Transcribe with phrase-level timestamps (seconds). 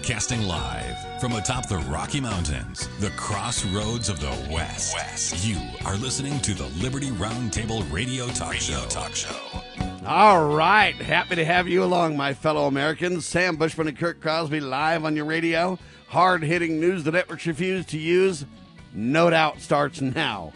[0.00, 4.94] Broadcasting live from atop the Rocky Mountains, the crossroads of the West.
[4.94, 5.44] West.
[5.44, 8.86] You are listening to the Liberty Roundtable Radio Talk radio Show.
[8.88, 9.36] Talk Show.
[10.06, 13.26] All right, happy to have you along, my fellow Americans.
[13.26, 15.78] Sam Bushman and Kurt Crosby live on your radio.
[16.08, 18.46] Hard hitting news the networks refuse to use.
[18.94, 20.54] No doubt starts now.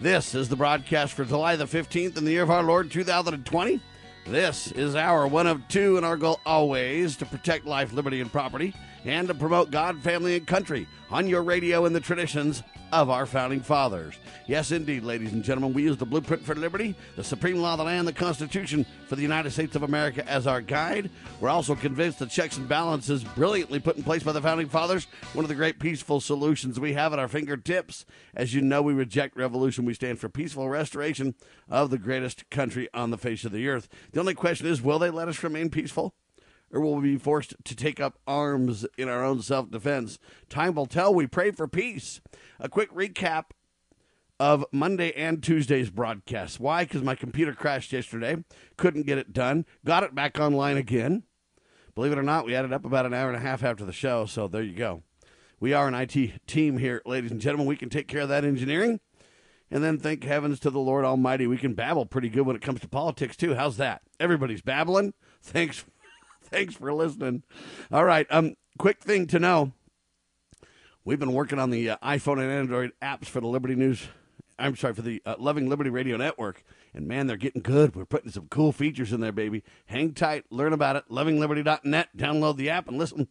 [0.00, 3.78] This is the broadcast for July the 15th in the year of our Lord 2020.
[4.26, 8.32] This is our one of two, and our goal always to protect life, liberty, and
[8.32, 8.74] property,
[9.06, 13.26] and to promote God, family, and country on your radio and the traditions of our
[13.26, 14.14] founding fathers.
[14.46, 17.78] Yes, indeed, ladies and gentlemen, we use the blueprint for liberty, the supreme law of
[17.78, 21.10] the land, the Constitution for the United States of America as our guide.
[21.40, 25.06] We're also convinced the checks and balances brilliantly put in place by the founding fathers,
[25.32, 28.06] one of the great peaceful solutions we have at our fingertips.
[28.34, 29.84] As you know, we reject revolution.
[29.84, 31.34] We stand for peaceful restoration
[31.68, 33.88] of the greatest country on the face of the earth.
[34.12, 36.14] The only question is, will they let us remain peaceful?
[36.72, 40.18] Or will we be forced to take up arms in our own self defense?
[40.48, 41.14] Time will tell.
[41.14, 42.20] We pray for peace.
[42.58, 43.50] A quick recap
[44.38, 46.60] of Monday and Tuesday's broadcasts.
[46.60, 46.84] Why?
[46.84, 48.44] Because my computer crashed yesterday.
[48.76, 49.64] Couldn't get it done.
[49.84, 51.22] Got it back online again.
[51.94, 53.92] Believe it or not, we added up about an hour and a half after the
[53.92, 55.02] show, so there you go.
[55.58, 57.66] We are an IT team here, ladies and gentlemen.
[57.66, 59.00] We can take care of that engineering.
[59.70, 62.62] And then thank heavens to the Lord Almighty, we can babble pretty good when it
[62.62, 63.54] comes to politics too.
[63.54, 64.02] How's that?
[64.20, 65.14] Everybody's babbling.
[65.42, 65.84] Thanks,
[66.46, 67.42] thanks for listening.
[67.90, 69.72] All right, um, quick thing to know:
[71.04, 74.08] we've been working on the uh, iPhone and Android apps for the Liberty News
[74.58, 76.64] I'm sorry, for the uh, Loving Liberty Radio Network.
[76.94, 77.94] And man, they're getting good.
[77.94, 79.62] We're putting some cool features in there, baby.
[79.84, 81.04] Hang tight, learn about it.
[81.10, 82.16] LovingLiberty.net.
[82.16, 83.28] Download the app and listen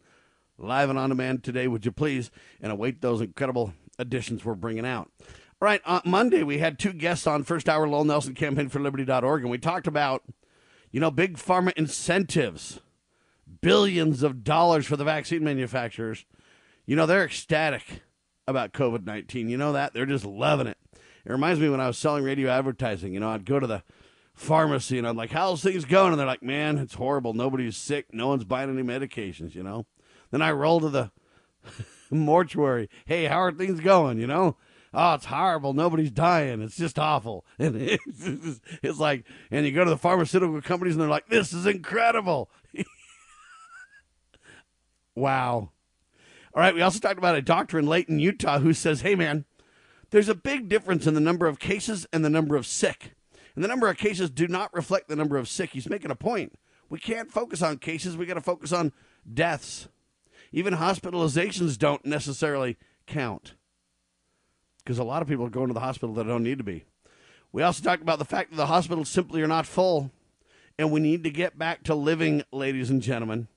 [0.58, 2.30] live and on demand today, would you please?
[2.60, 5.10] And await those incredible additions we're bringing out.
[5.20, 8.78] All right, on Monday, we had two guests on First Hour Lowell Nelson Campaign for
[8.78, 10.22] Liberty.org, and we talked about,
[10.90, 12.80] you know, big pharma incentives,
[13.66, 16.24] billions of dollars for the vaccine manufacturers.
[16.86, 18.02] You know, they're ecstatic
[18.46, 19.48] about COVID 19.
[19.48, 19.92] You know that?
[19.92, 20.78] They're just loving it.
[20.94, 23.12] It reminds me when I was selling radio advertising.
[23.12, 23.82] You know, I'd go to the
[24.34, 27.34] pharmacy and I'm like, "How's things going?" And they're like, "Man, it's horrible.
[27.34, 28.06] Nobody's sick.
[28.12, 29.86] No one's buying any medications." You know.
[30.30, 31.10] Then I roll to the
[32.10, 32.88] mortuary.
[33.04, 34.20] Hey, how are things going?
[34.20, 34.56] You know.
[34.94, 35.74] Oh, it's horrible.
[35.74, 36.62] Nobody's dying.
[36.62, 37.44] It's just awful.
[37.58, 41.26] And it's, just, it's like, and you go to the pharmaceutical companies and they're like,
[41.26, 42.48] "This is incredible."
[45.16, 45.70] wow.
[46.54, 46.74] All right.
[46.74, 49.44] We also talked about a doctor in Layton, Utah, who says, "Hey, man."
[50.10, 53.16] There's a big difference in the number of cases and the number of sick.
[53.56, 55.70] And the number of cases do not reflect the number of sick.
[55.70, 56.54] He's making a point.
[56.88, 58.92] We can't focus on cases, we got to focus on
[59.32, 59.88] deaths.
[60.52, 63.54] Even hospitalizations don't necessarily count
[64.78, 66.84] because a lot of people are going to the hospital that don't need to be.
[67.50, 70.12] We also talked about the fact that the hospitals simply are not full,
[70.78, 73.48] and we need to get back to living, ladies and gentlemen.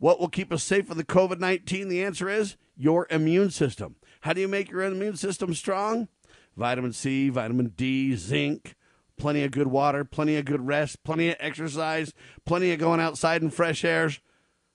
[0.00, 1.88] What will keep us safe from the COVID 19?
[1.88, 3.96] The answer is your immune system.
[4.22, 6.08] How do you make your immune system strong?
[6.56, 8.76] Vitamin C, vitamin D, zinc,
[9.18, 12.14] plenty of good water, plenty of good rest, plenty of exercise,
[12.46, 14.10] plenty of going outside in fresh air,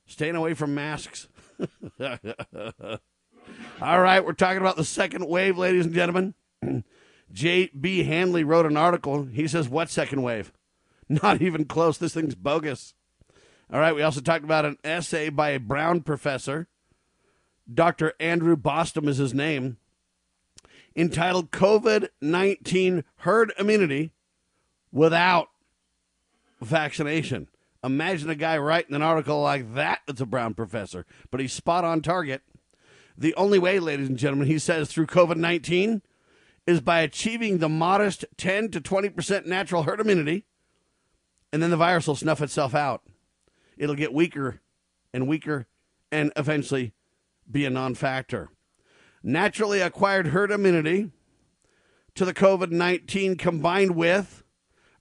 [0.06, 1.28] staying away from masks.
[3.82, 6.36] All right, we're talking about the second wave, ladies and gentlemen.
[7.32, 8.04] J.B.
[8.04, 9.24] Handley wrote an article.
[9.24, 10.54] He says, What second wave?
[11.10, 11.98] Not even close.
[11.98, 12.95] This thing's bogus.
[13.72, 16.68] All right, we also talked about an essay by a Brown professor
[17.72, 18.14] Dr.
[18.20, 19.78] Andrew Bostom is his name,
[20.96, 24.12] entitled COVID 19 Herd Immunity
[24.92, 25.50] Without
[26.62, 27.48] Vaccination.
[27.84, 31.84] Imagine a guy writing an article like that that's a Brown professor, but he's spot
[31.84, 32.42] on target.
[33.18, 36.02] The only way, ladies and gentlemen, he says, through COVID 19
[36.68, 40.46] is by achieving the modest 10 to 20% natural herd immunity,
[41.52, 43.04] and then the virus will snuff itself out.
[43.78, 44.62] It'll get weaker
[45.14, 45.68] and weaker
[46.12, 46.94] and eventually
[47.50, 48.50] be a non factor.
[49.24, 51.12] Naturally acquired herd immunity
[52.16, 54.44] to the COVID 19 combined with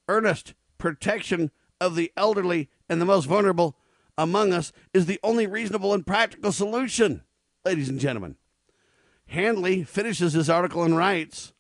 [0.08, 1.50] earnest protection
[1.80, 3.76] of the elderly and the most vulnerable
[4.16, 7.22] among us is the only reasonable and practical solution,
[7.64, 8.36] ladies and gentlemen.
[9.26, 11.52] Handley finishes his article and writes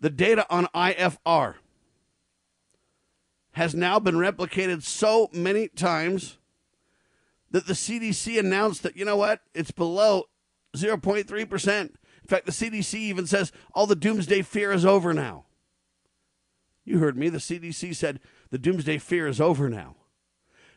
[0.00, 1.54] The data on IFR
[3.52, 6.38] has now been replicated so many times
[7.50, 10.24] that the CDC announced that, you know what, it's below
[10.76, 11.80] 0.3%.
[11.80, 11.90] In
[12.26, 15.46] fact, the CDC even says all the doomsday fear is over now.
[16.84, 17.28] You heard me.
[17.28, 18.20] The CDC said
[18.50, 19.96] the doomsday fear is over now.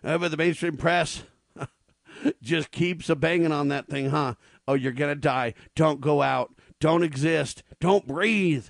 [0.03, 1.23] Uh, but the mainstream press
[2.41, 4.35] just keeps a banging on that thing, huh?
[4.67, 5.53] Oh, you're going to die.
[5.75, 6.53] Don't go out.
[6.79, 7.63] Don't exist.
[7.79, 8.67] Don't breathe.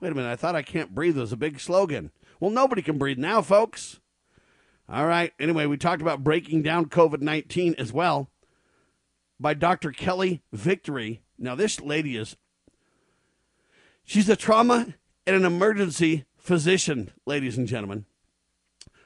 [0.00, 0.30] Wait a minute.
[0.30, 2.10] I thought I can't breathe was a big slogan.
[2.40, 4.00] Well, nobody can breathe now, folks.
[4.88, 5.32] All right.
[5.40, 8.30] Anyway, we talked about breaking down COVID 19 as well.
[9.38, 9.90] by Dr.
[9.92, 11.22] Kelly Victory.
[11.38, 12.36] Now, this lady is,
[14.04, 14.94] she's a trauma
[15.26, 18.06] and an emergency physician, ladies and gentlemen.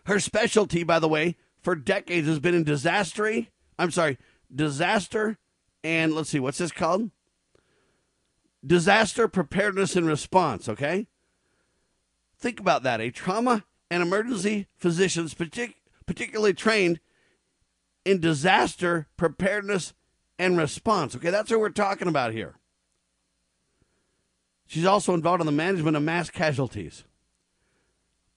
[0.04, 3.46] Her specialty, by the way, for decades has been in disaster.
[3.78, 4.18] I'm sorry,
[4.54, 5.38] disaster
[5.82, 7.10] and let's see, what's this called?
[8.64, 11.06] Disaster preparedness and response, okay?
[12.38, 13.00] Think about that.
[13.00, 15.74] A trauma and emergency physicians, partic-
[16.06, 17.00] particularly trained
[18.04, 19.92] in disaster preparedness
[20.38, 21.14] and response.
[21.16, 22.54] Okay, that's what we're talking about here.
[24.66, 27.04] She's also involved in the management of mass casualties.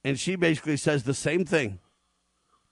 [0.03, 1.79] And she basically says the same thing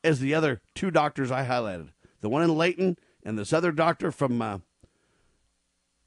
[0.03, 1.89] as the other two doctors I highlighted
[2.21, 4.57] the one in Layton and this other doctor from uh,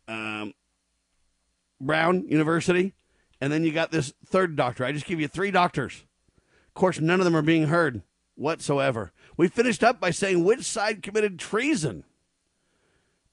[0.06, 0.54] um,
[1.80, 2.94] Brown University.
[3.40, 4.84] And then you got this third doctor.
[4.84, 6.04] I just give you three doctors.
[6.74, 8.02] Of course, none of them are being heard
[8.34, 9.12] whatsoever.
[9.36, 12.02] We finished up by saying which side committed treason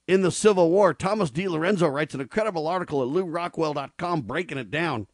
[0.06, 0.94] in the Civil War.
[0.94, 5.08] Thomas DiLorenzo writes an incredible article at lewrockwell.com breaking it down.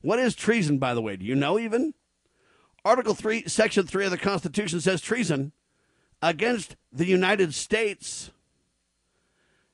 [0.00, 1.14] What is treason, by the way?
[1.14, 1.94] Do you know even?
[2.84, 5.52] Article 3, Section 3 of the Constitution says treason
[6.20, 8.32] against the United States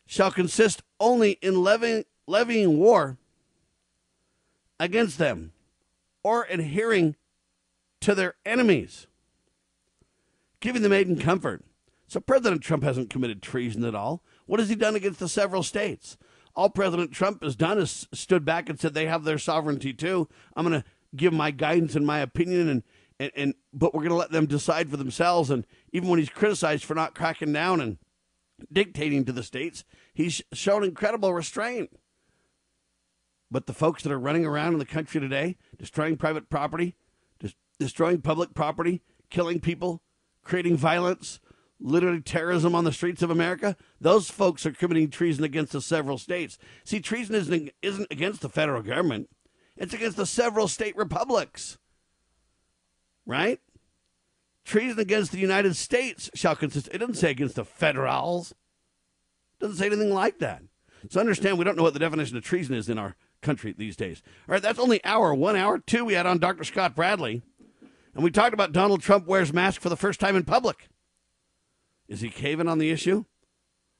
[0.04, 3.16] shall consist only in levying, levying war
[4.78, 5.52] against them
[6.22, 7.16] or adhering
[8.04, 9.06] to their enemies,
[10.60, 11.64] giving them aid and comfort.
[12.06, 14.22] So President Trump hasn't committed treason at all.
[14.44, 16.18] What has he done against the several states?
[16.54, 20.28] All President Trump has done is stood back and said they have their sovereignty too.
[20.54, 20.86] I'm going to
[21.16, 22.82] give my guidance and my opinion and
[23.20, 26.28] and, and but we're going to let them decide for themselves and even when he's
[26.28, 27.98] criticized for not cracking down and
[28.70, 31.90] dictating to the states, he's shown incredible restraint.
[33.50, 36.96] But the folks that are running around in the country today, destroying private property,
[37.78, 40.02] destroying public property, killing people,
[40.42, 41.40] creating violence,
[41.80, 46.18] literally terrorism on the streets of America, those folks are committing treason against the several
[46.18, 46.58] states.
[46.84, 49.28] See, treason isn't, isn't against the federal government,
[49.76, 51.78] it's against the several state republics.
[53.26, 53.60] Right?
[54.64, 56.88] Treason against the United States shall consist.
[56.92, 58.52] It doesn't say against the federals.
[58.52, 60.62] It doesn't say anything like that.
[61.10, 63.96] So understand we don't know what the definition of treason is in our country these
[63.96, 64.22] days.
[64.48, 66.04] All right, that's only hour one hour two.
[66.04, 66.64] We had on Dr.
[66.64, 67.42] Scott Bradley,
[68.14, 70.88] and we talked about Donald Trump wears mask for the first time in public.
[72.08, 73.24] Is he caving on the issue?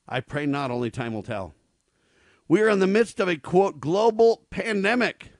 [0.08, 0.70] I pray not.
[0.70, 1.55] Only time will tell.
[2.46, 5.32] We are in the midst of a quote global pandemic,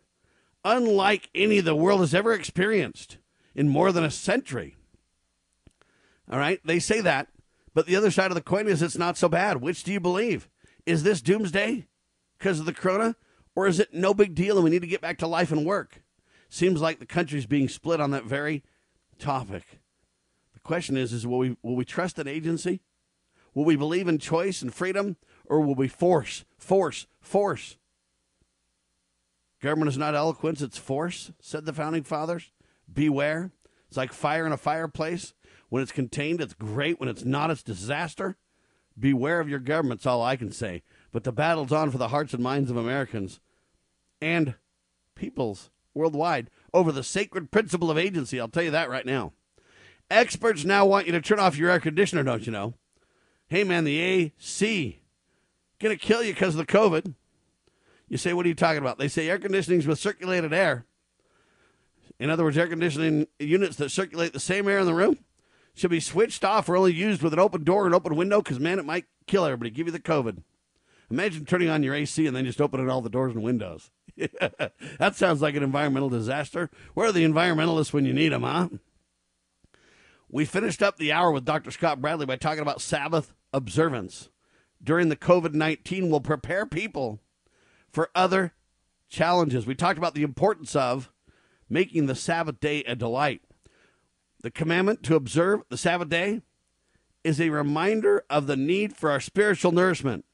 [0.65, 3.19] unlike any the world has ever experienced
[3.55, 4.77] in more than a century.
[6.31, 7.29] All right, they say that,
[7.75, 9.61] but the other side of the coin is it's not so bad.
[9.61, 10.49] Which do you believe?
[10.87, 11.87] Is this doomsday
[12.39, 13.17] because of the corona,
[13.55, 15.67] or is it no big deal and we need to get back to life and
[15.67, 16.03] work?
[16.55, 18.63] Seems like the country's being split on that very
[19.19, 19.81] topic.
[20.53, 22.81] The question is: Is will we will we trust an agency?
[23.55, 25.17] Will we believe in choice and freedom,
[25.47, 27.77] or will we force, force, force?
[29.61, 32.53] Government is not eloquence; it's force," said the founding fathers.
[32.91, 33.51] Beware.
[33.89, 35.35] It's like fire in a fireplace.
[35.71, 37.01] When it's contained, it's great.
[37.01, 38.37] When it's not, it's disaster.
[38.97, 40.85] Beware of your government's all I can say.
[41.11, 43.41] But the battle's on for the hearts and minds of Americans
[44.23, 44.55] and
[45.17, 48.41] peoples worldwide over the sacred principle of agency.
[48.41, 49.33] I'll tell you that right now.
[50.11, 52.75] Experts now want you to turn off your air conditioner, don't you know?
[53.49, 55.01] Hey, man, the AC
[55.79, 57.15] going to kill you because of the COVID.
[58.09, 58.99] You say, what are you talking about?
[58.99, 60.85] They say air conditioning's with circulated air.
[62.19, 65.19] In other words, air conditioning units that circulate the same air in the room
[65.75, 68.61] should be switched off or only used with an open door and open window because,
[68.61, 70.43] man, it might kill everybody, give you the COVID.
[71.11, 73.91] Imagine turning on your AC and then just opening all the doors and windows.
[74.99, 76.71] that sounds like an environmental disaster.
[76.95, 78.69] Where are the environmentalists when you need them, huh?
[80.29, 81.71] We finished up the hour with Dr.
[81.71, 84.31] Scott Bradley by talking about Sabbath observance.
[84.83, 87.21] During the COVID 19 will prepare people
[87.91, 88.53] for other
[89.09, 89.67] challenges.
[89.67, 91.11] We talked about the importance of
[91.69, 93.43] making the Sabbath day a delight.
[94.43, 96.43] The commandment to observe the Sabbath day
[97.23, 100.25] is a reminder of the need for our spiritual nourishment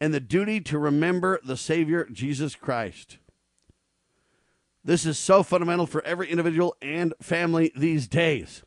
[0.00, 3.18] and the duty to remember the Savior, Jesus Christ.
[4.84, 8.62] This is so fundamental for every individual and family these days.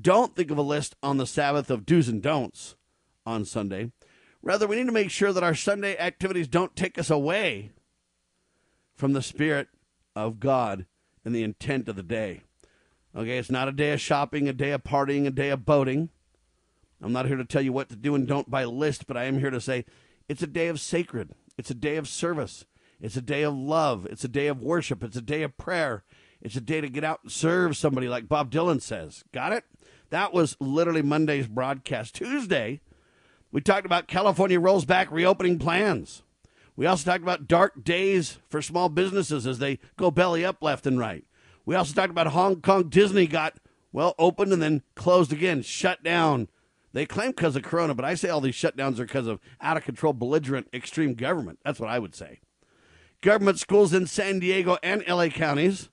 [0.00, 2.76] Don't think of a list on the Sabbath of do's and don'ts
[3.26, 3.92] on Sunday.
[4.42, 7.72] Rather, we need to make sure that our Sunday activities don't take us away
[8.94, 9.68] from the Spirit
[10.16, 10.86] of God
[11.24, 12.42] and the intent of the day.
[13.14, 16.08] Okay, it's not a day of shopping, a day of partying, a day of boating.
[17.02, 19.24] I'm not here to tell you what to do and don't by list, but I
[19.24, 19.84] am here to say
[20.28, 21.30] it's a day of sacred.
[21.56, 22.64] It's a day of service.
[23.00, 24.06] It's a day of love.
[24.06, 25.02] It's a day of worship.
[25.02, 26.04] It's a day of prayer.
[26.40, 29.24] It's a day to get out and serve somebody, like Bob Dylan says.
[29.32, 29.64] Got it?
[30.10, 32.14] That was literally Monday's broadcast.
[32.14, 32.80] Tuesday,
[33.50, 36.22] We talked about California rolls back reopening plans.
[36.76, 40.86] We also talked about dark days for small businesses as they go belly up left
[40.86, 41.24] and right.
[41.64, 43.58] We also talked about Hong Kong Disney got,
[43.92, 46.48] well, opened and then closed again, shut down.
[46.92, 49.76] They claim because of Corona, but I say all these shutdowns are because of out
[49.76, 51.58] of control, belligerent, extreme government.
[51.64, 52.40] That's what I would say.
[53.20, 55.90] Government schools in San Diego and LA counties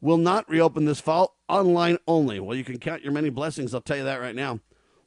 [0.00, 2.38] will not reopen this fall, online only.
[2.38, 4.60] Well, you can count your many blessings, I'll tell you that right now.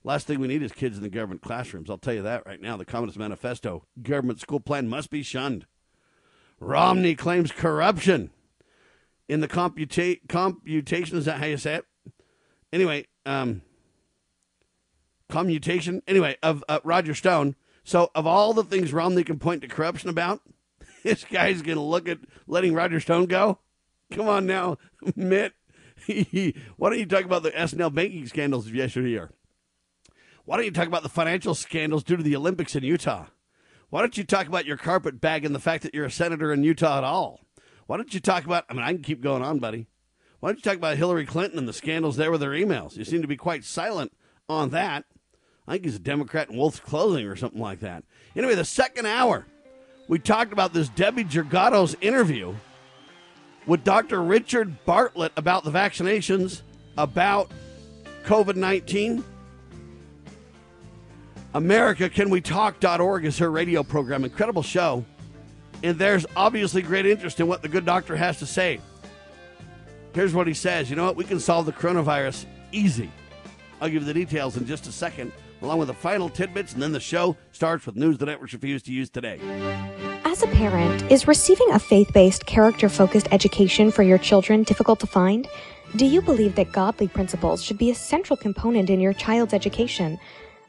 [0.03, 1.89] Last thing we need is kids in the government classrooms.
[1.89, 2.75] I'll tell you that right now.
[2.75, 5.65] The Communist Manifesto government school plan must be shunned.
[6.59, 8.31] Romney claims corruption
[9.29, 11.17] in the computa- computation.
[11.17, 11.85] Is that how you say it?
[12.73, 13.61] Anyway, um,
[15.33, 16.03] commutation.
[16.07, 17.55] Anyway, of uh, Roger Stone.
[17.83, 20.41] So, of all the things Romney can point to corruption about,
[21.03, 23.57] this guy's going to look at letting Roger Stone go.
[24.11, 24.77] Come on now,
[25.15, 25.53] Mitt.
[26.07, 29.31] Why don't you talk about the S&L banking scandals of yesteryear?
[30.45, 33.27] Why don't you talk about the financial scandals due to the Olympics in Utah?
[33.89, 36.53] Why don't you talk about your carpet bag and the fact that you're a senator
[36.53, 37.41] in Utah at all?
[37.87, 39.87] Why don't you talk about, I mean, I can keep going on, buddy.
[40.39, 42.97] Why don't you talk about Hillary Clinton and the scandals there with her emails?
[42.97, 44.11] You seem to be quite silent
[44.49, 45.05] on that.
[45.67, 48.03] I think he's a Democrat in Wolf's Clothing or something like that.
[48.35, 49.45] Anyway, the second hour,
[50.07, 52.53] we talked about this Debbie Georgatos interview
[53.65, 54.21] with Dr.
[54.21, 56.61] Richard Bartlett about the vaccinations,
[56.97, 57.49] about
[58.23, 59.23] COVID 19.
[61.53, 64.23] AmericaCanWeTalk.org is her radio program.
[64.23, 65.05] Incredible show.
[65.83, 68.79] And there's obviously great interest in what the good doctor has to say.
[70.13, 71.15] Here's what he says You know what?
[71.15, 73.11] We can solve the coronavirus easy.
[73.81, 75.31] I'll give you the details in just a second,
[75.63, 78.83] along with the final tidbits, and then the show starts with news the networks refuse
[78.83, 79.39] to use today.
[80.25, 84.99] As a parent, is receiving a faith based, character focused education for your children difficult
[84.99, 85.47] to find?
[85.95, 90.19] Do you believe that godly principles should be a central component in your child's education?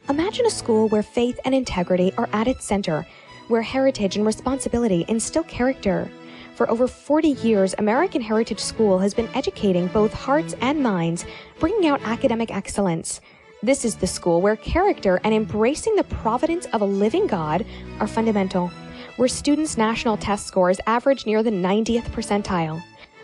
[0.08, 3.06] Imagine a school where faith and integrity are at its center,
[3.48, 6.10] where heritage and responsibility instill character.
[6.56, 11.24] For over 40 years, American Heritage School has been educating both hearts and minds,
[11.58, 13.20] bringing out academic excellence.
[13.64, 17.64] This is the school where character and embracing the providence of a living God
[17.98, 18.70] are fundamental,
[19.16, 22.82] where students' national test scores average near the 90th percentile.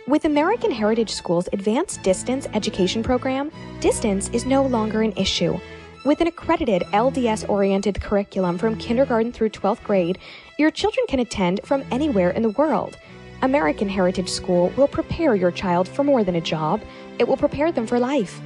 [0.09, 5.61] With American Heritage School's advanced distance education program, distance is no longer an issue.
[6.06, 10.18] With an accredited LDS oriented curriculum from kindergarten through 12th grade,
[10.59, 12.97] your children can attend from anywhere in the world.
[13.42, 16.80] American Heritage School will prepare your child for more than a job,
[17.18, 18.40] it will prepare them for life.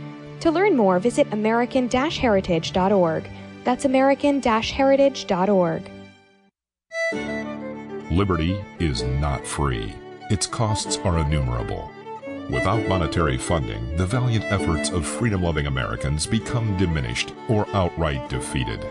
[0.44, 3.30] To learn more, visit American Heritage.org.
[3.64, 5.90] That's American Heritage.org.
[8.10, 9.94] Liberty is not free.
[10.28, 11.90] Its costs are innumerable.
[12.50, 18.86] Without monetary funding, the valiant efforts of freedom loving Americans become diminished or outright defeated.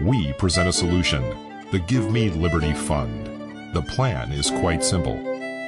[0.00, 1.22] We present a solution
[1.70, 3.72] the Give Me Liberty Fund.
[3.72, 5.16] The plan is quite simple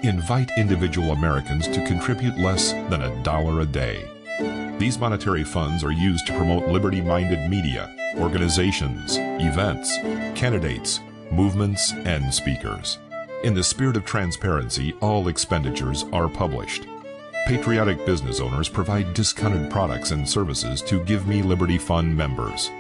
[0.03, 4.09] invite individual Americans to contribute less than a dollar a day.
[4.81, 9.95] These monetary funds are used to promote liberty minded media, organizations, events,
[10.35, 12.97] candidates, movements, and speakers.
[13.45, 16.87] In the spirit of transparency, all expenditures are published.
[17.47, 22.71] Patriotic business owners provide discounted products and services to Give Me Liberty Fund members.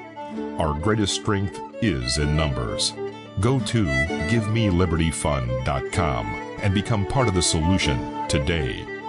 [0.57, 2.95] Our greatest strength is in numbers.
[3.41, 6.27] Go to GiveMeLibertyFund.com
[6.63, 9.00] and become part of the solution today.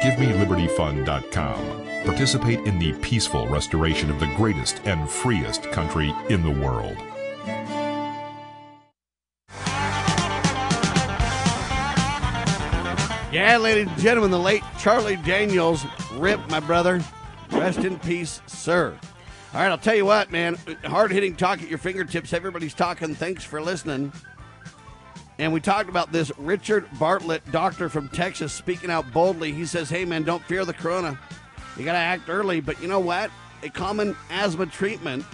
[0.00, 2.04] GiveMeLibertyFund.com.
[2.04, 6.96] Participate in the peaceful restoration of the greatest and freest country in the world.
[13.30, 17.02] Yeah, ladies and gentlemen, the late Charlie Daniels, rip, my brother.
[17.50, 18.98] Rest in peace, sir.
[19.52, 20.56] All right, I'll tell you what, man.
[20.84, 22.32] Hard hitting talk at your fingertips.
[22.32, 23.14] Everybody's talking.
[23.14, 24.12] Thanks for listening.
[25.38, 29.52] And we talked about this Richard Bartlett, doctor from Texas, speaking out boldly.
[29.52, 31.18] He says, hey, man, don't fear the corona.
[31.76, 32.60] You got to act early.
[32.60, 33.30] But you know what?
[33.62, 35.24] A common asthma treatment.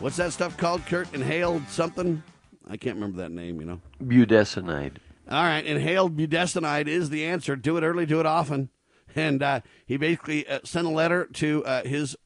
[0.00, 1.14] What's that stuff called, Kurt?
[1.14, 2.22] Inhaled something?
[2.68, 3.80] I can't remember that name, you know.
[4.02, 4.96] Budesonide.
[5.28, 7.56] All right, inhaled budesonide is the answer.
[7.56, 8.68] Do it early, do it often.
[9.14, 12.16] And uh, he basically uh, sent a letter to uh, his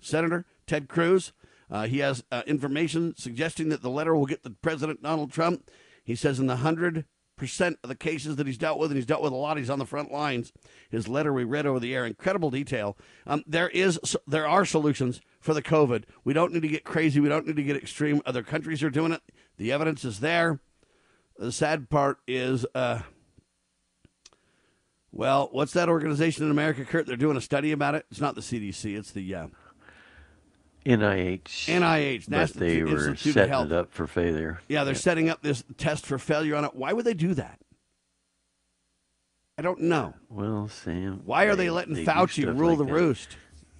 [0.00, 1.32] senator, Ted Cruz.
[1.70, 5.68] Uh, he has uh, information suggesting that the letter will get the President Donald Trump.
[6.08, 7.04] He says in the 100%
[7.82, 9.78] of the cases that he's dealt with, and he's dealt with a lot, he's on
[9.78, 10.54] the front lines.
[10.88, 12.96] His letter we read over the air, incredible detail.
[13.26, 16.04] Um, there is, there are solutions for the COVID.
[16.24, 17.20] We don't need to get crazy.
[17.20, 18.22] We don't need to get extreme.
[18.24, 19.20] Other countries are doing it.
[19.58, 20.60] The evidence is there.
[21.36, 23.00] The sad part is, uh,
[25.12, 27.06] well, what's that organization in America, Kurt?
[27.06, 28.06] They're doing a study about it.
[28.10, 28.96] It's not the CDC.
[28.96, 29.46] It's the uh,
[30.88, 31.42] NIH.
[31.68, 33.66] NIH, but National they were Institute of setting Health.
[33.66, 34.60] it up for failure.
[34.68, 36.74] Yeah, they're setting up this test for failure on it.
[36.74, 37.60] Why would they do that?
[39.58, 40.14] I don't know.
[40.30, 41.22] Well, Sam.
[41.24, 42.92] Why are they letting do Fauci rule like the that.
[42.92, 43.36] roost?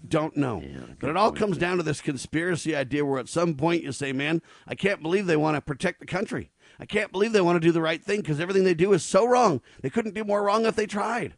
[0.06, 0.60] Don't know.
[0.64, 1.60] Yeah, but it all comes too.
[1.60, 5.26] down to this conspiracy idea where at some point you say, man, I can't believe
[5.26, 6.50] they want to protect the country.
[6.78, 9.02] I can't believe they want to do the right thing because everything they do is
[9.04, 9.60] so wrong.
[9.82, 11.34] They couldn't do more wrong if they tried.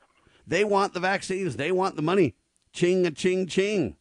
[0.46, 2.34] They want the vaccines, they want the money.
[2.72, 3.96] Ching a ching ching.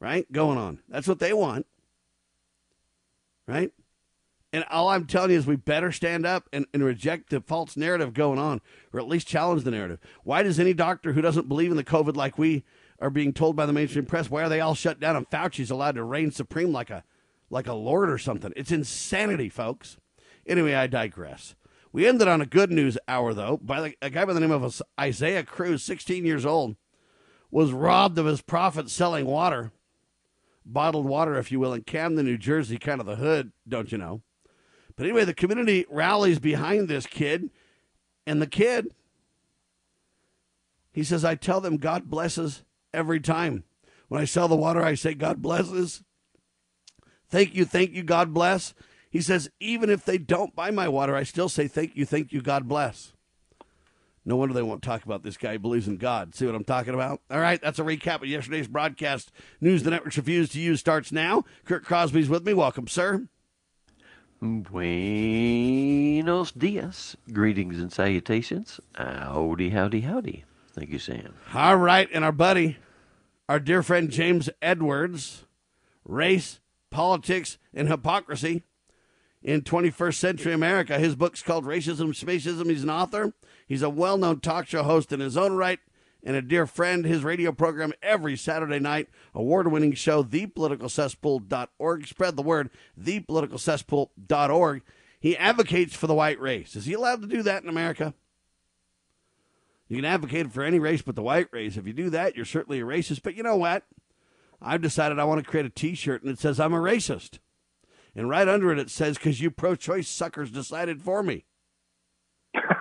[0.00, 0.30] Right?
[0.30, 0.80] Going on.
[0.88, 1.66] That's what they want.
[3.46, 3.72] Right?
[4.52, 7.76] And all I'm telling you is we better stand up and, and reject the false
[7.76, 8.60] narrative going on,
[8.92, 9.98] or at least challenge the narrative.
[10.24, 12.64] Why does any doctor who doesn't believe in the COVID like we
[13.00, 15.70] are being told by the mainstream press, why are they all shut down and Fauci's
[15.70, 17.04] allowed to reign supreme like a
[17.50, 18.52] like a lord or something?
[18.56, 19.98] It's insanity, folks.
[20.46, 21.54] Anyway, I digress.
[21.92, 24.50] We ended on a good news hour though by the, a guy by the name
[24.50, 26.76] of Isaiah Cruz, 16 years old,
[27.50, 29.72] was robbed of his profit selling water,
[30.68, 33.98] bottled water, if you will, in Camden, New Jersey, kind of the hood, don't you
[33.98, 34.22] know?
[34.94, 37.50] But anyway, the community rallies behind this kid,
[38.26, 38.88] and the kid,
[40.92, 43.64] he says, I tell them God blesses every time.
[44.08, 46.02] When I sell the water, I say, God blesses.
[47.28, 48.74] Thank you, thank you, God bless.
[49.10, 52.32] He says, even if they don't buy my water, I still say, thank you, thank
[52.32, 53.12] you, God bless.
[54.28, 56.34] No wonder they won't talk about this guy who believes in God.
[56.34, 57.22] See what I'm talking about?
[57.30, 59.32] All right, that's a recap of yesterday's broadcast.
[59.58, 61.46] News the networks refuse to use starts now.
[61.64, 62.52] Kurt Crosby's with me.
[62.52, 63.26] Welcome, sir.
[64.42, 67.16] Buenos dias.
[67.32, 68.80] Greetings and salutations.
[68.96, 70.44] Howdy, howdy, howdy.
[70.74, 71.32] Thank you, Sam.
[71.54, 72.76] All right, and our buddy,
[73.48, 75.46] our dear friend James Edwards,
[76.04, 78.64] Race, Politics, and Hypocrisy
[79.42, 80.98] in 21st Century America.
[80.98, 82.68] His book's called Racism, Schmacism.
[82.68, 83.32] He's an author.
[83.68, 85.78] He's a well known talk show host in his own right
[86.24, 87.04] and a dear friend.
[87.04, 92.06] His radio program every Saturday night, award winning show, thepoliticalcesspool.org.
[92.06, 94.82] Spread the word, thepoliticalcesspool.org.
[95.20, 96.74] He advocates for the white race.
[96.74, 98.14] Is he allowed to do that in America?
[99.88, 101.76] You can advocate for any race but the white race.
[101.76, 103.22] If you do that, you're certainly a racist.
[103.22, 103.84] But you know what?
[104.60, 107.38] I've decided I want to create a t shirt and it says, I'm a racist.
[108.14, 111.44] And right under it, it says, because you pro choice suckers decided for me.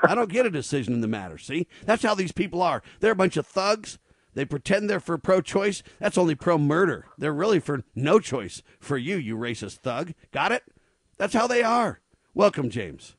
[0.03, 1.37] I don't get a decision in the matter.
[1.37, 1.67] See?
[1.85, 2.81] That's how these people are.
[2.99, 3.99] They're a bunch of thugs.
[4.33, 5.81] They pretend they're for pro choice.
[5.99, 7.07] That's only pro murder.
[7.17, 10.13] They're really for no choice for you, you racist thug.
[10.31, 10.63] Got it?
[11.17, 12.01] That's how they are.
[12.35, 13.15] Welcome, James.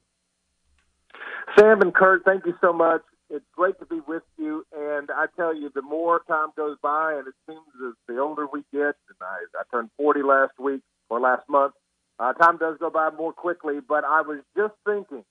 [1.59, 3.03] Sam and Kurt, thank you so much.
[3.31, 4.64] It's great to be with you.
[4.73, 8.47] And I tell you, the more time goes by, and it seems as the older
[8.47, 11.75] we get, and I, I turned 40 last week or last month,
[12.21, 13.81] uh, time does go by more quickly.
[13.87, 15.25] But I was just thinking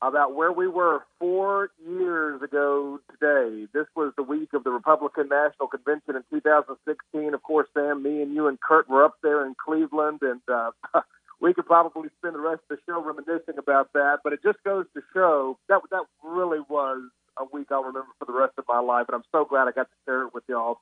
[0.00, 3.66] about where we were four years ago today.
[3.72, 7.34] This was the week of the Republican National Convention in 2016.
[7.34, 10.70] Of course, Sam, me and you and Kurt were up there in Cleveland, and uh,
[11.40, 14.18] we could probably spend the rest of the show reminiscing about that.
[14.22, 17.02] But it just goes to show that that really was
[17.36, 19.72] a week I'll remember for the rest of my life, and I'm so glad I
[19.72, 20.78] got to share it with y'all.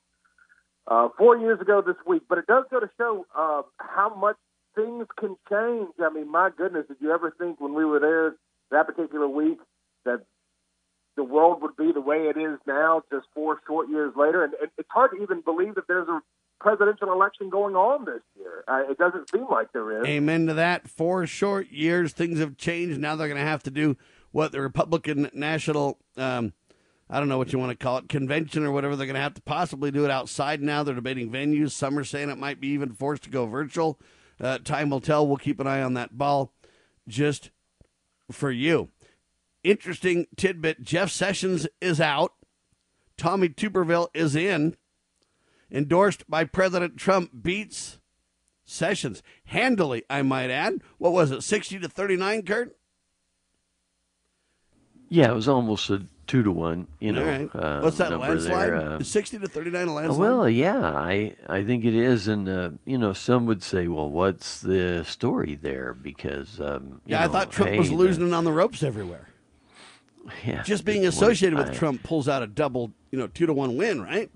[0.87, 4.37] Uh, four years ago this week, but it does go to show uh, how much
[4.73, 5.89] things can change.
[5.99, 8.35] I mean, my goodness, did you ever think when we were there
[8.71, 9.59] that particular week
[10.05, 10.25] that
[11.15, 14.43] the world would be the way it is now, just four short years later?
[14.43, 16.21] And, it's hard to even believe that there's a
[16.59, 18.63] presidential election going on this year.
[18.67, 20.07] Uh, it doesn't seem like there is.
[20.07, 20.87] Amen to that.
[20.87, 22.99] Four short years, things have changed.
[22.99, 23.97] Now they're going to have to do
[24.31, 26.53] what the Republican National, um,
[27.09, 28.95] I don't know what you want to call it, convention or whatever.
[28.95, 30.83] They're going to have to possibly do it outside now.
[30.83, 31.71] They're debating venues.
[31.71, 33.99] Some are saying it might be even forced to go virtual.
[34.39, 35.27] Uh, time will tell.
[35.27, 36.53] We'll keep an eye on that ball
[37.07, 37.49] just
[38.31, 38.89] for you.
[39.63, 42.33] Interesting tidbit Jeff Sessions is out,
[43.17, 44.75] Tommy Tuberville is in.
[45.69, 47.99] Endorsed by President Trump beats
[48.63, 50.81] Sessions handily, I might add.
[50.97, 52.77] What was it, 60 to 39, Kurt?
[55.09, 56.87] Yeah, it was almost a two to one.
[56.99, 57.49] You know, right.
[57.55, 58.73] uh, What's that, landslide?
[58.73, 60.19] Uh, 60 to 39 a landslide?
[60.19, 64.09] well, yeah, I I think it is, and uh, you know, some would say, well,
[64.09, 65.93] what's the story there?
[65.93, 69.29] Because um, you yeah, I thought Trump hey, was losing on the ropes everywhere.
[70.45, 73.53] yeah, Just being associated with I- Trump pulls out a double, you know, two to
[73.53, 74.29] one win, right?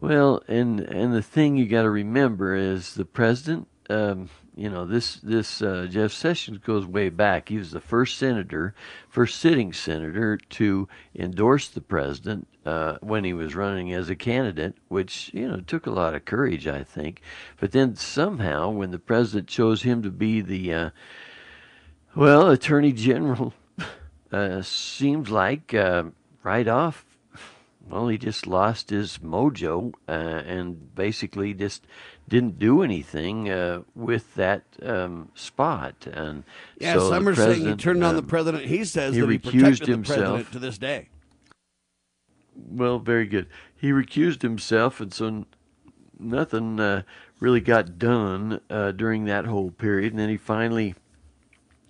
[0.00, 3.68] Well, and and the thing you got to remember is the president.
[3.90, 7.48] Um, you know, this this uh, Jeff Sessions goes way back.
[7.48, 8.74] He was the first senator,
[9.08, 14.74] first sitting senator to endorse the president uh, when he was running as a candidate,
[14.88, 17.22] which you know took a lot of courage, I think.
[17.58, 20.90] But then somehow, when the president chose him to be the uh,
[22.14, 23.54] well attorney general,
[24.32, 26.04] uh, seems like uh,
[26.42, 27.06] right off
[27.88, 31.86] well, he just lost his mojo uh, and basically just
[32.28, 36.06] didn't do anything uh, with that um, spot.
[36.10, 36.44] And
[36.78, 38.64] Yeah, so some are saying he turned on the um, president.
[38.64, 40.18] He says he that he recused protected the himself.
[40.18, 41.08] president to this day.
[42.54, 43.48] Well, very good.
[43.74, 45.46] He recused himself, and so
[46.18, 47.02] nothing uh,
[47.40, 50.12] really got done uh, during that whole period.
[50.12, 50.94] And then he finally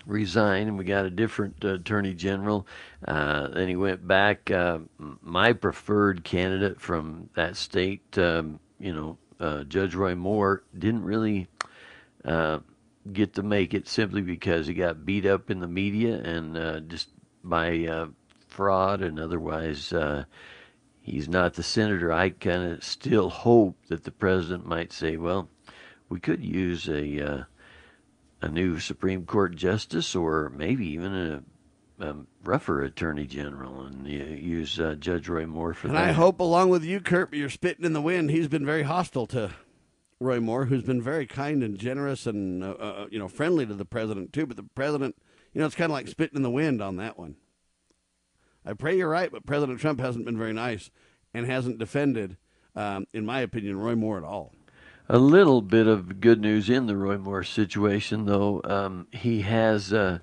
[0.07, 2.67] resigned, and we got a different uh, attorney general.
[3.07, 4.51] Uh, then he went back.
[4.51, 4.79] Uh,
[5.21, 11.49] my preferred candidate from that state, um, you know, uh, Judge Roy Moore, didn't really
[12.25, 12.61] uh,
[13.13, 16.81] get to make it simply because he got beat up in the media and uh,
[16.81, 17.09] just
[17.43, 18.07] by uh,
[18.47, 19.93] fraud and otherwise.
[19.93, 20.25] Uh,
[21.01, 22.13] he's not the senator.
[22.13, 25.49] I kind of still hope that the president might say, "Well,
[26.09, 27.47] we could use a
[28.43, 31.43] a new Supreme Court justice, or maybe even a,
[32.03, 36.11] a rougher attorney general, and uh, use uh, Judge Roy Moore for And that." And
[36.11, 38.31] I hope, along with you, Kurt, you're spitting in the wind.
[38.31, 39.53] He's been very hostile to
[40.21, 43.75] Roy Moore, who's been very kind and generous and uh, uh, you know friendly to
[43.75, 44.47] the president too.
[44.47, 45.17] But the president,
[45.53, 47.37] you know, it's kind of like spitting in the wind on that one.
[48.65, 50.91] I pray you're right, but President Trump hasn't been very nice
[51.35, 52.37] and hasn't defended,
[52.77, 54.53] um, in my opinion, Roy Moore at all.
[55.09, 58.61] A little bit of good news in the Roy Moore situation, though.
[58.65, 60.21] Um, he has uh,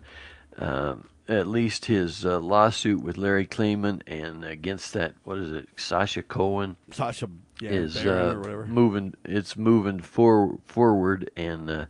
[0.58, 5.70] um at least his uh, lawsuit with Larry Klayman and against that, what is it,
[5.78, 7.30] Sacha Cohen, Sacha
[7.62, 8.66] yeah, is uh, or whatever.
[8.66, 9.14] moving.
[9.24, 11.86] It's moving for, forward, and uh,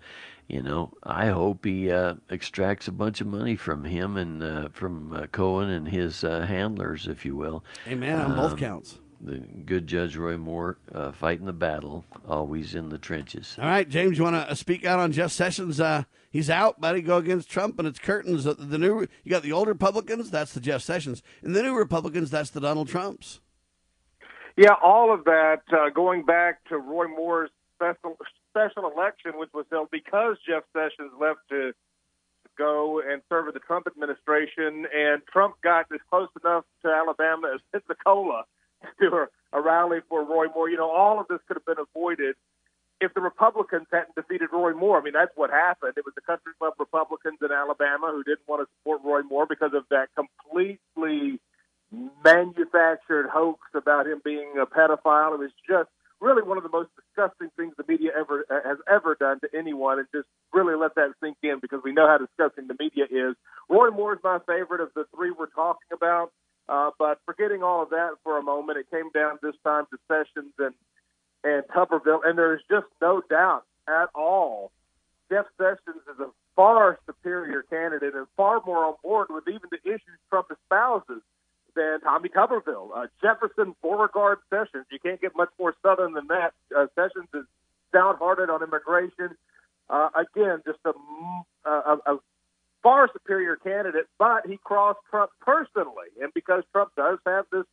[0.48, 4.70] you know, I hope he uh, extracts a bunch of money from him and uh,
[4.74, 7.64] from uh, Cohen and his uh, handlers, if you will.
[7.88, 8.98] Amen on both um, counts.
[9.22, 13.56] The good Judge Roy Moore uh, fighting the battle, always in the trenches.
[13.60, 15.80] All right, James, you want to speak out on Jeff Sessions?
[16.30, 17.02] He's out, buddy.
[17.02, 18.46] Go against Trump, and it's curtains.
[18.46, 20.30] Uh, The new you got the old Republicans.
[20.30, 22.30] That's the Jeff Sessions, and the new Republicans.
[22.30, 23.40] That's the Donald Trumps.
[24.56, 28.18] Yeah, all of that uh, going back to Roy Moore's special
[28.50, 31.74] special election, which was held because Jeff Sessions left to
[32.58, 37.52] go and serve in the Trump administration, and Trump got as close enough to Alabama
[37.56, 38.44] as Pensacola
[39.00, 40.70] to a, a rally for Roy Moore.
[40.70, 42.36] You know, all of this could have been avoided
[43.02, 45.00] if the Republicans hadn't defeated Roy Moore.
[45.00, 45.94] I mean, that's what happened.
[45.96, 49.46] It was the country club Republicans in Alabama who didn't want to support Roy Moore
[49.48, 51.40] because of that completely
[52.24, 55.34] manufactured hoax about him being a pedophile.
[55.34, 55.90] It was just
[56.22, 59.50] really one of the most disgusting things the media ever uh, has ever done to
[59.58, 63.06] anyone, and just really let that sink in because we know how disgusting the media
[63.06, 63.36] is.
[63.70, 66.32] Roy Moore is my favorite of the three we're talking about,
[66.68, 69.98] uh, but forgetting all of that for a moment, it came down this time to
[70.08, 70.76] Sessions and
[71.44, 74.72] and Tuberville, and there is just no doubt at all.
[75.30, 79.80] Jeff Sessions is a far superior candidate and far more on board with even the
[79.86, 81.22] issues Trump espouses
[81.76, 82.90] than Tommy Tuberville.
[82.96, 84.86] Uh, Jefferson Beauregard Sessions.
[84.92, 86.54] You can't get much more southern than that.
[86.76, 87.46] Uh, Sessions is
[87.90, 89.38] stout-hearted on immigration.
[89.90, 90.94] Uh, again, just a,
[91.70, 92.20] a, a
[92.84, 97.66] far superior candidate, but he crossed Trump personally, and because Trump does have this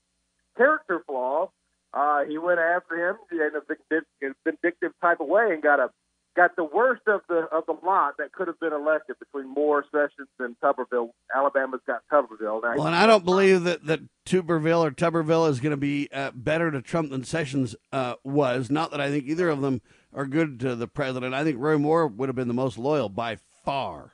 [0.57, 1.51] character flaw,
[1.93, 5.91] uh, he went after him in a vindictive, type of way and got a
[6.37, 9.85] got the worst of the of the lot that could have been elected between Moore,
[9.91, 11.11] Sessions, and Tuberville.
[11.35, 12.63] Alabama's got Tuberville.
[12.63, 16.09] Now, Well, and I don't believe that that Tuberville or Tuberville is going to be
[16.13, 18.71] uh, better to Trump than Sessions uh, was.
[18.71, 19.81] Not that I think either of them
[20.13, 21.35] are good to the president.
[21.35, 24.13] I think Roy Moore would have been the most loyal by far.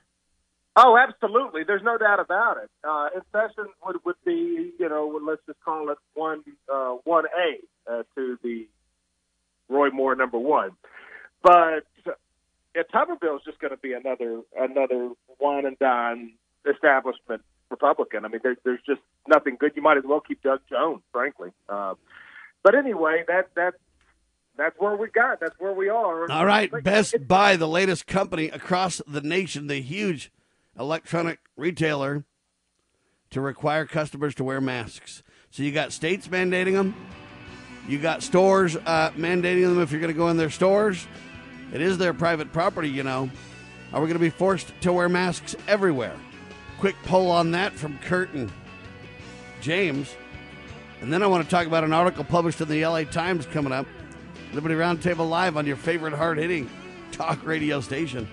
[0.75, 1.65] Oh, absolutely.
[1.65, 2.71] There's no doubt about it.
[2.83, 3.09] Uh,
[3.85, 8.39] would, would be, you know, let's just call it one uh, one A uh, to
[8.43, 8.67] the
[9.69, 10.71] Roy Moore number one.
[11.43, 11.85] But
[12.75, 16.33] yeah, Tuberville is just going to be another another one and dine
[16.65, 18.25] establishment Republican.
[18.25, 19.73] I mean, there, there's just nothing good.
[19.75, 21.51] You might as well keep Doug Jones, frankly.
[21.69, 21.95] Uh,
[22.63, 23.75] but anyway, that that
[24.57, 25.41] that's where we got.
[25.41, 26.31] That's where we are.
[26.31, 30.31] All right, Best Buy, the latest company across the nation, the huge
[30.79, 32.25] electronic retailer,
[33.31, 35.23] to require customers to wear masks.
[35.51, 36.95] So you got states mandating them,
[37.89, 41.07] you got stores uh, mandating them if you're going to go in their stores.
[41.73, 43.31] It is their private property, you know.
[43.93, 46.17] Are we going to be forced to wear masks everywhere?
[46.79, 48.53] Quick poll on that from Kurt and
[49.61, 50.15] James.
[51.01, 53.73] And then I want to talk about an article published in the LA Times coming
[53.73, 53.87] up.
[54.53, 56.71] Liberty Roundtable Live on your favorite hard hitting
[57.11, 58.29] talk radio station.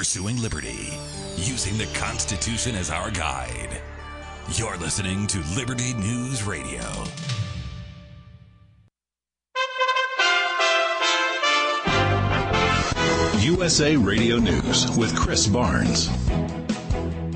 [0.00, 0.88] Pursuing liberty,
[1.36, 3.82] using the Constitution as our guide.
[4.54, 6.80] You're listening to Liberty News Radio.
[13.42, 16.08] USA Radio News with Chris Barnes.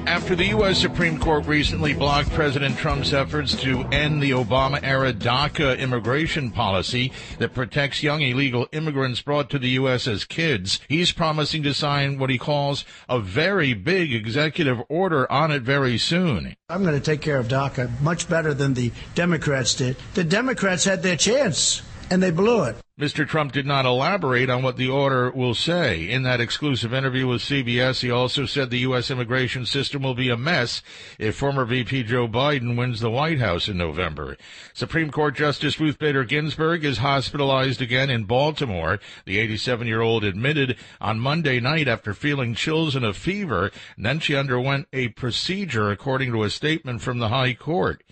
[0.07, 0.79] After the U.S.
[0.79, 7.11] Supreme Court recently blocked President Trump's efforts to end the Obama era DACA immigration policy
[7.39, 10.07] that protects young illegal immigrants brought to the U.S.
[10.07, 15.51] as kids, he's promising to sign what he calls a very big executive order on
[15.51, 16.55] it very soon.
[16.69, 19.97] I'm going to take care of DACA much better than the Democrats did.
[20.13, 22.77] The Democrats had their chance and they blew it.
[22.99, 23.27] Mr.
[23.27, 26.09] Trump did not elaborate on what the order will say.
[26.09, 29.11] In that exclusive interview with CBS, he also said the U.S.
[29.11, 30.81] immigration system will be a mess
[31.19, 34.37] if former VP Joe Biden wins the White House in November.
[34.75, 39.01] Supreme Court Justice Ruth Bader Ginsburg is hospitalized again in Baltimore.
[39.25, 44.07] The 87 year old admitted on Monday night after feeling chills and a fever, and
[44.07, 48.05] then she underwent a procedure according to a statement from the High Court.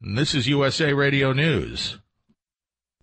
[0.00, 1.98] And this is USA Radio News.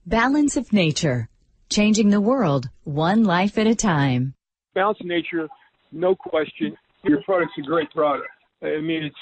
[0.08, 1.28] Balance of Nature,
[1.70, 4.36] changing the world one life at a time.
[4.74, 5.50] Balance of Nature,
[5.92, 6.78] no question.
[7.04, 8.30] Your product's a great product.
[8.62, 9.16] I mean, it's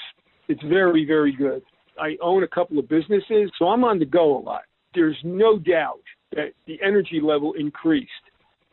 [0.46, 1.62] it's very very good.
[2.00, 4.62] I own a couple of businesses, so I'm on the go a lot.
[4.94, 6.04] There's no doubt
[6.36, 8.12] that the energy level increased.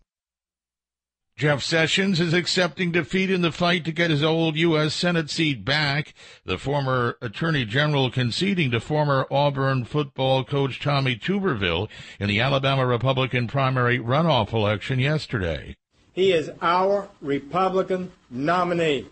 [1.41, 4.93] Jeff Sessions is accepting defeat in the fight to get his old U.S.
[4.93, 6.13] Senate seat back.
[6.45, 11.89] The former Attorney General conceding to former Auburn football coach Tommy Tuberville
[12.19, 15.75] in the Alabama Republican primary runoff election yesterday.
[16.13, 19.07] He is our Republican nominee.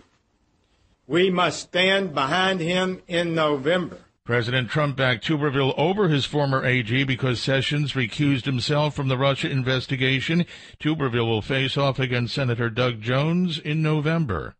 [1.10, 3.98] We must stand behind him in November.
[4.24, 9.50] President Trump backed Tuberville over his former AG because Sessions recused himself from the Russia
[9.50, 10.46] investigation.
[10.80, 14.56] Tuberville will face off against Senator Doug Jones in November.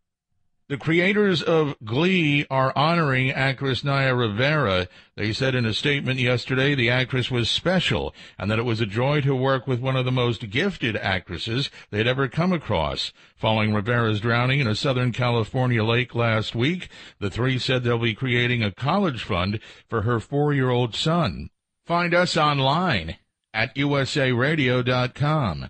[0.70, 4.86] The creators of Glee are honoring actress Naya Rivera.
[5.16, 8.86] They said in a statement yesterday the actress was special and that it was a
[8.86, 13.12] joy to work with one of the most gifted actresses they'd ever come across.
[13.34, 18.14] Following Rivera's drowning in a Southern California lake last week, the three said they'll be
[18.14, 21.50] creating a college fund for her four-year-old son.
[21.84, 23.16] Find us online
[23.52, 25.68] at usaradio.com.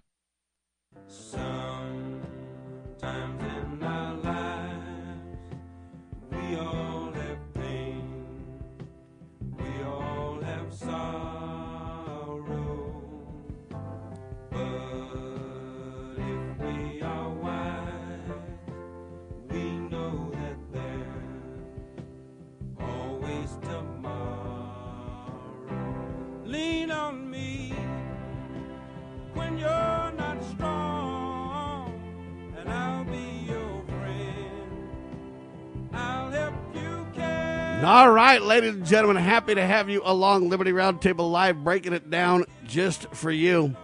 [37.83, 42.11] All right, ladies and gentlemen, happy to have you along Liberty Roundtable Live, breaking it
[42.11, 43.75] down just for you.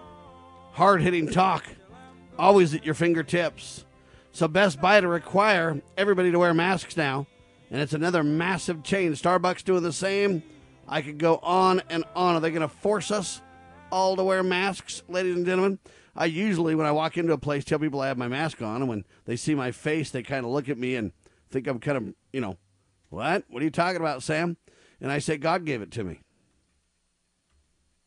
[0.72, 1.64] Hard hitting talk,
[2.38, 3.87] always at your fingertips.
[4.32, 7.26] So, Best Buy to require everybody to wear masks now,
[7.70, 9.22] and it's another massive change.
[9.22, 10.42] Starbucks doing the same.
[10.87, 12.35] I could go on and on.
[12.35, 13.40] Are they going to force us
[13.90, 15.78] all to wear masks, ladies and gentlemen?
[16.14, 18.82] I usually, when I walk into a place, tell people I have my mask on,
[18.82, 21.12] and when they see my face, they kind of look at me and
[21.48, 22.59] think I'm kind of, you know,
[23.16, 23.44] what?
[23.48, 24.59] What are you talking about, Sam?
[25.00, 26.20] And I say, God gave it to me.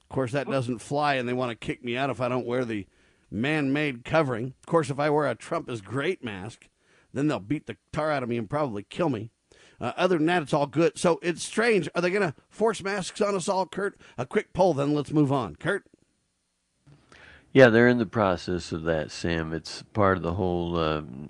[0.04, 2.46] Of course, that doesn't fly, and they want to kick me out if I don't
[2.46, 2.86] wear the
[3.32, 4.54] man made covering.
[4.60, 6.70] Of course, if I wear a Trump is great mask,
[7.12, 9.32] then they'll beat the tar out of me and probably kill me.
[9.82, 10.98] Uh, other than that, it's all good.
[10.98, 11.90] So it's strange.
[11.96, 14.00] Are they going to force masks on us all, Kurt?
[14.18, 15.56] A quick poll, then let's move on.
[15.56, 15.86] Kurt?
[17.52, 19.54] Yeah, they're in the process of that, Sam.
[19.54, 21.30] It's part of the whole, um,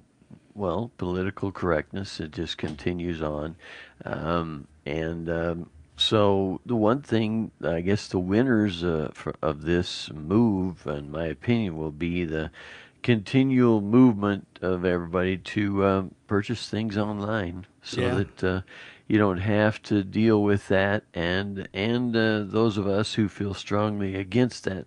[0.59, 2.19] well, political correctness.
[2.19, 3.55] It just continues on.
[4.03, 10.11] Um, and um, so the one thing, I guess the winners uh, for, of this
[10.11, 12.51] move, in my opinion, will be the
[13.03, 18.15] continual movement of everybody to um, purchase things online so Yeah.
[18.15, 18.61] that uh,
[19.07, 23.53] you don't have to deal with that and and uh, those of us who feel
[23.53, 24.85] strongly against that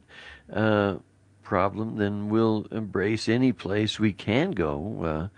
[0.52, 0.96] uh,
[1.42, 5.30] problem then we'll embrace any place we can go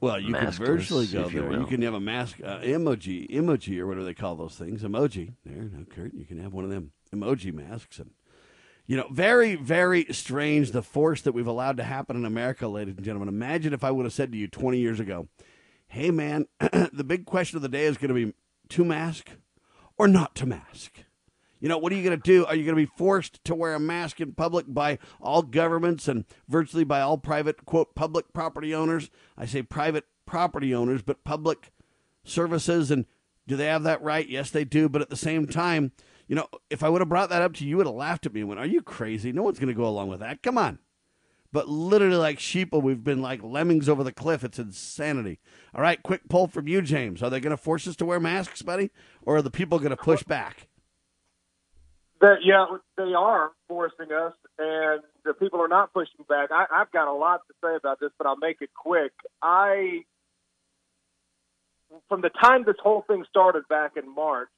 [0.00, 1.52] Well, you can virtually go if you there.
[1.52, 4.82] You, can have a mask uh, emoji, emoji, or whatever they call those things.
[4.82, 5.34] Emoji.
[5.44, 6.14] There, no, Kurt.
[6.14, 8.10] You can have one of them emoji masks, and
[8.86, 12.96] you know, very, very strange the force that we've allowed to happen in America, ladies
[12.96, 13.28] and gentlemen.
[13.28, 15.28] Imagine if I would have said to you 20 years ago,
[15.86, 18.34] "Hey, man, the big question of the day is going to be
[18.70, 19.30] to mask
[19.98, 21.04] or not to mask."
[21.60, 22.46] You know, what are you going to do?
[22.46, 26.08] Are you going to be forced to wear a mask in public by all governments
[26.08, 29.10] and virtually by all private, quote, public property owners?
[29.36, 31.70] I say private property owners, but public
[32.24, 32.90] services.
[32.90, 33.04] And
[33.46, 34.28] do they have that right?
[34.28, 34.88] Yes, they do.
[34.88, 35.92] But at the same time,
[36.26, 38.24] you know, if I would have brought that up to you, you would have laughed
[38.24, 39.32] at me and went, Are you crazy?
[39.32, 40.42] No one's going to go along with that.
[40.42, 40.78] Come on.
[41.52, 44.44] But literally, like sheeple, we've been like lemmings over the cliff.
[44.44, 45.40] It's insanity.
[45.74, 47.22] All right, quick poll from you, James.
[47.22, 48.90] Are they going to force us to wear masks, buddy?
[49.22, 50.68] Or are the people going to push back?
[52.20, 52.66] That yeah,
[52.98, 56.50] they are forcing us, and the people are not pushing back.
[56.52, 59.12] I, I've got a lot to say about this, but I'll make it quick.
[59.42, 60.02] I,
[62.08, 64.48] from the time this whole thing started back in March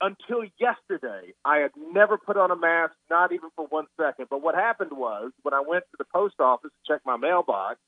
[0.00, 4.26] until yesterday, I had never put on a mask, not even for one second.
[4.30, 7.78] But what happened was when I went to the post office to check my mailbox,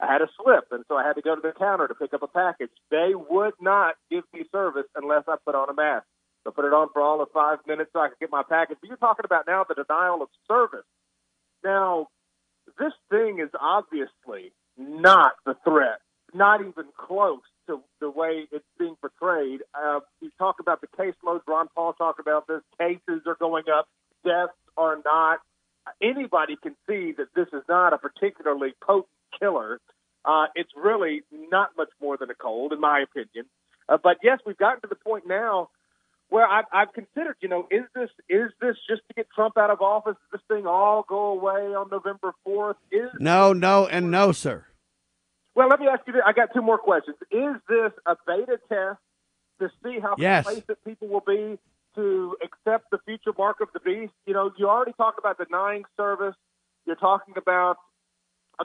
[0.00, 2.14] I had a slip, and so I had to go to the counter to pick
[2.14, 2.70] up a package.
[2.90, 6.06] They would not give me service unless I put on a mask.
[6.48, 8.78] So put it on for all of five minutes so I could get my package.
[8.80, 10.86] But you're talking about now the denial of service.
[11.62, 12.06] Now,
[12.78, 15.98] this thing is obviously not the threat,
[16.32, 19.60] not even close to the way it's being portrayed.
[19.74, 21.40] Uh, you talk about the caseload.
[21.46, 22.62] Ron Paul talked about this.
[22.80, 23.86] Cases are going up.
[24.24, 25.40] Deaths are not.
[26.00, 29.08] Anybody can see that this is not a particularly potent
[29.38, 29.80] killer.
[30.24, 33.44] Uh, it's really not much more than a cold, in my opinion.
[33.86, 35.68] Uh, but yes, we've gotten to the point now
[36.30, 39.70] where I've, I've considered, you know, is this is this just to get Trump out
[39.70, 40.16] of office?
[40.30, 42.76] Does this thing all go away on November fourth?
[42.92, 44.66] Is No, no, and no, sir.
[45.54, 46.22] well, let me ask you this.
[46.26, 47.16] I got two more questions.
[47.30, 48.98] Is this a beta test
[49.60, 50.44] to see how Yes.
[50.46, 51.58] complacent people will be
[51.94, 54.12] to accept the future mark of the beast?
[54.26, 56.36] You know, you already talked about denying service.
[56.86, 57.76] You're talking about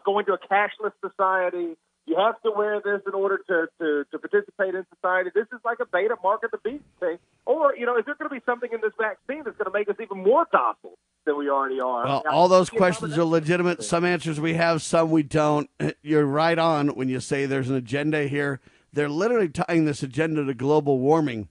[0.06, 1.76] going to a cashless society.
[2.06, 5.30] You have to wear this in order to, to, to participate in society.
[5.34, 7.18] This is like a beta mark of the beast thing.
[7.46, 9.78] Or, you know, is there going to be something in this vaccine that's going to
[9.78, 12.06] make us even more docile than we already are?
[12.06, 13.84] Well, I- all those questions are legitimate.
[13.84, 15.70] Some answers we have, some we don't.
[16.02, 18.60] You're right on when you say there's an agenda here.
[18.92, 21.48] They're literally tying this agenda to global warming,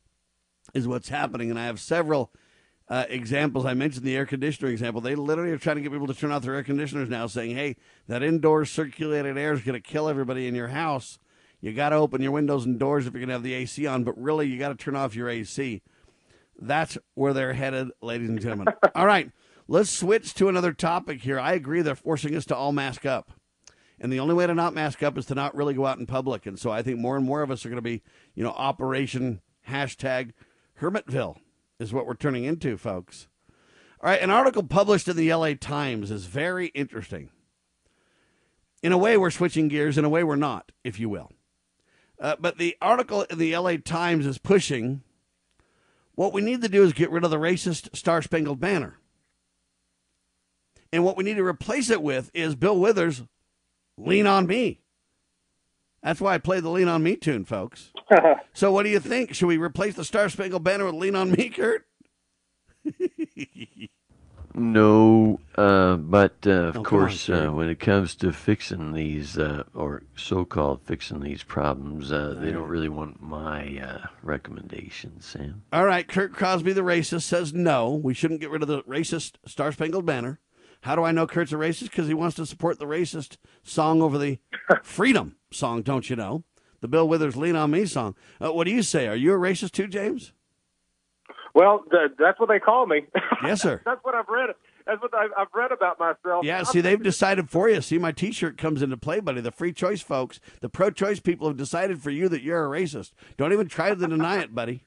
[0.75, 1.49] is what's happening.
[1.51, 2.31] And I have several
[2.89, 3.65] uh, examples.
[3.65, 5.01] I mentioned the air conditioner example.
[5.01, 7.57] They literally are trying to get people to turn off their air conditioners now, saying,
[7.57, 7.77] hey,
[8.09, 11.19] that indoor circulated air is going to kill everybody in your house.
[11.61, 13.87] You got to open your windows and doors if you're going to have the AC
[13.87, 15.83] on, but really, you got to turn off your AC.
[16.61, 18.75] That's where they're headed, ladies and gentlemen.
[18.95, 19.31] all right,
[19.69, 21.39] let's switch to another topic here.
[21.39, 23.31] I agree they're forcing us to all mask up.
[24.01, 26.07] And the only way to not mask up is to not really go out in
[26.07, 26.45] public.
[26.47, 28.03] And so I think more and more of us are going to be,
[28.35, 30.33] you know, Operation hashtag
[30.81, 31.37] Hermitville
[31.83, 33.29] is what we're turning into, folks.
[34.01, 37.31] All right, an article published in the LA Times is very interesting.
[38.83, 39.99] In a way, we're switching gears.
[39.99, 41.31] In a way, we're not, if you will.
[42.19, 45.03] Uh, but the article in the LA Times is pushing
[46.15, 48.99] what we need to do is get rid of the racist Star Spangled Banner.
[50.93, 53.23] And what we need to replace it with is Bill Withers,
[53.97, 54.82] Lean on Me.
[56.03, 57.93] That's why I play the Lean on Me tune, folks.
[58.53, 59.35] so what do you think?
[59.35, 61.87] Should we replace the Star Spangled Banner with Lean on Me, Kurt?
[64.55, 68.93] No, uh, but uh, of Oh, come on, course, uh, when it comes to fixing
[68.93, 75.25] these, uh, or so-called fixing these problems, uh, they don't really want my uh, recommendations,
[75.25, 75.63] Sam.
[75.73, 79.37] All right, Kurt Crosby, the racist, says no, we shouldn't get rid of the racist
[79.47, 80.39] Star Spangled Banner.
[80.83, 81.85] How do I know Kurt's a racist?
[81.91, 84.39] Because he wants to support the racist song over the
[84.83, 86.45] freedom song, don't you know?
[86.81, 88.17] The Bill Withers Lean on Me song.
[88.45, 89.07] Uh, what do you say?
[89.07, 90.33] Are you a racist too, James?
[91.55, 93.03] Well, th- that's what they call me.
[93.45, 93.81] Yes, sir.
[93.87, 94.51] that's what I've read.
[94.87, 96.45] That's what I've, I've read about myself.
[96.45, 97.81] Yeah, I'm- see, they've decided for you.
[97.81, 99.41] See, my T-shirt comes into play, buddy.
[99.41, 103.13] The free choice folks, the pro-choice people have decided for you that you're a racist.
[103.37, 104.83] Don't even try to deny it, buddy.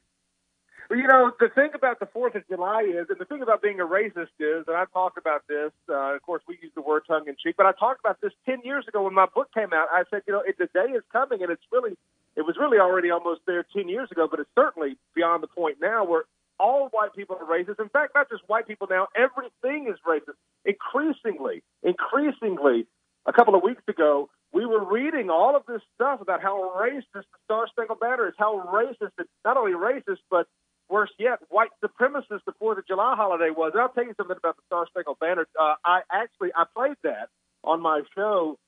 [0.90, 3.80] You know, the thing about the Fourth of July is, and the thing about being
[3.80, 5.72] a racist is, and I've talked about this.
[5.88, 8.32] Uh, of course, we use the word tongue in cheek, but I talked about this
[8.44, 9.88] ten years ago when my book came out.
[9.90, 11.96] I said, you know, it, the day is coming, and it's really,
[12.36, 15.78] it was really already almost there ten years ago, but it's certainly beyond the point
[15.80, 16.24] now where
[16.60, 17.80] all white people are racist.
[17.80, 20.38] In fact, not just white people now; everything is racist.
[20.64, 22.86] Increasingly, increasingly,
[23.26, 27.02] a couple of weeks ago, we were reading all of this stuff about how racist
[27.12, 30.46] the Star Spangled Banner is, how racist it's not only racist, but
[30.88, 33.72] worse yet, white supremacist the Fourth of July holiday was.
[33.74, 35.46] And I'll tell you something about the Star Spangled Banner.
[35.58, 37.28] Uh, I actually I played that
[37.64, 38.58] on my show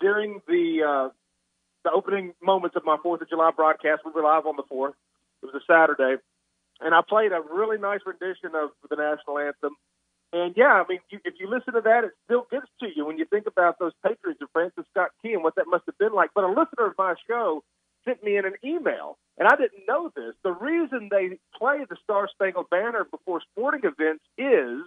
[0.00, 1.08] during the uh,
[1.84, 4.02] the opening moments of my Fourth of July broadcast.
[4.04, 4.94] We were live on the fourth.
[5.42, 6.20] It was a Saturday,
[6.80, 9.76] and I played a really nice rendition of the national anthem.
[10.32, 13.06] And yeah, I mean, you, if you listen to that, it still gets to you
[13.06, 15.96] when you think about those Patriots of Francis Scott Key and what that must have
[15.96, 16.30] been like.
[16.34, 17.62] But a listener of my show
[18.04, 20.34] sent me in an email, and I didn't know this.
[20.42, 24.82] The reason they play the Star Spangled Banner before sporting events is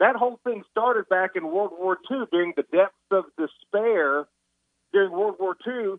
[0.00, 4.26] that whole thing started back in World War II during the depths of despair
[4.92, 5.94] during World War II,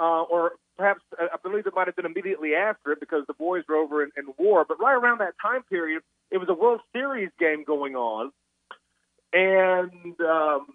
[0.00, 3.34] uh, or perhaps uh, I believe it might have been immediately after it because the
[3.34, 4.64] boys were over in, in war.
[4.66, 8.30] But right around that time period, it was a World Series game going on,
[9.32, 10.66] and um,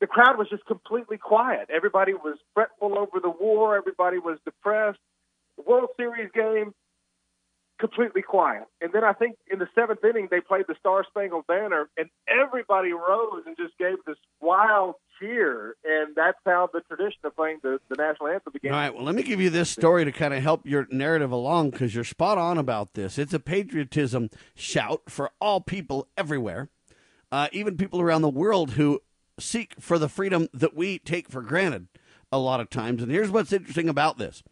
[0.00, 1.68] the crowd was just completely quiet.
[1.74, 3.76] Everybody was fretful over the war.
[3.76, 4.98] Everybody was depressed.
[5.66, 6.72] World Series game,
[7.78, 8.64] completely quiet.
[8.80, 12.08] And then I think in the seventh inning they played the Star Spangled Banner, and
[12.28, 15.74] everybody rose and just gave this wild cheer.
[15.84, 18.72] And that's how the tradition of playing the, the national anthem began.
[18.72, 18.94] All right.
[18.94, 21.94] Well, let me give you this story to kind of help your narrative along because
[21.94, 23.18] you're spot on about this.
[23.18, 26.68] It's a patriotism shout for all people everywhere,
[27.30, 29.00] uh, even people around the world who
[29.38, 31.88] seek for the freedom that we take for granted
[32.32, 33.02] a lot of times.
[33.02, 34.42] And here's what's interesting about this.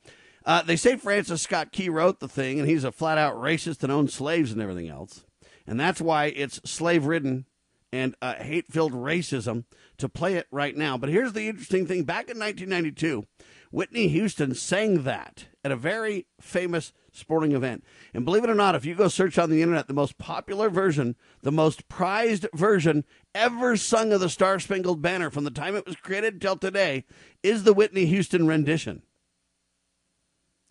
[0.46, 3.82] Uh, they say Francis Scott Key wrote the thing, and he's a flat out racist
[3.82, 5.24] and owns slaves and everything else.
[5.66, 7.46] And that's why it's slave ridden
[7.92, 9.64] and uh, hate filled racism
[9.98, 10.96] to play it right now.
[10.96, 13.26] But here's the interesting thing back in 1992,
[13.72, 17.82] Whitney Houston sang that at a very famous sporting event.
[18.14, 20.70] And believe it or not, if you go search on the internet, the most popular
[20.70, 25.74] version, the most prized version ever sung of the Star Spangled Banner from the time
[25.74, 27.04] it was created till today
[27.42, 29.02] is the Whitney Houston rendition.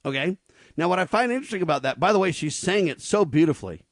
[0.05, 0.37] Okay?
[0.77, 3.85] Now, what I find interesting about that, by the way, she sang it so beautifully.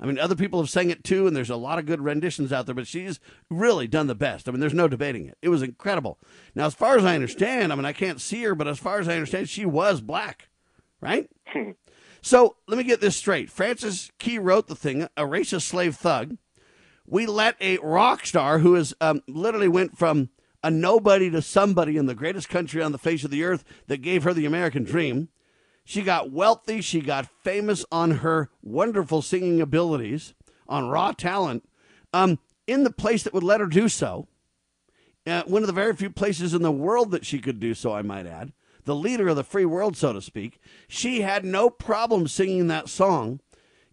[0.00, 2.52] I mean, other people have sang it too, and there's a lot of good renditions
[2.52, 4.48] out there, but she's really done the best.
[4.48, 5.36] I mean, there's no debating it.
[5.42, 6.18] It was incredible.
[6.54, 8.98] Now, as far as I understand, I mean, I can't see her, but as far
[8.98, 10.48] as I understand, she was black,
[11.02, 11.28] right?
[12.22, 13.50] so let me get this straight.
[13.50, 16.38] Francis Key wrote the thing, a racist slave thug.
[17.06, 20.30] We let a rock star who is um, literally went from
[20.62, 23.98] a nobody to somebody in the greatest country on the face of the earth that
[23.98, 25.28] gave her the American dream
[25.90, 26.80] she got wealthy.
[26.80, 30.34] She got famous on her wonderful singing abilities,
[30.68, 31.68] on raw talent,
[32.12, 32.38] um,
[32.68, 34.28] in the place that would let her do so.
[35.26, 37.92] Uh, one of the very few places in the world that she could do so,
[37.92, 38.52] I might add.
[38.84, 40.60] The leader of the free world, so to speak.
[40.86, 43.40] She had no problem singing that song.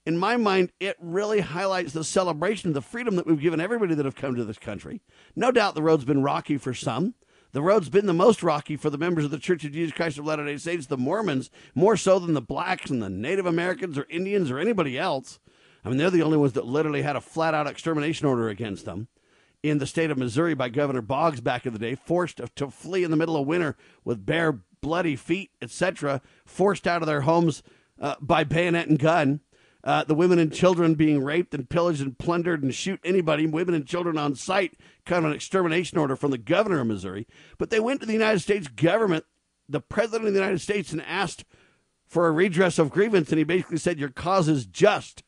[0.06, 3.96] In my mind, it really highlights the celebration of the freedom that we've given everybody
[3.96, 5.02] that have come to this country.
[5.36, 7.16] No doubt the road's been rocky for some.
[7.58, 10.20] The road's been the most rocky for the members of the Church of Jesus Christ
[10.20, 13.98] of Latter day Saints, the Mormons, more so than the blacks and the Native Americans
[13.98, 15.40] or Indians or anybody else.
[15.84, 18.86] I mean, they're the only ones that literally had a flat out extermination order against
[18.86, 19.08] them
[19.64, 23.04] in the state of Missouri by Governor Boggs back in the day, forced to, flee
[23.04, 27.64] in the middle of winter with bare, bloody feet, etc., forced out of their homes
[28.00, 29.40] uh, by bayonet and gun
[29.88, 33.74] uh, the women and children being raped and pillaged and plundered and shoot anybody, women
[33.74, 37.26] and children on sight, kind of an extermination order from the governor of Missouri.
[37.58, 39.24] But they went to the United States government,
[39.70, 41.46] the president of the United States, and asked
[42.06, 43.30] for a redress of grievance.
[43.30, 45.24] And he basically said, Your cause is just,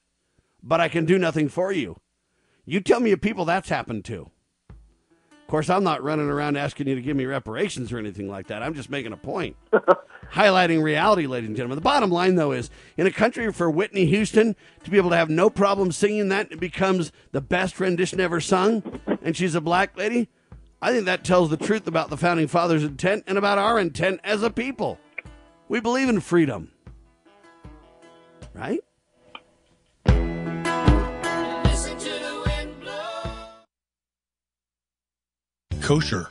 [0.61, 2.01] but I can do nothing for you.
[2.65, 4.29] You tell me of people that's happened to.
[5.49, 8.45] Of course, I'm not running around asking you to give me reparations or anything like
[8.49, 8.61] that.
[8.61, 9.55] I'm just making a point,
[10.31, 11.75] highlighting reality, ladies and gentlemen.
[11.75, 15.15] The bottom line, though, is in a country for Whitney Houston to be able to
[15.15, 19.59] have no problem singing that, it becomes the best rendition ever sung, and she's a
[19.59, 20.29] black lady.
[20.83, 24.19] I think that tells the truth about the founding fathers' intent and about our intent
[24.23, 24.99] as a people.
[25.67, 26.69] We believe in freedom,
[28.53, 28.81] right?
[35.89, 36.29] Kosher,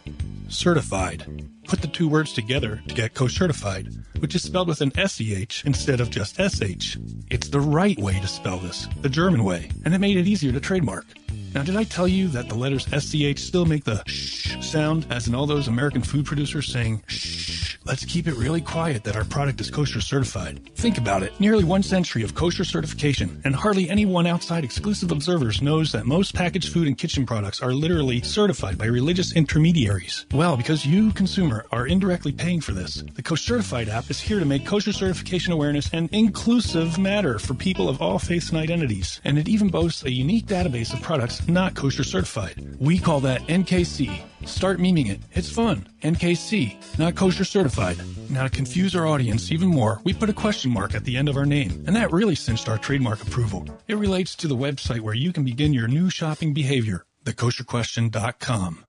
[0.48, 1.26] certified.
[1.66, 3.88] Put the two words together to get kosher-certified,
[4.20, 6.96] which is spelled with an SCH instead of just SH.
[7.28, 10.52] It's the right way to spell this, the German way, and it made it easier
[10.52, 11.06] to trademark.
[11.54, 15.26] Now, did I tell you that the letters SCH still make the shh sound, as
[15.26, 17.77] in all those American food producers saying shh?
[17.88, 20.60] Let's keep it really quiet that our product is kosher certified.
[20.76, 21.32] Think about it.
[21.40, 26.34] Nearly one century of kosher certification, and hardly anyone outside exclusive observers knows that most
[26.34, 30.26] packaged food and kitchen products are literally certified by religious intermediaries.
[30.34, 34.38] Well, because you, consumer, are indirectly paying for this, the Kosher Certified app is here
[34.38, 39.18] to make kosher certification awareness an inclusive matter for people of all faiths and identities.
[39.24, 42.76] And it even boasts a unique database of products not kosher certified.
[42.78, 44.24] We call that NKC.
[44.44, 45.20] Start memeing it.
[45.32, 45.88] It's fun.
[46.02, 47.98] NKC, not kosher certified.
[48.30, 51.28] Now, to confuse our audience even more, we put a question mark at the end
[51.28, 53.66] of our name, and that really cinched our trademark approval.
[53.86, 58.84] It relates to the website where you can begin your new shopping behavior, thekosherquestion.com.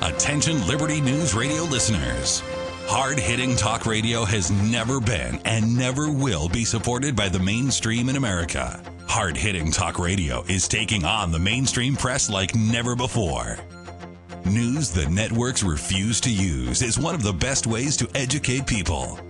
[0.00, 2.42] Attention Liberty News Radio listeners.
[2.88, 8.08] Hard hitting talk radio has never been and never will be supported by the mainstream
[8.08, 8.82] in America.
[9.06, 13.58] Hard hitting talk radio is taking on the mainstream press like never before.
[14.46, 19.20] News the networks refuse to use is one of the best ways to educate people.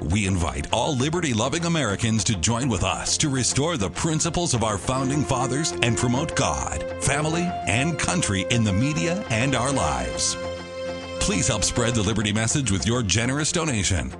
[0.00, 4.62] We invite all liberty loving Americans to join with us to restore the principles of
[4.62, 10.36] our founding fathers and promote God, family, and country in the media and our lives.
[11.24, 14.12] Please help spread the Liberty message with your generous donation.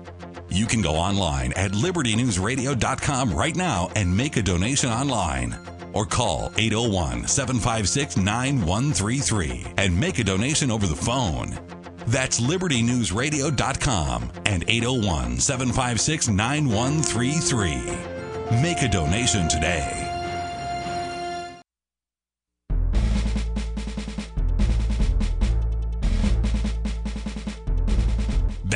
[0.49, 5.55] You can go online at libertynewsradio.com right now and make a donation online.
[5.93, 11.59] Or call 801 756 9133 and make a donation over the phone.
[12.07, 18.63] That's libertynewsradio.com and 801 756 9133.
[18.63, 20.14] Make a donation today.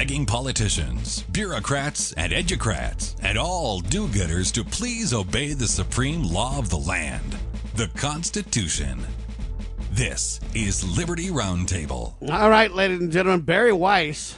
[0.08, 6.70] Politicians, bureaucrats, and educrats, and all do gooders to please obey the supreme law of
[6.70, 7.36] the land,
[7.74, 9.06] the Constitution.
[9.92, 12.14] This is Liberty Roundtable.
[12.22, 14.36] All right, ladies and gentlemen, Bari Weiss,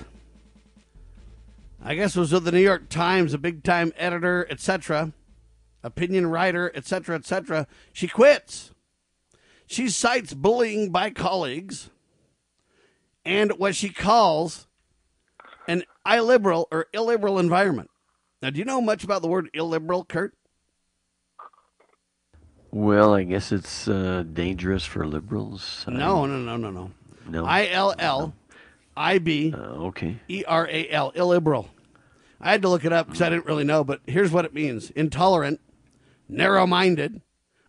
[1.81, 5.13] I guess was with the New York Times, a big time editor, etc.,
[5.85, 7.69] opinion writer, etc., etc.
[7.93, 8.73] She quits.
[9.69, 11.91] She cites bullying by colleagues
[13.25, 14.67] and what she calls
[15.69, 17.91] an illiberal or illiberal environment.
[18.43, 20.35] Now, do you know much about the word illiberal, Kurt?
[22.71, 25.85] Well, I guess it's uh, dangerous for liberals.
[25.89, 26.91] No, no, no, no, no.
[27.29, 27.45] No.
[27.45, 28.35] I L L
[28.97, 30.17] I B okay.
[30.29, 31.69] E R A L, illiberal.
[32.41, 34.55] I had to look it up because I didn't really know, but here's what it
[34.55, 35.61] means intolerant,
[36.29, 37.21] narrow minded,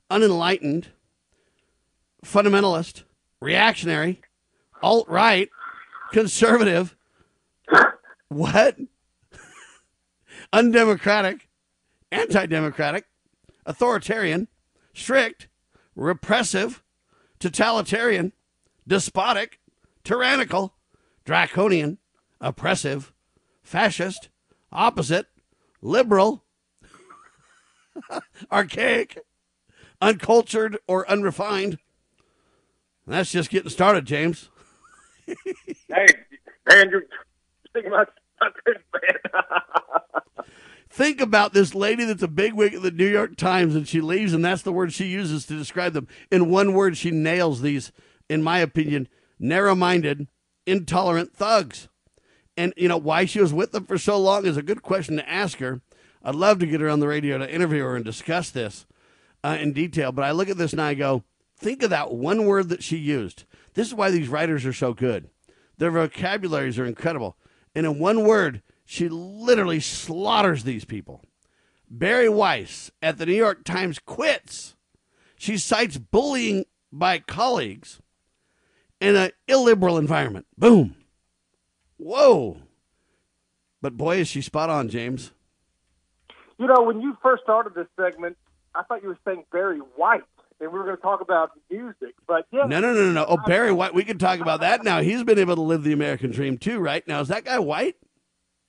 [0.09, 0.89] unenlightened,
[2.25, 3.03] fundamentalist,
[3.39, 4.21] reactionary,
[4.81, 5.49] alt right,
[6.11, 6.95] conservative,
[8.29, 8.77] what?
[10.53, 11.47] Undemocratic,
[12.11, 13.05] anti democratic,
[13.65, 14.47] authoritarian,
[14.93, 15.47] strict,
[15.95, 16.83] repressive,
[17.39, 18.33] totalitarian,
[18.87, 19.59] despotic,
[20.03, 20.75] tyrannical,
[21.25, 21.97] draconian,
[22.39, 23.13] oppressive,
[23.63, 24.29] fascist,
[24.71, 25.27] opposite,
[25.81, 26.43] liberal,
[28.51, 29.19] archaic,
[30.01, 31.77] uncultured, or unrefined.
[33.05, 34.49] That's just getting started, James.
[35.25, 36.05] hey,
[36.67, 36.91] man,
[37.75, 38.05] man.
[40.89, 44.33] Think about this lady that's a bigwig at the New York Times and she leaves,
[44.33, 46.07] and that's the word she uses to describe them.
[46.29, 47.93] In one word, she nails these,
[48.29, 49.07] in my opinion,
[49.39, 50.27] narrow minded,
[50.65, 51.87] intolerant thugs.
[52.57, 55.15] And, you know, why she was with them for so long is a good question
[55.15, 55.81] to ask her.
[56.23, 58.85] I'd love to get her on the radio to interview her and discuss this
[59.43, 60.11] uh, in detail.
[60.11, 61.23] But I look at this and I go,
[61.57, 63.45] think of that one word that she used.
[63.73, 65.29] This is why these writers are so good.
[65.77, 67.37] Their vocabularies are incredible.
[67.75, 71.23] And in one word, she literally slaughters these people.
[71.89, 74.75] Bari Weiss at the New York Times quits.
[75.37, 78.01] She cites bullying by colleagues
[78.99, 80.45] in an illiberal environment.
[80.57, 80.95] Boom.
[81.97, 82.57] Whoa.
[83.81, 85.31] But boy, is she spot on, James.
[86.57, 88.37] You know, when you first started this segment,
[88.75, 90.23] I thought you were saying Barry White,
[90.61, 92.15] and we were going to talk about music.
[92.27, 93.25] But yeah, No, no, no, no, no.
[93.27, 93.93] Oh, Barry White.
[93.93, 95.01] We can talk about that now.
[95.01, 97.05] He's been able to live the American dream too, right?
[97.07, 97.95] Now, is that guy white?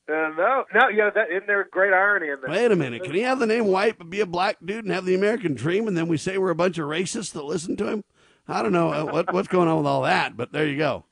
[0.09, 2.51] Uh, no, no, yeah, that isn't there great irony in that?
[2.51, 3.05] Wait a minute.
[3.05, 5.55] Can he have the name White but be a black dude and have the American
[5.55, 8.05] dream, and then we say we're a bunch of racists that listen to him?
[8.49, 11.05] I don't know uh, what, what's going on with all that, but there you go.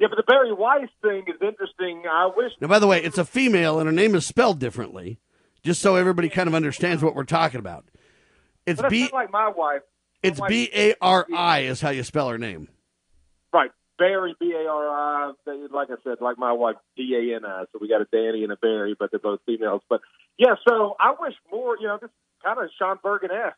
[0.00, 2.04] Yeah, but the Bari Weiss thing is interesting.
[2.10, 2.52] I wish.
[2.60, 5.18] Now, by the way, it's a female, and her name is spelled differently,
[5.62, 7.84] just so everybody kind of understands what we're talking about.
[8.66, 9.10] It's B.
[9.12, 9.82] like my wife.
[10.26, 12.68] It's B A R I is how you spell her name.
[13.52, 15.32] Right, Bari B A R I.
[15.70, 17.64] Like I said, like my wife D A N I.
[17.72, 19.82] So we got a Dani and a Bari, but they're both females.
[19.88, 20.00] But
[20.38, 21.76] yeah, so I wish more.
[21.78, 22.10] You know, this
[22.44, 23.56] kind of Sean Bergen esque.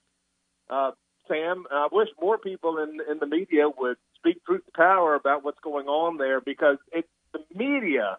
[0.71, 0.91] Uh,
[1.27, 5.45] Sam, I wish more people in in the media would speak truth to power about
[5.45, 8.19] what's going on there because it's the media,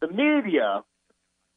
[0.00, 0.82] the media,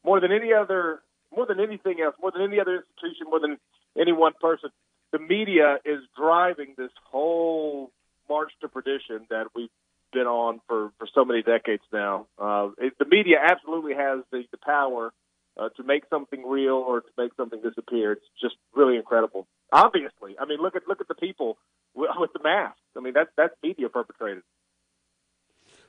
[0.04, 1.02] more than any other,
[1.36, 3.58] more than anything else, more than any other institution, more than
[4.00, 4.70] any one person,
[5.12, 7.91] the media is driving this whole
[8.30, 9.70] march to perdition that we've
[10.14, 12.28] been on for, for so many decades now.
[12.38, 15.12] Uh, it, the media absolutely has the, the power
[15.59, 18.14] uh, to make something real or to make something disappear.
[18.14, 19.47] It's just really incredible.
[19.72, 21.57] Obviously, I mean, look at look at the people
[21.93, 22.80] with, with the masks.
[22.97, 24.43] I mean, that's that's media perpetrated.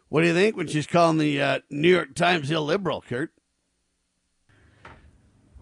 [0.08, 3.32] What do you think when she's calling the uh, New York Times illiberal, Kurt?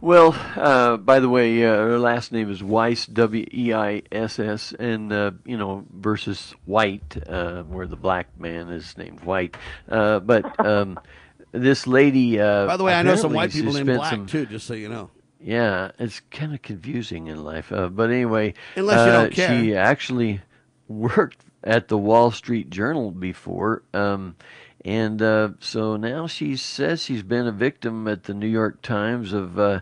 [0.02, 4.38] Well, uh, by the way, uh, her last name is Weiss, W E I S
[4.38, 9.56] S, and uh, you know versus White, uh, where the black man is named White.
[9.88, 10.98] Uh, but um,
[11.52, 12.40] this lady.
[12.40, 14.46] Uh, By the way, I know some white people named Black some- too.
[14.46, 15.10] Just so you know.
[15.42, 17.72] Yeah, it's kind of confusing in life.
[17.72, 19.60] Uh, but anyway, Unless you don't care.
[19.62, 20.40] she actually
[20.88, 23.82] worked at the Wall Street Journal before.
[23.94, 24.36] Um,
[24.84, 29.32] and uh, so now she says she's been a victim at the New York Times
[29.32, 29.80] of uh,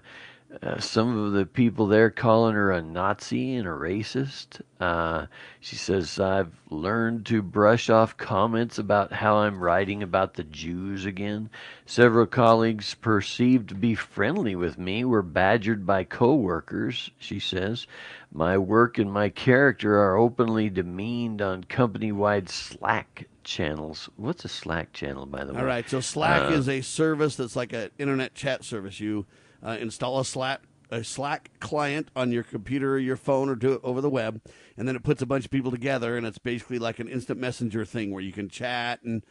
[0.62, 4.62] uh, some of the people there calling her a Nazi and a racist.
[4.80, 5.26] Uh,
[5.60, 11.04] she says, I've learned to brush off comments about how I'm writing about the Jews
[11.04, 11.50] again.
[11.84, 17.86] Several colleagues perceived to be friendly with me were badgered by coworkers, she says.
[18.32, 24.08] My work and my character are openly demeaned on company wide Slack channels.
[24.16, 25.60] What's a Slack channel, by the way?
[25.60, 25.88] All right.
[25.88, 29.00] So Slack Uh, is a service that's like an internet chat service.
[29.00, 29.26] You
[29.64, 33.74] uh, install a Slack a Slack client on your computer or your phone or do
[33.74, 34.40] it over the web,
[34.76, 37.38] and then it puts a bunch of people together, and it's basically like an instant
[37.38, 39.24] messenger thing where you can chat and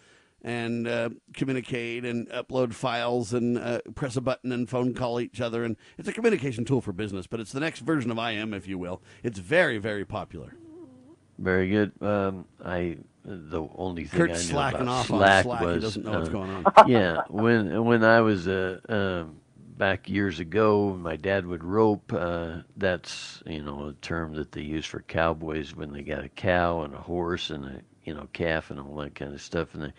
[0.43, 5.41] and uh, communicate and upload files and uh, press a button and phone call each
[5.41, 7.25] other, and it's a communication tool for business.
[7.25, 9.01] But it's the next version of IM, if you will.
[9.23, 10.53] It's very very popular.
[11.39, 11.91] Very good.
[12.01, 12.97] Um, I
[13.27, 15.59] the only thing Kurt's I knew slacking about off on Slack Slack.
[15.59, 16.65] He was doesn't know what's uh, going on.
[16.87, 19.41] yeah, when when I was uh, um,
[19.77, 22.13] back years ago, my dad would rope.
[22.13, 26.29] Uh, that's you know a term that they use for cowboys when they got a
[26.29, 29.73] cow and a horse and a you know calf and all that kind of stuff,
[29.73, 29.93] and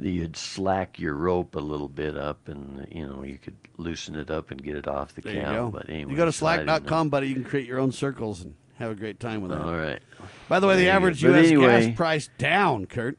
[0.00, 4.16] they, you'd slack your rope a little bit up, and you know you could loosen
[4.16, 5.52] it up and get it off the There you cow.
[5.52, 5.70] go.
[5.70, 6.72] But anyway, you go to so I didn't know.
[6.78, 7.28] slack.com, buddy.
[7.28, 9.60] You can create your own circles and have a great time with that.
[9.60, 10.00] All right.
[10.48, 11.46] By the way, the average But U.S.
[11.46, 13.18] anyway- gas price down, Kurt,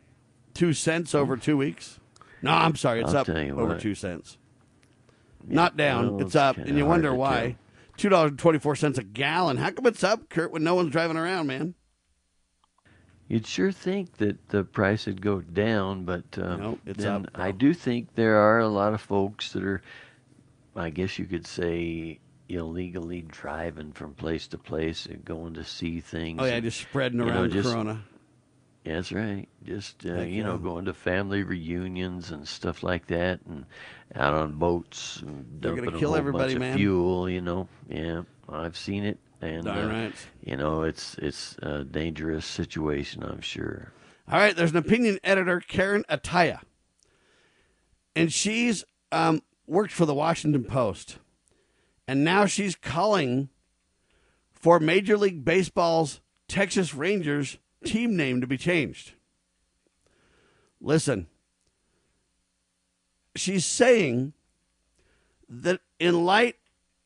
[0.53, 1.99] two cents over two weeks.
[2.41, 3.79] No, I'm sorry, it's I'll up over what.
[3.79, 4.37] two cents.
[5.47, 7.55] Not down, well, it's up, and you wonder why.
[7.97, 9.57] Two dollars and twenty four cents a gallon.
[9.57, 11.75] How come it's up, Kurt, when no one's driving around, man?
[13.27, 17.31] You'd sure think that the price would go down, but um, Nope, it's then up,
[17.33, 19.81] I do think there are a lot of folks that are,
[20.75, 22.19] I guess you could say,
[22.49, 26.39] illegally driving from place to place and going to see things.
[26.41, 28.03] Oh yeah, and, just spreading you know, around just- Corona.
[28.85, 29.47] Yeah, that's right.
[29.63, 33.65] Just uh, you know, going to family reunions and stuff like that, and
[34.13, 36.73] out on boats and gonna dumping a whole bunch man.
[36.73, 37.27] of fuel.
[37.27, 40.13] You know, yeah, I've seen it, and uh, right.
[40.43, 43.23] you know, it's it's a dangerous situation.
[43.23, 43.91] I'm sure.
[44.31, 46.61] All right, there's an opinion editor, Karen Attiah,
[48.15, 51.17] and she's um, worked for the Washington Post,
[52.07, 53.49] and now she's calling
[54.53, 59.13] for Major League Baseball's Texas Rangers team name to be changed.
[60.81, 61.27] Listen,
[63.35, 64.33] she's saying
[65.49, 66.55] that in light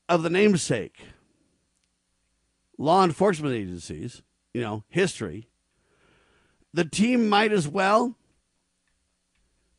[0.08, 0.98] of the namesake,
[2.78, 4.22] law enforcement agencies,
[4.54, 5.50] you know, history,
[6.74, 8.16] the team might as well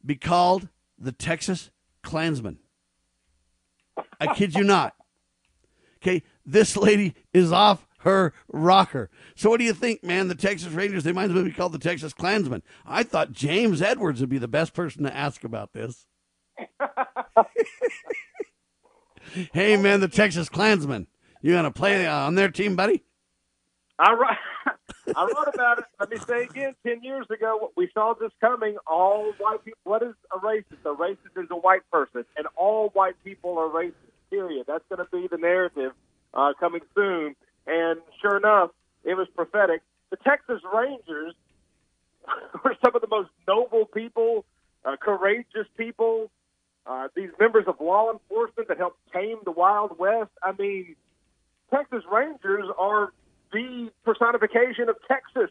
[0.05, 0.69] be called
[0.99, 1.71] the Texas
[2.03, 2.59] Klansmen.
[4.21, 4.95] I kid you not.
[6.03, 9.11] Okay, this lady is off her rocker.
[9.35, 10.29] So what do you think, man?
[10.29, 12.63] The Texas Rangers, they might as well be called the Texas Klansmen.
[12.87, 16.07] I thought James Edwards would be the best person to ask about this.
[19.53, 21.07] hey, man, the Texas Klansmen.
[21.43, 23.03] You gonna play uh, on their team, buddy?
[23.99, 24.37] I wrote,
[25.17, 25.85] I wrote about it.
[25.99, 26.75] Let me say again.
[26.87, 28.77] Ten years ago, we saw this coming.
[28.87, 29.79] All white people.
[29.85, 30.85] What is a racist?
[30.85, 33.95] A racist is a white person, and all white people are racist.
[34.31, 34.65] Period.
[34.67, 35.93] That's going to be the narrative
[36.35, 37.35] uh, coming soon.
[37.67, 38.71] And sure enough,
[39.05, 39.83] it was prophetic.
[40.11, 41.35] The Texas Rangers
[42.65, 44.45] were some of the most noble people,
[44.85, 46.31] uh, courageous people.
[46.87, 50.31] Uh, these members of law enforcement that helped tame the Wild West.
[50.43, 50.97] I mean,
[51.73, 53.13] Texas Rangers are
[53.53, 55.51] the personification of Texas.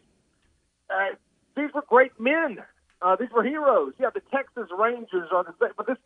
[0.90, 1.16] Uh,
[1.56, 2.60] these were great men.
[3.02, 3.94] Uh, these were heroes.
[4.00, 5.72] Yeah, the Texas Rangers are the same.
[5.78, 5.98] But this,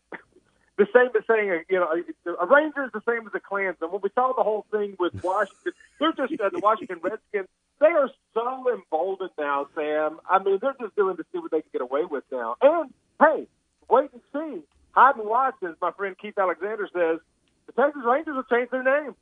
[0.78, 3.91] the same as saying, uh, you know, a Ranger is the same as a Klansman.
[3.91, 7.47] When we saw the whole thing with Washington, they're just uh, the Washington Redskins.
[7.80, 10.19] They are so emboldened now, Sam.
[10.30, 12.55] I mean, they're just doing to see what they can get away with now.
[12.61, 13.47] And hey,
[13.89, 14.63] wait and see.
[14.91, 17.19] Hide and watch, as my friend Keith Alexander says.
[17.67, 19.15] The Texas Rangers will change their name.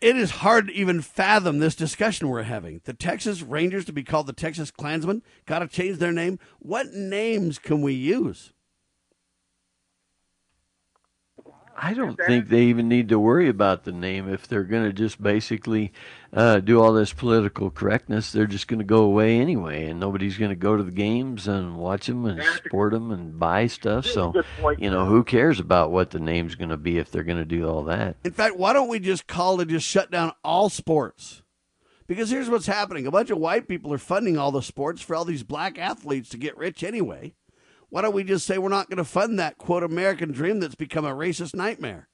[0.00, 2.80] It is hard to even fathom this discussion we're having.
[2.84, 6.38] The Texas Rangers to be called the Texas Klansmen got to change their name.
[6.60, 8.52] What names can we use?
[11.76, 14.92] I don't think they even need to worry about the name if they're going to
[14.92, 15.92] just basically
[16.32, 18.32] uh, do all this political correctness.
[18.32, 21.48] They're just going to go away anyway, and nobody's going to go to the games
[21.48, 24.06] and watch them and support them and buy stuff.
[24.06, 24.32] So,
[24.78, 27.44] you know, who cares about what the name's going to be if they're going to
[27.44, 28.16] do all that?
[28.24, 31.42] In fact, why don't we just call it just shut down all sports?
[32.06, 35.16] Because here's what's happening: a bunch of white people are funding all the sports for
[35.16, 37.34] all these black athletes to get rich anyway.
[37.92, 40.74] Why don't we just say we're not going to fund that quote American dream that's
[40.74, 42.08] become a racist nightmare?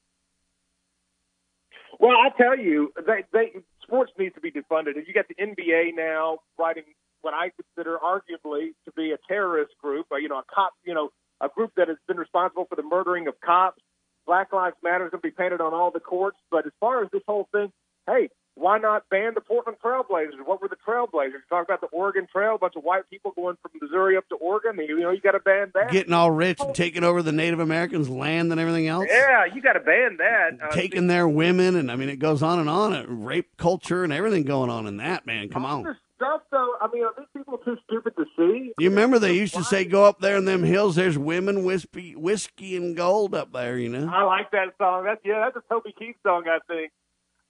[2.01, 4.95] Well, I tell you, they, they sports needs to be defunded.
[5.07, 6.83] You got the NBA now writing
[7.21, 10.93] what I consider arguably to be a terrorist group, or, you know, a cop, you
[10.93, 13.81] know, a group that has been responsible for the murdering of cops.
[14.27, 16.39] Black Lives Matter is going to be painted on all the courts.
[16.51, 17.71] But as far as this whole thing,
[18.05, 18.27] hey,
[18.59, 20.45] why not ban the Portland Trailblazers?
[20.45, 21.31] What were the Trailblazers?
[21.31, 24.27] You talk about the Oregon Trail, a bunch of white people going from Missouri up
[24.29, 24.77] to Oregon.
[24.85, 25.91] You know, you got to ban that.
[25.91, 29.05] Getting all rich and taking over the Native Americans' land and everything else.
[29.09, 30.57] Yeah, you got to ban that.
[30.61, 32.93] Uh, Taking their women, and I mean, it goes on and on.
[32.93, 35.47] Uh, rape culture and everything going on in that, man.
[35.49, 35.83] Come on.
[35.83, 36.73] this stuff, though.
[36.81, 38.73] I mean, are these people too stupid to see?
[38.77, 40.95] You remember they used to say, "Go up there in them hills.
[40.95, 44.09] There's women, whiskey, whiskey and gold up there." You know.
[44.11, 45.05] I like that song.
[45.05, 46.91] That's yeah, that's a Toby Keith song, I think.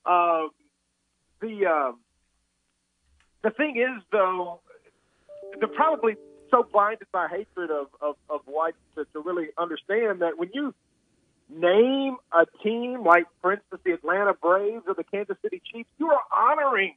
[0.05, 0.49] Um,
[1.41, 1.99] the um,
[3.43, 4.59] the thing is, though,
[5.59, 6.15] they're probably
[6.51, 10.73] so blinded by hatred of of, of whites to, to really understand that when you
[11.49, 16.09] name a team like, for instance, the Atlanta Braves or the Kansas City Chiefs, you
[16.09, 16.95] are honoring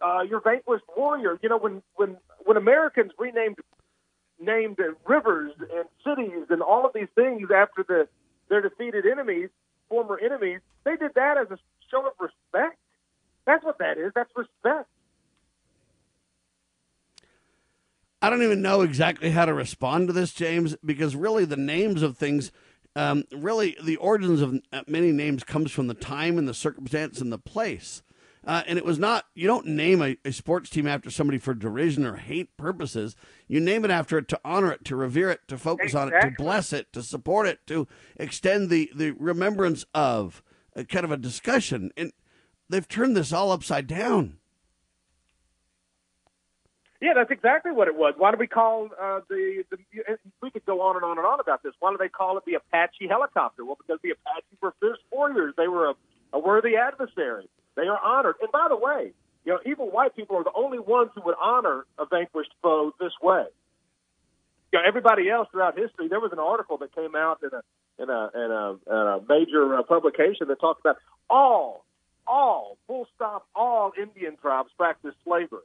[0.00, 1.38] uh, your vanquished warrior.
[1.42, 3.56] You know, when when when Americans renamed
[4.40, 8.08] named rivers and cities and all of these things after the
[8.48, 9.48] their defeated enemies,
[9.88, 11.58] former enemies, they did that as a
[11.90, 12.41] show of respect.
[13.96, 14.46] That's that is.
[14.64, 14.88] Respect.
[18.22, 22.02] I don't even know exactly how to respond to this, James, because really the names
[22.02, 22.52] of things,
[22.94, 27.20] um, really the origins of uh, many names comes from the time and the circumstance
[27.20, 28.02] and the place.
[28.44, 31.54] Uh, and it was not, you don't name a, a, sports team after somebody for
[31.54, 33.14] derision or hate purposes.
[33.46, 36.16] You name it after it to honor it, to revere it, to focus exactly.
[36.16, 37.86] on it, to bless it, to support it, to
[38.16, 40.42] extend the, the remembrance of
[40.74, 41.92] a kind of a discussion.
[41.96, 42.12] And
[42.72, 44.38] they've turned this all upside down.
[47.00, 48.14] Yeah, that's exactly what it was.
[48.16, 49.76] Why do we call uh, the, the?
[50.40, 51.72] We could go on and on and on about this.
[51.80, 53.64] Why do they call it the Apache helicopter?
[53.64, 55.54] Well, because the Apache were fierce warriors.
[55.56, 55.94] They were a,
[56.32, 57.48] a worthy adversary.
[57.74, 58.36] They are honored.
[58.40, 59.12] And by the way,
[59.44, 62.92] you know, evil white people are the only ones who would honor a vanquished foe
[63.00, 63.46] this way.
[64.72, 66.06] You know, everybody else throughout history.
[66.06, 67.62] There was an article that came out in a
[68.00, 70.98] in a in a, in a major uh, publication that talked about
[71.28, 71.84] all
[72.26, 75.60] all, full stop, all Indian tribes practiced slavery.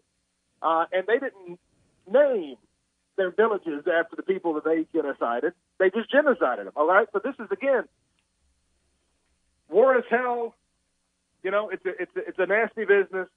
[0.61, 1.59] Uh, and they didn't
[2.11, 2.55] name
[3.15, 5.51] their villages after the people that they genocided.
[5.79, 6.73] They just genocided them.
[6.75, 7.07] All right.
[7.13, 7.83] So this is again,
[9.69, 10.55] war is hell.
[11.43, 13.27] You know, it's a, it's a, it's a nasty business.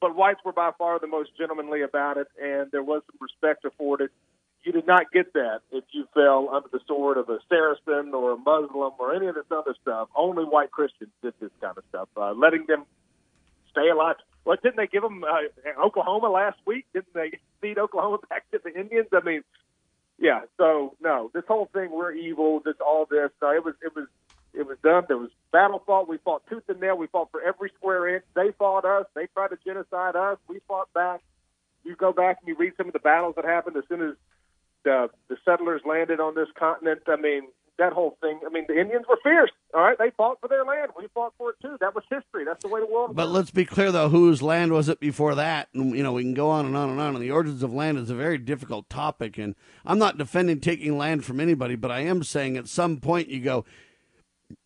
[0.00, 3.64] But whites were by far the most gentlemanly about it, and there was some respect
[3.64, 4.10] afforded
[4.64, 8.32] you did not get that if you fell under the sword of a Saracen or
[8.32, 10.08] a Muslim or any of this other stuff.
[10.16, 12.84] Only white Christians did this kind of stuff, uh, letting them
[13.70, 14.16] stay alive.
[14.44, 16.86] What didn't they give them uh, Oklahoma last week?
[16.92, 19.08] Didn't they feed Oklahoma back to the Indians?
[19.12, 19.42] I mean,
[20.18, 20.40] yeah.
[20.56, 22.60] So no, this whole thing, we're evil.
[22.64, 23.30] This all this.
[23.40, 24.06] No, it was it was
[24.54, 25.04] it was done.
[25.06, 26.08] There was battle fought.
[26.08, 26.96] We fought tooth and nail.
[26.96, 28.24] We fought for every square inch.
[28.34, 29.06] They fought us.
[29.14, 30.38] They tried to genocide us.
[30.48, 31.20] We fought back.
[31.84, 34.14] You go back and you read some of the battles that happened as soon as
[34.84, 37.02] the the settlers landed on this continent.
[37.06, 37.42] I mean,
[37.78, 38.40] that whole thing.
[38.44, 39.50] I mean, the Indians were fierce.
[39.72, 40.92] All right, they fought for their land.
[40.98, 41.76] We fought for it too.
[41.80, 42.44] That was history.
[42.44, 43.10] That's the way the world.
[43.10, 43.16] Was.
[43.16, 45.68] But let's be clear, though, whose land was it before that?
[45.74, 47.14] And you know, we can go on and on and on.
[47.14, 49.38] And the origins of land is a very difficult topic.
[49.38, 49.54] And
[49.86, 53.40] I'm not defending taking land from anybody, but I am saying at some point you
[53.40, 53.64] go.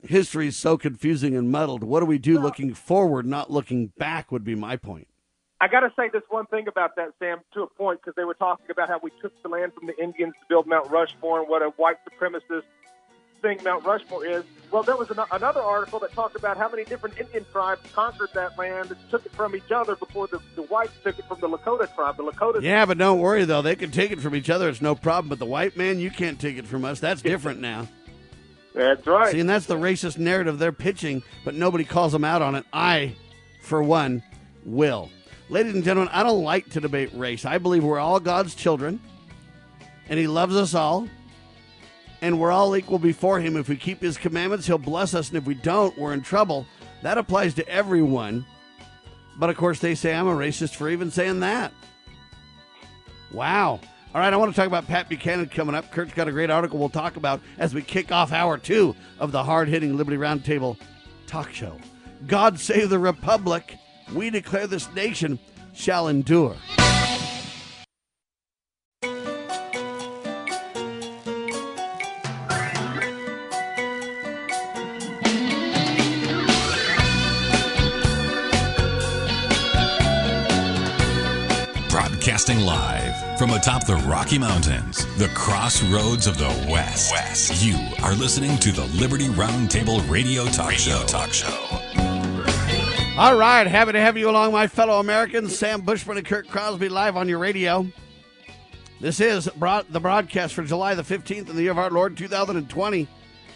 [0.05, 1.83] History is so confusing and muddled.
[1.83, 4.31] What do we do looking forward, not looking back?
[4.31, 5.09] Would be my point.
[5.63, 8.25] I got to say this one thing about that, Sam, to a point, because they
[8.25, 11.39] were talking about how we took the land from the Indians to build Mount Rushmore
[11.39, 12.65] and what a white supremacist
[13.43, 14.43] thing Mount Rushmore is.
[14.73, 18.31] Well, there was an- another article that talked about how many different Indian tribes conquered
[18.35, 21.39] that land and took it from each other before the, the whites took it from
[21.39, 22.17] the Lakota tribe.
[22.17, 22.61] The Lakota.
[22.61, 24.69] Yeah, but don't worry though; they can take it from each other.
[24.69, 25.29] It's no problem.
[25.29, 26.99] But the white man, you can't take it from us.
[26.99, 27.87] That's different now.
[28.75, 29.31] That's right.
[29.31, 32.65] See, and that's the racist narrative they're pitching, but nobody calls them out on it.
[32.73, 33.15] I,
[33.61, 34.25] for one,
[34.65, 35.09] will.
[35.53, 37.45] Ladies and gentlemen, I don't like to debate race.
[37.45, 38.99] I believe we're all God's children,
[40.09, 41.07] and He loves us all,
[42.23, 43.59] and we're all equal before Him.
[43.59, 46.67] If we keep His commandments, He'll bless us, and if we don't, we're in trouble.
[47.03, 48.47] That applies to everyone.
[49.37, 51.71] But of course, they say I'm a racist for even saying that.
[53.31, 53.79] Wow.
[54.15, 55.93] All right, I want to talk about Pat Buchanan coming up.
[55.93, 59.33] Kurt's got a great article we'll talk about as we kick off hour two of
[59.33, 60.79] the hard hitting Liberty Roundtable
[61.27, 61.79] talk show.
[62.27, 63.77] God save the Republic.
[64.15, 65.39] We declare this nation
[65.75, 66.57] shall endure.
[81.89, 87.13] Broadcasting live from atop the Rocky Mountains, the crossroads of the West.
[87.13, 87.65] West.
[87.65, 91.03] You are listening to the Liberty Roundtable Radio Talk Show.
[91.07, 91.92] Talk Show.
[93.19, 95.59] All right, happy to have you along, my fellow Americans.
[95.59, 97.87] Sam Bushman and Kurt Crosby live on your radio.
[99.01, 103.07] This is the broadcast for July the 15th in the year of our Lord 2020.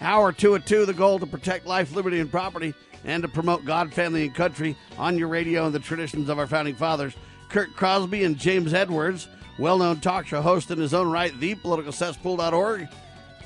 [0.03, 2.75] Hour two at two, the goal to protect life, liberty, and property,
[3.07, 6.47] and to promote God, family, and country on your radio and the traditions of our
[6.47, 7.15] founding fathers.
[7.49, 9.27] Kurt Crosby and James Edwards,
[9.59, 12.89] well known talk show host in his own right, thepoliticalcesspool.org.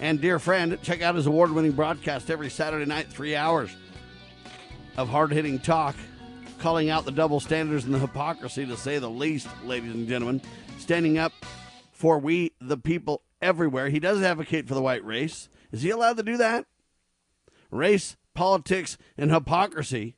[0.00, 3.70] And dear friend, check out his award winning broadcast every Saturday night, three hours
[4.96, 5.96] of hard hitting talk,
[6.58, 10.42] calling out the double standards and the hypocrisy, to say the least, ladies and gentlemen,
[10.78, 11.32] standing up
[11.92, 13.88] for we, the people everywhere.
[13.88, 15.48] He does advocate for the white race.
[15.72, 16.66] Is he allowed to do that?
[17.70, 20.16] Race, politics, and hypocrisy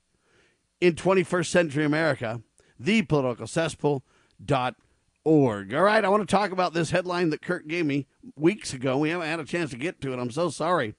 [0.81, 2.41] in 21st century America
[2.83, 5.75] thepoliticalcesspool.org.
[5.75, 8.99] All right, I want to talk about this headline that Kurt gave me weeks ago.
[8.99, 10.19] We haven't had a chance to get to it.
[10.19, 10.95] I'm so sorry,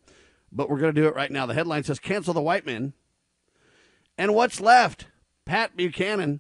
[0.52, 1.46] but we're going to do it right now.
[1.46, 2.94] The headline says Cancel the White Men.
[4.18, 5.08] And what's left?
[5.46, 6.40] Pat Buchanan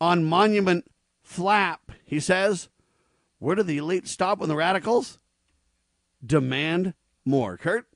[0.00, 0.90] on Monument
[1.22, 1.92] Flap.
[2.04, 2.68] He says,
[3.38, 5.18] Where do the elite stop when the radicals
[6.24, 6.94] demand
[7.24, 7.56] more?
[7.56, 7.86] Kurt?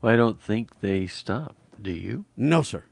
[0.00, 1.56] Well, I don't think they stop.
[1.80, 2.24] Do you?
[2.36, 2.84] No, sir.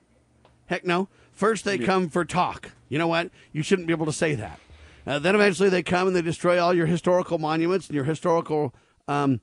[0.66, 1.09] Heck no.
[1.32, 2.72] First, they come for talk.
[2.89, 3.30] You know what?
[3.53, 4.59] You shouldn't be able to say that.
[5.07, 8.74] Uh, then eventually they come and they destroy all your historical monuments and your historical
[9.07, 9.41] um,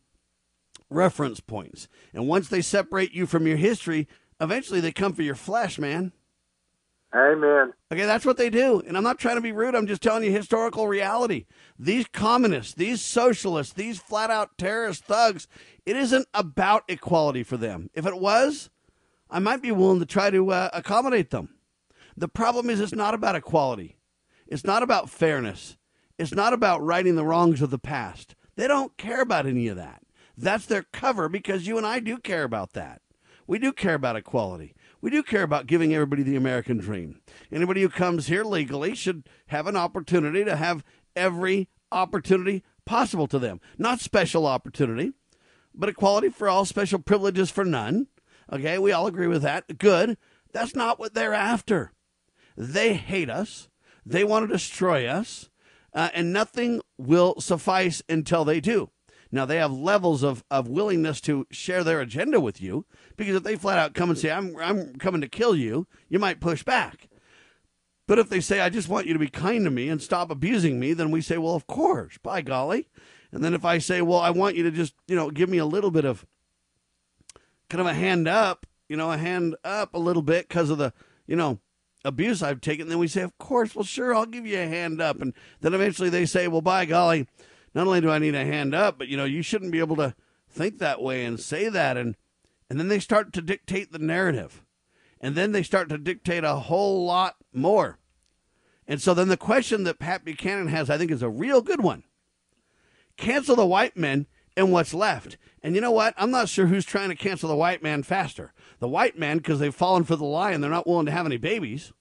[0.89, 1.87] reference points.
[2.13, 4.07] And once they separate you from your history,
[4.39, 6.11] eventually they come for your flesh, man.
[7.15, 7.73] Amen.
[7.91, 8.81] Okay, that's what they do.
[8.87, 9.75] And I'm not trying to be rude.
[9.75, 11.45] I'm just telling you historical reality.
[11.77, 15.47] These communists, these socialists, these flat out terrorist thugs,
[15.85, 17.91] it isn't about equality for them.
[17.93, 18.71] If it was,
[19.29, 21.49] I might be willing to try to uh, accommodate them.
[22.17, 23.97] The problem is, it's not about equality.
[24.47, 25.77] It's not about fairness.
[26.17, 28.35] It's not about righting the wrongs of the past.
[28.55, 30.01] They don't care about any of that.
[30.35, 33.01] That's their cover because you and I do care about that.
[33.47, 34.73] We do care about equality.
[35.01, 37.21] We do care about giving everybody the American dream.
[37.51, 40.83] Anybody who comes here legally should have an opportunity to have
[41.15, 43.59] every opportunity possible to them.
[43.77, 45.11] Not special opportunity,
[45.75, 48.07] but equality for all, special privileges for none.
[48.51, 49.77] Okay, we all agree with that.
[49.77, 50.17] Good.
[50.51, 51.91] That's not what they're after.
[52.55, 53.69] They hate us.
[54.05, 55.49] They want to destroy us.
[55.93, 58.89] Uh, and nothing will suffice until they do.
[59.33, 62.85] Now, they have levels of, of willingness to share their agenda with you
[63.17, 66.19] because if they flat out come and say, I'm, I'm coming to kill you, you
[66.19, 67.09] might push back.
[68.05, 70.29] But if they say, I just want you to be kind to me and stop
[70.29, 72.89] abusing me, then we say, well, of course, by golly.
[73.31, 75.57] And then if I say, well, I want you to just, you know, give me
[75.57, 76.27] a little bit of
[77.71, 80.77] kind of a hand up, you know, a hand up a little bit because of
[80.77, 80.93] the,
[81.25, 81.57] you know,
[82.05, 85.01] abuse I've taken, then we say, of course, well, sure, I'll give you a hand
[85.01, 85.19] up.
[85.19, 87.25] And then eventually they say, well, by golly,
[87.73, 89.95] not only do I need a hand up, but, you know, you shouldn't be able
[89.97, 90.15] to
[90.49, 91.97] think that way and say that.
[91.97, 92.15] And,
[92.69, 94.63] and then they start to dictate the narrative.
[95.19, 97.99] And then they start to dictate a whole lot more.
[98.87, 101.81] And so then the question that Pat Buchanan has, I think, is a real good
[101.81, 102.03] one.
[103.15, 105.37] Cancel the white men and what's left.
[105.61, 106.13] And you know what?
[106.17, 108.53] I'm not sure who's trying to cancel the white man faster.
[108.79, 111.25] The white man, because they've fallen for the lie and they're not willing to have
[111.25, 111.93] any babies.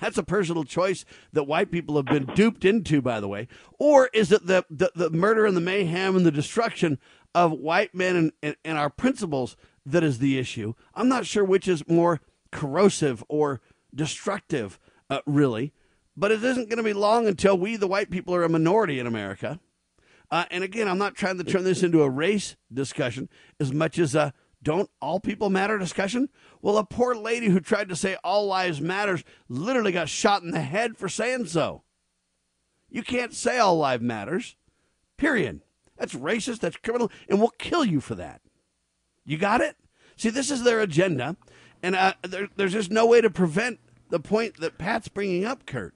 [0.00, 3.48] That's a personal choice that white people have been duped into, by the way.
[3.78, 6.98] Or is it the, the, the murder and the mayhem and the destruction
[7.34, 10.74] of white men and, and, and our principles that is the issue?
[10.94, 12.20] I'm not sure which is more
[12.50, 13.60] corrosive or
[13.94, 14.78] destructive,
[15.08, 15.72] uh, really.
[16.16, 18.98] But it isn't going to be long until we, the white people, are a minority
[18.98, 19.60] in America.
[20.30, 23.28] Uh, and again, I'm not trying to turn this into a race discussion
[23.58, 24.32] as much as a
[24.62, 26.28] don't all people matter discussion.
[26.60, 30.50] Well, a poor lady who tried to say all lives matters literally got shot in
[30.50, 31.82] the head for saying so.
[32.90, 34.56] You can't say all lives matters.
[35.16, 35.60] Period.
[35.96, 36.60] That's racist.
[36.60, 38.40] That's criminal, and we'll kill you for that.
[39.24, 39.76] You got it?
[40.16, 41.36] See, this is their agenda,
[41.82, 43.78] and uh, there, there's just no way to prevent
[44.10, 45.94] the point that Pat's bringing up, Kurt.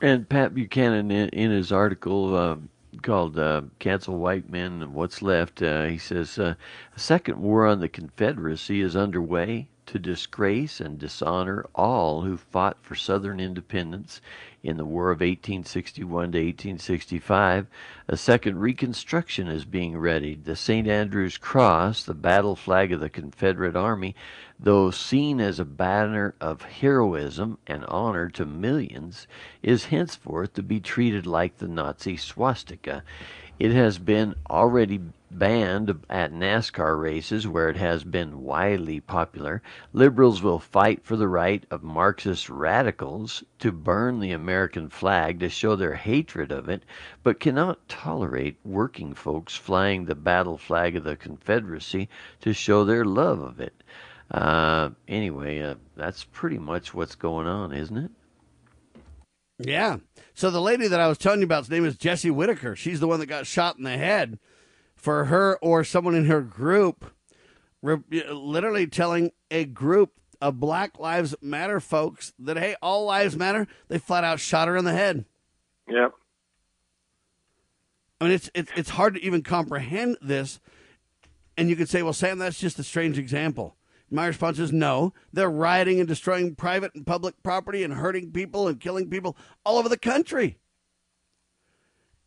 [0.00, 2.56] And Pat Buchanan, in, in his article uh,
[3.02, 6.54] called uh, "Cancel White Men and What's Left," uh, he says uh,
[6.94, 9.68] a second war on the Confederacy is underway.
[9.86, 14.20] To disgrace and dishonor all who fought for Southern independence
[14.62, 17.66] in the War of 1861 to 1865.
[18.08, 20.44] A second Reconstruction is being readied.
[20.44, 20.88] The St.
[20.88, 24.16] Andrew's Cross, the battle flag of the Confederate Army,
[24.58, 29.26] though seen as a banner of heroism and honor to millions,
[29.62, 33.04] is henceforth to be treated like the Nazi swastika.
[33.58, 39.62] It has been already banned at NASCAR races where it has been widely popular.
[39.92, 45.48] Liberals will fight for the right of Marxist radicals to burn the American flag to
[45.48, 46.84] show their hatred of it,
[47.22, 52.08] but cannot tolerate working folks flying the battle flag of the Confederacy
[52.40, 53.82] to show their love of it.
[54.30, 58.10] Uh, anyway, uh, that's pretty much what's going on, isn't it?
[59.58, 59.98] Yeah.
[60.34, 62.76] So the lady that I was telling you about's name is Jessie Whitaker.
[62.76, 64.38] She's the one that got shot in the head.
[64.96, 67.12] For her or someone in her group,
[67.82, 73.66] re- literally telling a group of Black Lives Matter folks that hey, all lives matter.
[73.88, 75.24] They flat out shot her in the head.
[75.88, 76.12] Yep.
[78.20, 80.60] I mean, it's it's it's hard to even comprehend this.
[81.56, 83.76] And you could say, well, Sam, that's just a strange example.
[84.10, 85.14] My response is no.
[85.32, 89.78] They're rioting and destroying private and public property and hurting people and killing people all
[89.78, 90.58] over the country.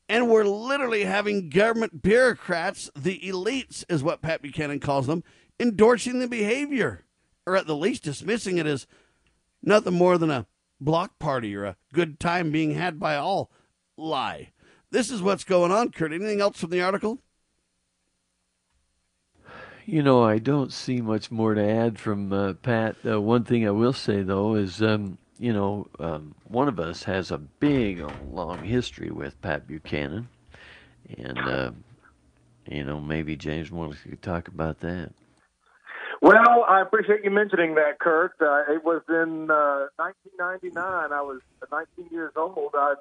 [0.09, 5.23] And we're literally having government bureaucrats, the elites is what Pat Buchanan calls them,
[5.59, 7.05] endorsing the behavior,
[7.45, 8.87] or at the least dismissing it as
[9.61, 10.47] nothing more than a
[10.81, 13.51] block party or a good time being had by all.
[13.97, 14.49] Lie.
[14.89, 16.11] This is what's going on, Kurt.
[16.11, 17.19] Anything else from the article?
[19.85, 22.95] You know, I don't see much more to add from uh, Pat.
[23.05, 27.03] Uh, one thing I will say, though, is um, you know, um, one of us
[27.03, 30.27] has a big, long history with Pat Buchanan,
[31.17, 31.71] and uh,
[32.67, 35.13] you know, maybe James wants to talk about that.
[36.21, 38.33] Well, I appreciate you mentioning that, Kurt.
[38.41, 40.75] Uh, it was in uh, 1999.
[40.83, 41.39] I was
[41.71, 42.71] 19 years old.
[42.73, 42.95] I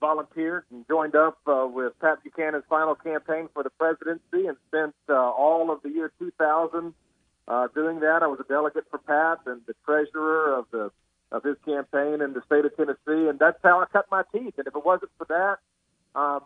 [0.00, 4.94] volunteered and joined up uh, with Pat Buchanan's final campaign for the presidency and spent
[5.08, 6.94] uh, all of the year 2000
[7.48, 8.22] uh, doing that.
[8.22, 10.92] I was a delegate for Pat and the treasurer of the
[11.32, 14.54] of his campaign in the state of Tennessee, and that's how I cut my teeth.
[14.58, 16.42] And if it wasn't for that, um,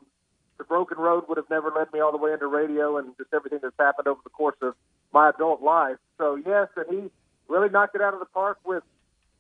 [0.59, 3.33] the broken road would have never led me all the way into radio and just
[3.33, 4.75] everything that's happened over the course of
[5.13, 5.97] my adult life.
[6.19, 7.11] So yes, and he
[7.49, 8.83] really knocked it out of the park with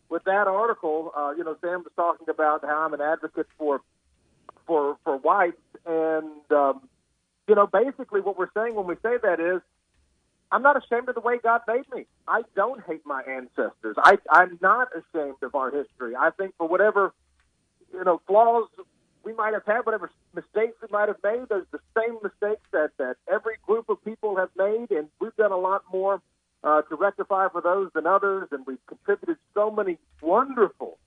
[0.09, 1.13] with that article.
[1.17, 3.81] Uh, you know, Sam was talking about how I'm an advocate for
[4.67, 6.89] for for whites, and um,
[7.49, 9.61] you know, basically what we're saying when we say that is,
[10.55, 12.07] I'm not ashamed of the way God made me.
[12.29, 13.97] I don't hate my ancestors.
[13.99, 16.15] I, I'm not ashamed of our history.
[16.15, 17.13] I think for whatever
[17.93, 18.69] you know flaws
[19.25, 22.91] we might have had, whatever mistakes we might have made, there's the same mistakes that
[22.99, 26.23] that every group of people have made, and we've done a lot more
[26.63, 30.99] uh, to rectify for those than others, and we've contributed so many wonderful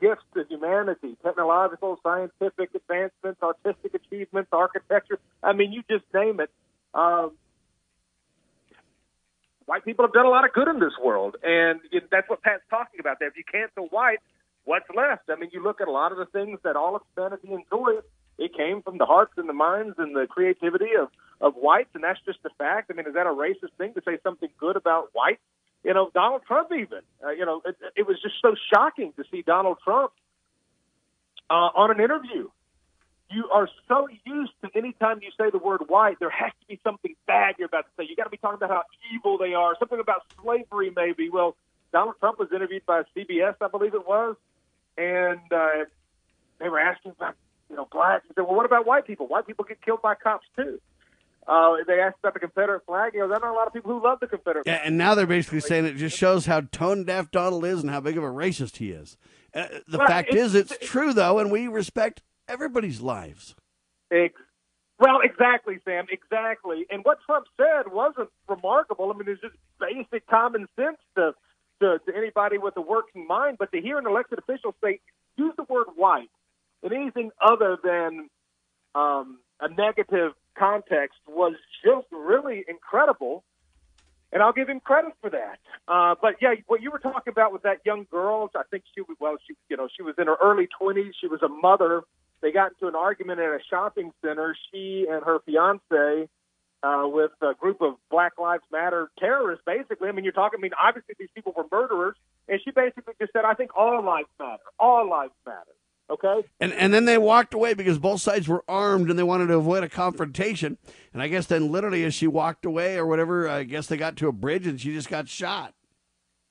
[0.00, 5.20] gifts to humanity, technological, scientific advancements, artistic achievements, architecture.
[5.44, 6.50] I mean, you just name it.
[6.92, 7.36] Um,
[9.66, 12.62] white people have done a lot of good in this world, and that's what Pat's
[12.70, 13.28] talking about there.
[13.28, 14.18] If you cancel white,
[14.64, 15.28] what's left?
[15.28, 18.02] I mean, you look at a lot of the things that all of humanity enjoys.
[18.38, 21.08] It came from the hearts and the minds and the creativity of
[21.40, 22.90] of whites, and that's just a fact.
[22.90, 25.42] I mean, is that a racist thing to say something good about whites?
[25.84, 27.00] You know, Donald Trump even.
[27.22, 30.12] Uh, you know, it, it was just so shocking to see Donald Trump
[31.50, 32.48] uh, on an interview.
[33.30, 36.78] You are so used to anytime you say the word white, there has to be
[36.84, 38.06] something bad you're about to say.
[38.08, 38.82] You got to be talking about how
[39.14, 41.28] evil they are, something about slavery, maybe.
[41.28, 41.56] Well,
[41.92, 44.36] Donald Trump was interviewed by CBS, I believe it was,
[44.96, 45.84] and uh,
[46.60, 47.34] they were asking about
[47.68, 48.24] you know blacks.
[48.28, 49.26] He said, "Well, what about white people?
[49.26, 50.80] White people get killed by cops too."
[51.48, 53.12] Uh, they asked about the Confederate flag.
[53.14, 54.66] You know, there are a lot of people who love the Confederate.
[54.66, 54.86] Yeah, flag.
[54.88, 58.00] and now they're basically saying it just shows how tone deaf Donald is and how
[58.00, 59.16] big of a racist he is.
[59.54, 63.54] Uh, the Well, fact it's- is, it's true though, and we respect everybody's lives.
[64.98, 66.86] Well, exactly, Sam, exactly.
[66.90, 69.12] And what Trump said wasn't remarkable.
[69.12, 71.34] I mean, it's just basic common sense to,
[71.80, 73.56] to to anybody with a working mind.
[73.58, 75.00] But to hear an elected official say
[75.36, 76.30] use the word white
[76.82, 78.30] in anything other than
[78.94, 83.44] um, a negative context was just really incredible.
[84.32, 85.58] And I'll give him credit for that.
[85.86, 89.02] Uh, but yeah, what you were talking about with that young girl, I think she
[89.02, 91.12] was, well, she, you know, she was in her early 20s.
[91.20, 92.02] She was a mother.
[92.42, 94.56] They got into an argument at a shopping center.
[94.70, 96.28] She and her fiance,
[96.82, 100.08] uh, with a group of Black Lives Matter terrorists, basically.
[100.08, 102.16] I mean, you're talking, I mean, obviously these people were murderers.
[102.48, 104.62] And she basically just said, I think all lives matter.
[104.78, 105.72] All lives matter.
[106.08, 106.46] Okay?
[106.60, 109.56] And and then they walked away because both sides were armed and they wanted to
[109.56, 110.78] avoid a confrontation.
[111.12, 114.16] And I guess then literally as she walked away or whatever, I guess they got
[114.18, 115.74] to a bridge and she just got shot.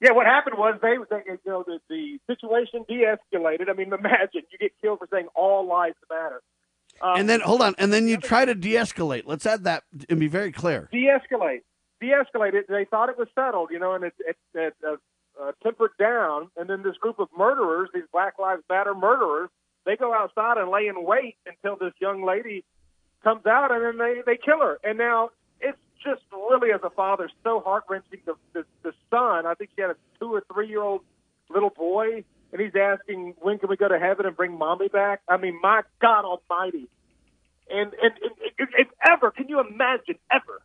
[0.02, 3.70] Yeah, what happened was they, they you know, the, the situation de-escalated.
[3.70, 6.41] I mean, imagine you get killed for saying all lives matter.
[7.02, 9.24] Um, and then hold on, and then you try to de-escalate.
[9.26, 10.88] Let's add that and be very clear.
[10.91, 11.62] de-escalate,
[12.00, 12.68] de-escalate it.
[12.70, 14.96] They thought it was settled, you know, and it, it, it uh,
[15.41, 16.50] uh, tempered down.
[16.56, 19.50] And then this group of murderers, these Black Lives Matter murderers,
[19.86, 22.64] they go outside and lay in wait until this young lady
[23.24, 24.78] comes out, and then they they kill her.
[24.84, 25.32] And now
[26.04, 28.20] just really, as a father, so heart wrenching.
[28.26, 31.02] The, the the son, I think she had a two or three year old
[31.50, 35.22] little boy, and he's asking, when can we go to heaven and bring mommy back?
[35.28, 36.88] I mean, my God Almighty.
[37.70, 40.62] And and, and if, if ever, can you imagine ever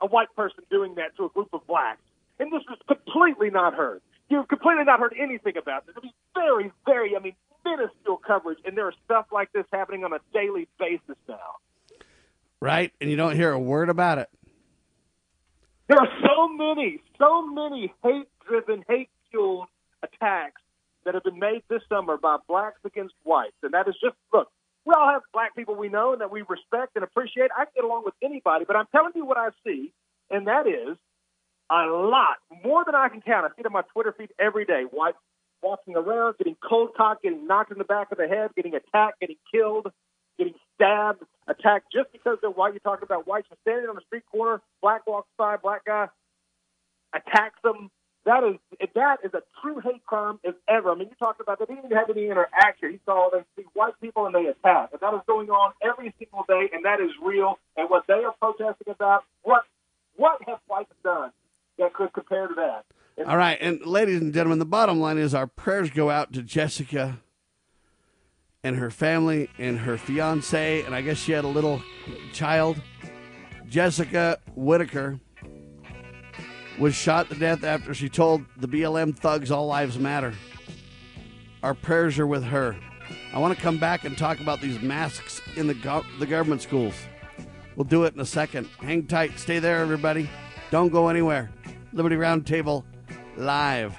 [0.00, 2.00] a white person doing that to a group of blacks?
[2.38, 4.02] And this was completely not heard.
[4.28, 5.94] You've completely not heard anything about this.
[5.96, 10.04] I mean, very, very, I mean, minuscule coverage, and there is stuff like this happening
[10.04, 11.36] on a daily basis now.
[12.60, 12.92] Right?
[13.00, 14.28] And you don't hear a word about it.
[15.92, 19.66] There are so many, so many hate-driven, hate-fueled
[20.02, 20.62] attacks
[21.04, 24.48] that have been made this summer by blacks against whites, and that is just look.
[24.86, 27.50] We all have black people we know and that we respect and appreciate.
[27.54, 29.92] I can get along with anybody, but I'm telling you what I see,
[30.30, 30.96] and that is
[31.68, 33.44] a lot more than I can count.
[33.44, 34.84] I see it on my Twitter feed every day.
[34.90, 35.18] Whites
[35.62, 39.20] walking around, getting cold cocked, getting knocked in the back of the head, getting attacked,
[39.20, 39.92] getting killed,
[40.38, 42.72] getting stabbed, attacked just because they're white.
[42.72, 46.08] You're talking about whites are standing on the street corner, black walks by, black guy
[47.14, 47.90] attacks them.
[48.24, 48.54] That is
[48.94, 50.92] that is a true hate crime if ever.
[50.92, 51.68] I mean, you talked about that.
[51.68, 52.92] they didn't even have any interaction.
[52.92, 56.14] He saw them see white people and they attack, and that is going on every
[56.20, 57.58] single day, and that is real.
[57.76, 59.62] And what they are protesting about, what
[60.14, 61.32] what have whites done
[61.78, 62.84] that could compare to that?
[63.26, 66.42] All right, and ladies and gentlemen, the bottom line is our prayers go out to
[66.42, 67.18] Jessica
[68.64, 71.82] and her family and her fiance, and I guess she had a little
[72.32, 72.80] child.
[73.68, 75.18] Jessica Whitaker
[76.78, 80.32] was shot to death after she told the BLM thugs all lives matter.
[81.64, 82.76] Our prayers are with her.
[83.34, 86.62] I want to come back and talk about these masks in the go- the government
[86.62, 86.94] schools.
[87.74, 88.68] We'll do it in a second.
[88.80, 89.38] Hang tight.
[89.38, 90.30] Stay there, everybody.
[90.70, 91.50] Don't go anywhere.
[91.92, 92.84] Liberty Roundtable
[93.36, 93.98] live.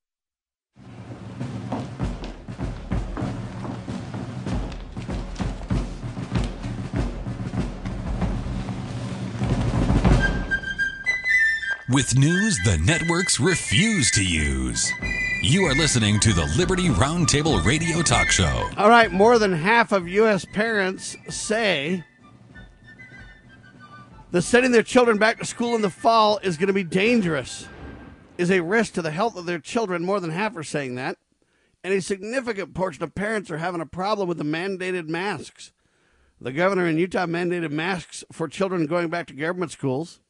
[11.91, 14.93] With news the networks refuse to use.
[15.41, 18.69] You are listening to the Liberty Roundtable Radio Talk Show.
[18.77, 20.45] All right, more than half of U.S.
[20.45, 22.05] parents say
[24.31, 27.67] that sending their children back to school in the fall is going to be dangerous,
[28.37, 30.05] is a risk to the health of their children.
[30.05, 31.17] More than half are saying that.
[31.83, 35.73] And a significant portion of parents are having a problem with the mandated masks.
[36.39, 40.21] The governor in Utah mandated masks for children going back to government schools.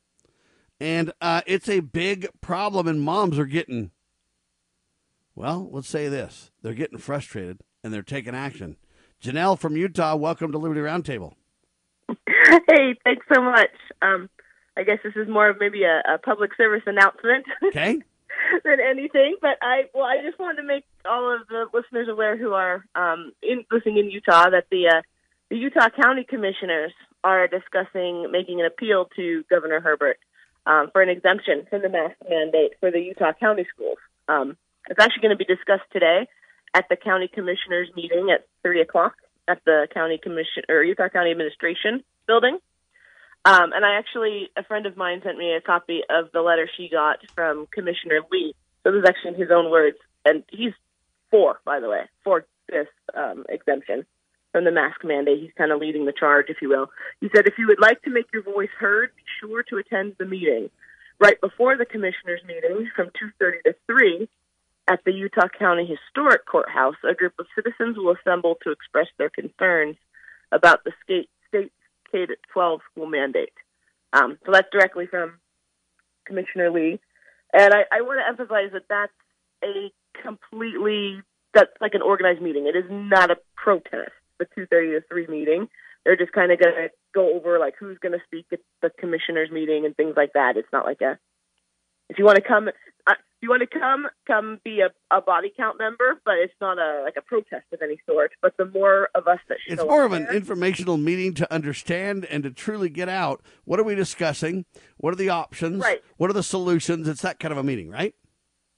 [0.82, 3.91] And uh, it's a big problem, and moms are getting,
[5.36, 8.78] well, let's say this they're getting frustrated and they're taking action.
[9.24, 11.34] Janelle from Utah, welcome to Liberty Roundtable.
[12.10, 13.70] hey, thanks so much.
[14.02, 14.28] Um,
[14.76, 17.45] I guess this is more of maybe a, a public service announcement.
[17.68, 17.99] Okay.
[18.64, 22.36] than anything, but I well, I just wanted to make all of the listeners aware
[22.38, 25.02] who are um, in, listening in Utah that the uh,
[25.52, 26.91] the Utah County Commissioners
[27.24, 30.18] are discussing making an appeal to Governor Herbert
[30.65, 33.97] um, for an exemption from the mask mandate for the Utah County schools.
[34.27, 34.57] Um,
[34.89, 36.27] it's actually going to be discussed today
[36.73, 39.13] at the County Commissioners meeting at three o'clock
[39.47, 42.57] at the County Commission or Utah County Administration building.
[43.43, 46.69] Um, and I actually, a friend of mine sent me a copy of the letter
[46.77, 48.53] she got from Commissioner Lee.
[48.83, 50.73] So this is actually in his own words, and he's
[51.31, 54.05] for, by the way, for this um, exemption
[54.52, 55.40] from the mask mandate.
[55.40, 56.91] He's kind of leading the charge, if you will.
[57.19, 60.15] He said, if you would like to make your voice heard, be sure to attend
[60.18, 60.69] the meeting.
[61.19, 64.28] Right before the commissioners' meeting from 2.30 to 3
[64.88, 69.30] at the Utah County Historic Courthouse, a group of citizens will assemble to express their
[69.30, 69.95] concerns
[70.52, 71.72] about the state, state
[72.11, 73.53] K 12 school mandate.
[74.14, 75.40] Um, so that's directly from
[76.26, 76.99] Commissioner Lee.
[77.53, 79.14] And I, I want to emphasize that that's
[79.64, 79.91] a
[80.22, 81.22] completely,
[81.53, 82.68] that's like an organized meeting.
[82.68, 84.11] It is not a protest,
[84.41, 85.68] the 2.30 to 3 meeting.
[86.03, 88.89] They're just kind of going to go over like who's going to speak at the
[88.99, 90.57] commissioners meeting and things like that.
[90.57, 91.19] It's not like a,
[92.09, 95.22] if you want to come, uh, if you want to come, come be a, a
[95.22, 98.31] body count member, but it's not a like a protest of any sort.
[98.41, 101.53] But the more of us that show It's more of an there- informational meeting to
[101.53, 104.65] understand and to truly get out what are we discussing?
[104.97, 105.84] What are the options?
[105.84, 106.01] Right.
[106.18, 107.07] What are the solutions?
[107.07, 108.15] It's that kind of a meeting, right?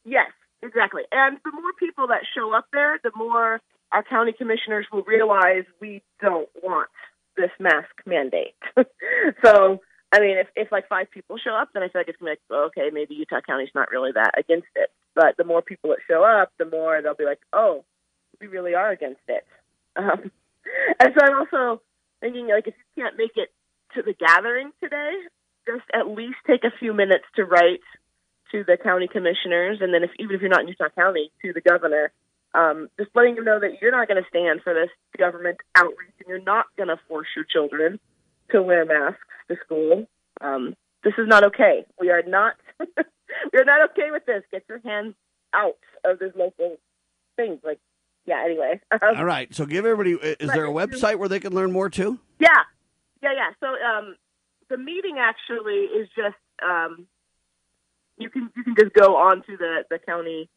[0.06, 0.32] Yes,
[0.62, 1.04] exactly.
[1.12, 3.62] And the more people that show up there, the more
[3.94, 6.90] our county commissioners will realize we don't want
[7.38, 8.56] this mask mandate.
[9.46, 12.18] so, I mean, if, if like five people show up, then I feel like it's
[12.18, 14.90] going to be like, okay, maybe Utah County's not really that against it.
[15.16, 17.86] But the more people that show up, the more they'll be like, oh,
[18.42, 19.46] we really are against it.
[19.96, 20.32] Um,
[21.00, 21.82] and so I'm also
[22.20, 23.50] thinking, like, if you can't make it
[23.94, 25.12] to the gathering today,
[25.68, 27.82] just at least take a few minutes to write
[28.52, 31.54] to the county commissioners, and then if even if you're not in Utah County, to
[31.54, 32.12] the governor,
[32.54, 36.14] um, just letting them know that you're not going to stand for this government outreach,
[36.20, 38.00] and you're not going to force your children
[38.52, 39.20] to wear masks
[39.50, 40.08] to school.
[40.42, 41.86] Um, this is not okay.
[42.00, 44.44] We are not we are not okay with this.
[44.52, 45.16] Get your hands
[45.54, 46.78] out of this local
[47.36, 47.60] things.
[47.64, 47.80] Like,
[48.26, 48.42] yeah.
[48.46, 48.80] Anyway.
[48.92, 49.54] Um, All right.
[49.54, 50.12] So give everybody.
[50.12, 52.20] Is there a website where they can learn more too?
[52.40, 52.50] Yeah,
[53.22, 53.50] yeah, yeah.
[53.60, 54.16] So um,
[54.70, 57.08] the meeting actually is just um,
[58.18, 60.50] you can you can just go onto the the county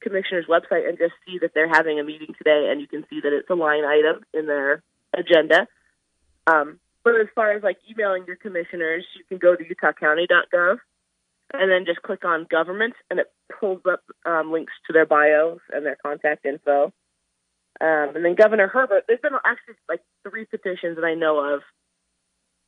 [0.00, 3.20] commissioner's website and just see that they're having a meeting today, and you can see
[3.20, 4.82] that it's a line item in their
[5.16, 5.66] agenda.
[6.46, 10.78] Um, but as far as like emailing your commissioners, you can go to utahcounty.gov
[11.52, 15.60] and then just click on government, and it pulls up um, links to their bios
[15.72, 16.92] and their contact info.
[17.80, 21.62] Um, and then Governor Herbert, there's been actually like three petitions that I know of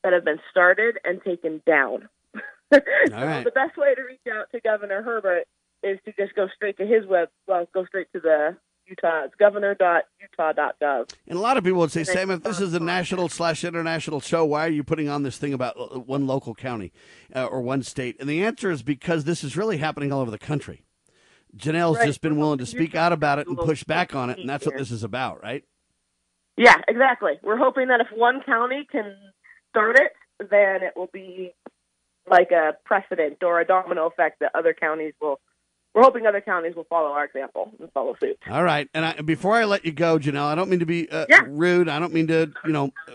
[0.02, 2.08] that have been started and taken down.
[2.72, 2.80] so
[3.12, 3.44] right.
[3.44, 5.46] the best way to reach out to Governor Herbert
[5.82, 7.28] is to just go straight to his web.
[7.46, 8.56] Well, go straight to the
[8.86, 9.24] Utah.
[9.24, 11.12] It's governor.utah.gov.
[11.28, 14.20] And a lot of people would say, Sam, if this is a national slash international
[14.20, 16.92] show, why are you putting on this thing about uh, one local county
[17.34, 18.16] uh, or one state?
[18.20, 20.84] And the answer is because this is really happening all over the country.
[21.56, 22.06] Janelle's Right.
[22.06, 24.64] just been willing to speak out about it and push back on it, and that's
[24.64, 25.64] what this is about, right?
[26.56, 27.38] Yeah, exactly.
[27.42, 29.16] We're hoping that if one county can
[29.70, 30.12] start it,
[30.50, 31.54] then it will be
[32.30, 35.40] like a precedent or a domino effect that other counties will.
[35.94, 38.38] We're hoping other counties will follow our example and follow suit.
[38.50, 38.88] All right.
[38.94, 41.42] And I, before I let you go, Janelle, I don't mean to be uh, Yeah.
[41.46, 41.88] rude.
[41.88, 43.12] I don't mean to, you know, uh,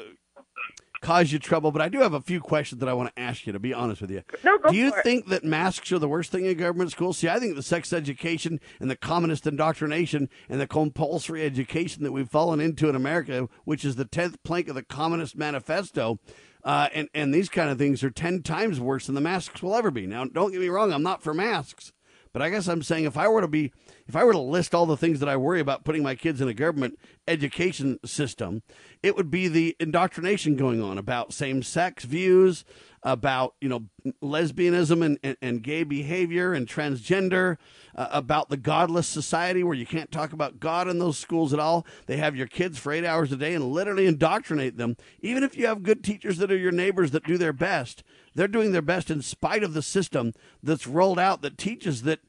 [1.02, 3.46] cause you trouble, but I do have a few questions that I want to ask
[3.48, 4.24] you, to be honest with you.
[4.44, 5.04] No, go do you for it.
[5.04, 7.18] think that masks are the worst thing in government schools?
[7.20, 12.12] See, I think the sex education and the communist indoctrination and the compulsory education that
[12.12, 16.20] we've fallen into in America, which is the 10th plank of the Communist Manifesto,
[16.64, 19.76] uh, and, and these kind of things are 10 times worse than the masks will
[19.76, 20.06] ever be.
[20.08, 21.94] Now, don't get me wrong, I'm not for masks.
[22.38, 23.72] But I guess I'm saying if I were to be,
[24.06, 26.40] if I were to list all the things that I worry about putting my kids
[26.40, 28.62] in a government education system,
[29.02, 32.64] it would be the indoctrination going on about same sex views,
[33.02, 33.86] about, you know,
[34.22, 37.58] lesbianism and, and, and gay behavior and transgender,
[37.96, 41.60] uh, about the godless society where you can't talk about God in those schools at
[41.60, 41.88] all.
[42.06, 44.96] They have your kids for eight hours a day and literally indoctrinate them.
[45.22, 48.04] Even if you have good teachers that are your neighbors that do their best,
[48.38, 50.32] they're doing their best in spite of the system
[50.62, 52.20] that's rolled out that teaches that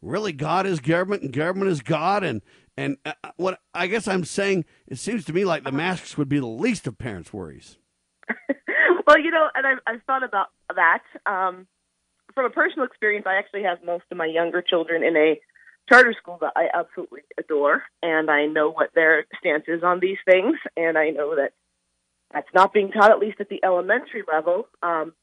[0.00, 2.40] really God is government and government is God and
[2.76, 6.28] And uh, what I guess I'm saying, it seems to me like the masks would
[6.28, 7.78] be the least of parents' worries.
[9.06, 11.02] well, you know, and I've, I've thought about that.
[11.26, 11.66] Um,
[12.34, 15.40] from a personal experience, I actually have most of my younger children in a
[15.88, 20.18] charter school that I absolutely adore, and I know what their stance is on these
[20.24, 21.52] things, and I know that
[22.32, 24.68] that's not being taught at least at the elementary level.
[24.82, 25.14] Um,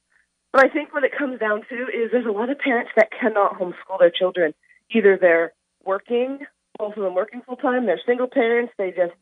[0.54, 3.10] but I think what it comes down to is there's a lot of parents that
[3.12, 4.54] cannot homeschool their children.
[4.92, 5.52] Either they're
[5.84, 6.40] working,
[6.78, 9.14] both of them working full time, they're single parents, they just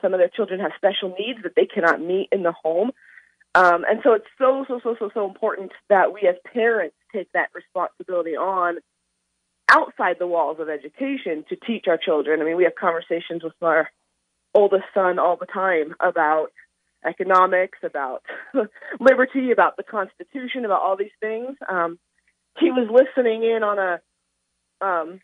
[0.00, 2.92] some of their children have special needs that they cannot meet in the home.
[3.54, 7.32] Um, and so it's so, so, so, so, so important that we as parents take
[7.32, 8.78] that responsibility on
[9.68, 12.40] outside the walls of education to teach our children.
[12.40, 13.90] I mean, we have conversations with our
[14.54, 16.52] oldest son all the time about
[17.04, 18.22] economics, about
[19.00, 21.56] liberty, about the Constitution, about all these things.
[21.68, 21.98] Um,
[22.58, 24.00] he was listening in on a
[24.80, 25.20] um,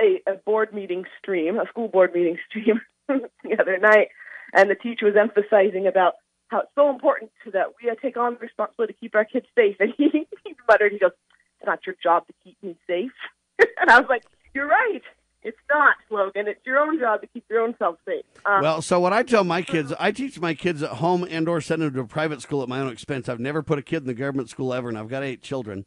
[0.00, 4.08] a, a board meeting stream, a school board meeting stream the other night,
[4.54, 6.14] and the teacher was emphasizing about
[6.48, 9.46] how it's so important to that we take on the responsibility to keep our kids
[9.54, 9.76] safe.
[9.78, 11.12] And he, he muttered, he goes,
[11.58, 13.12] "It's not your job to keep me safe."
[13.58, 14.24] and I was like,
[14.54, 15.02] "You're right."
[15.42, 16.48] It's not, Logan.
[16.48, 18.24] It's your own job to keep your own self safe.
[18.44, 21.48] Um, Well, so what I tell my kids, I teach my kids at home and
[21.48, 23.28] or send them to a private school at my own expense.
[23.28, 25.86] I've never put a kid in the government school ever, and I've got eight children.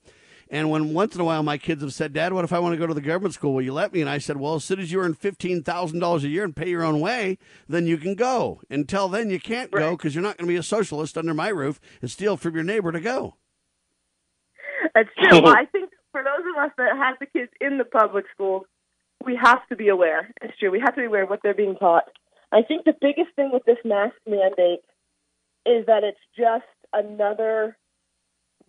[0.50, 2.74] And when once in a while my kids have said, "Dad, what if I want
[2.74, 3.54] to go to the government school?
[3.54, 6.00] Will you let me?" And I said, "Well, as soon as you earn fifteen thousand
[6.00, 8.62] dollars a year and pay your own way, then you can go.
[8.70, 11.50] Until then, you can't go because you're not going to be a socialist under my
[11.50, 13.38] roof and steal from your neighbor to go."
[14.94, 15.42] That's true.
[15.42, 18.66] Well, I think for those of us that have the kids in the public schools,
[19.26, 20.32] we have to be aware.
[20.42, 20.72] It's true.
[20.72, 22.06] We have to be aware of what they're being taught.
[22.52, 24.82] I think the biggest thing with this mask mandate
[25.66, 27.78] is that it's just another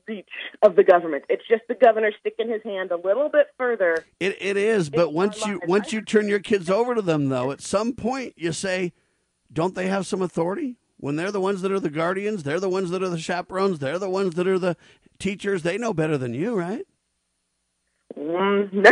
[0.07, 0.29] reach
[0.63, 1.25] of the government.
[1.29, 4.05] It's just the governor sticking his hand a little bit further.
[4.21, 7.51] It it is, but once you once you turn your kids over to them, though,
[7.51, 8.93] at some point you say,
[9.53, 12.69] "Don't they have some authority?" When they're the ones that are the guardians, they're the
[12.69, 14.77] ones that are the chaperones, they're the ones that are the
[15.19, 15.63] teachers.
[15.63, 16.87] They know better than you, right?
[18.19, 18.87] Mm.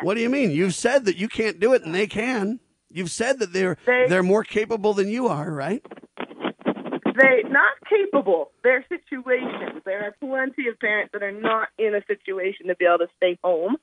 [0.02, 0.50] what do you mean?
[0.50, 2.60] You've said that you can't do it, and they can.
[2.90, 5.82] You've said that they're They- they're more capable than you are, right?
[6.16, 8.52] They not capable.
[8.62, 9.82] Their situations.
[9.84, 13.08] There are plenty of parents that are not in a situation to be able to
[13.16, 13.76] stay home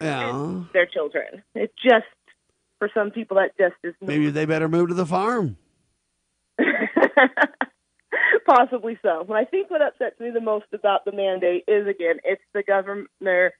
[0.00, 0.32] Yeah.
[0.36, 1.42] with their children.
[1.54, 2.04] It just
[2.78, 5.56] for some people that just is not Maybe they better move to the farm.
[8.46, 9.24] Possibly so.
[9.26, 12.62] But I think what upsets me the most about the mandate is again, it's the
[12.62, 13.52] governor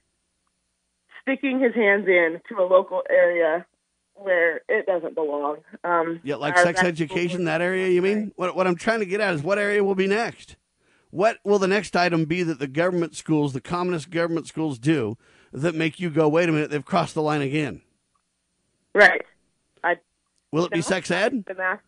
[1.26, 3.66] sticking his hands in to a local area
[4.14, 5.58] where it doesn't belong.
[5.84, 8.32] Um, Yeah, like sex education, that area, you mean?
[8.36, 10.56] What, what I'm trying to get at is what area will be next?
[11.10, 15.18] What will the next item be that the government schools, the communist government schools do
[15.52, 17.82] that make you go, wait a minute, they've crossed the line again?
[18.94, 19.22] Right.
[19.84, 19.96] I
[20.52, 21.44] Will it be sex ed?
[21.46, 21.84] The masks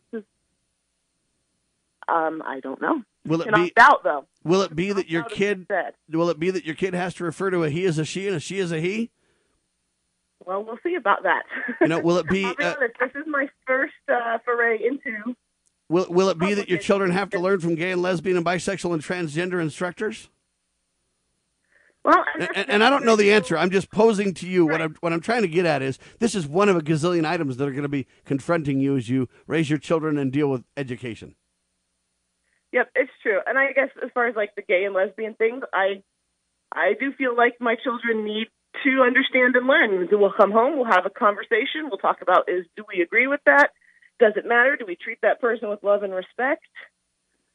[2.08, 3.02] Um, I don't know.
[3.24, 4.26] Will it be out though.
[4.44, 5.66] Will it be that your kid
[6.10, 8.26] will it be that your kid has to refer to a he as a she
[8.26, 9.10] and a she as a he?
[10.48, 11.42] Well, we'll see about that.
[11.78, 15.36] You know, will it be be uh, honest, this is my first uh, foray into.
[15.90, 18.46] will will it be that your children have to learn from gay and lesbian and
[18.46, 20.30] bisexual and transgender instructors?
[22.02, 23.58] Well, And, and, and I don't know the answer.
[23.58, 26.34] I'm just posing to you what I'm what I'm trying to get at is this
[26.34, 29.28] is one of a gazillion items that are going to be confronting you as you
[29.46, 31.34] raise your children and deal with education.
[32.72, 33.40] Yep, it's true.
[33.46, 36.02] And I guess as far as like the gay and lesbian things, I
[36.72, 38.46] I do feel like my children need
[38.84, 40.08] to understand and learn.
[40.10, 43.40] We'll come home, we'll have a conversation, we'll talk about is do we agree with
[43.46, 43.70] that?
[44.20, 44.76] Does it matter?
[44.76, 46.64] Do we treat that person with love and respect?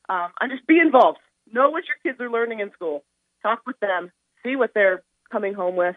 [0.10, 1.20] Um, and just be involved.
[1.52, 3.04] Know what your kids are learning in school.
[3.42, 4.12] Talk with them.
[4.44, 5.96] See what they're coming home with,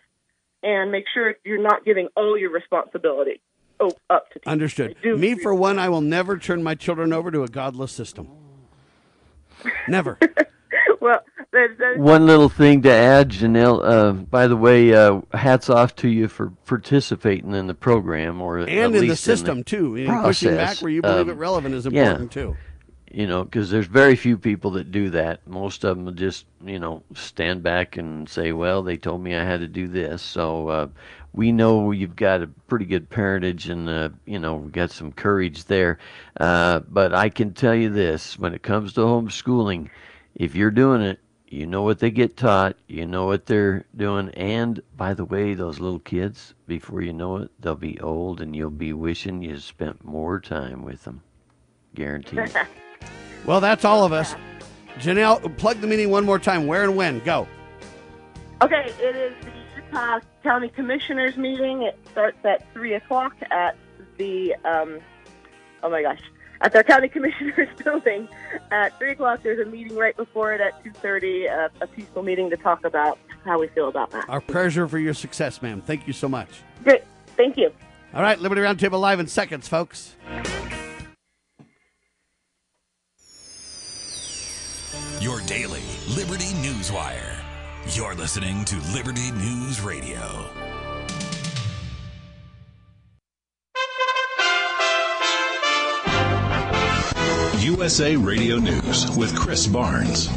[0.63, 3.41] and make sure you're not giving all your responsibility
[3.81, 4.51] oh, up to teachers.
[4.51, 4.97] Understood.
[5.05, 8.29] Me for one, I will never turn my children over to a godless system.
[9.89, 10.19] Never.
[11.01, 11.21] well,
[11.53, 13.81] there's, there's One little thing to add, Janelle.
[13.85, 18.59] Uh, by the way, uh, hats off to you for participating in the program, or
[18.59, 19.97] at And in the least system, too.
[19.97, 22.03] You know, pushing back where you believe Um, it relevant is yeah.
[22.03, 22.57] important, too.
[23.11, 25.47] You know, because there's very few people that do that.
[25.47, 29.45] Most of them just, you know, stand back and say, "Well, they told me I
[29.45, 30.89] had to do this." So uh,
[31.33, 35.13] we know you've got a pretty good parentage, and uh, you know, we've got some
[35.13, 35.99] courage there.
[36.39, 39.89] Uh, but I can tell you this: when it comes to homeschooling,
[40.37, 41.19] if you're doing it,
[41.49, 45.55] you know what they get taught, you know what they're doing, and by the way,
[45.55, 49.59] those little kids, before you know it, they'll be old, and you'll be wishing you
[49.59, 51.23] spent more time with them.
[51.95, 52.55] Guaranteed.
[53.45, 54.35] Well, that's all of us.
[54.99, 56.67] Janelle, plug the meeting one more time.
[56.67, 57.21] Where and when?
[57.21, 57.47] Go.
[58.61, 61.83] Okay, it is the Utah County Commissioners meeting.
[61.83, 63.77] It starts at 3 o'clock at
[64.17, 64.99] the um,
[65.85, 66.21] oh my gosh,
[66.61, 68.29] at their county commissioner's building
[68.71, 69.43] at three o'clock.
[69.43, 72.85] There's a meeting right before it at two thirty, uh, a peaceful meeting to talk
[72.85, 74.29] about how we feel about that.
[74.29, 75.81] Our pressure for your success, ma'am.
[75.81, 76.49] Thank you so much.
[76.83, 77.03] Great,
[77.37, 77.73] thank you.
[78.15, 80.15] All right, Liberty Roundtable live in seconds, folks.
[85.21, 85.83] Your daily
[86.15, 87.37] Liberty News Wire.
[87.91, 90.76] You're listening to Liberty News Radio.
[97.67, 100.29] USA Radio News with Chris Barnes.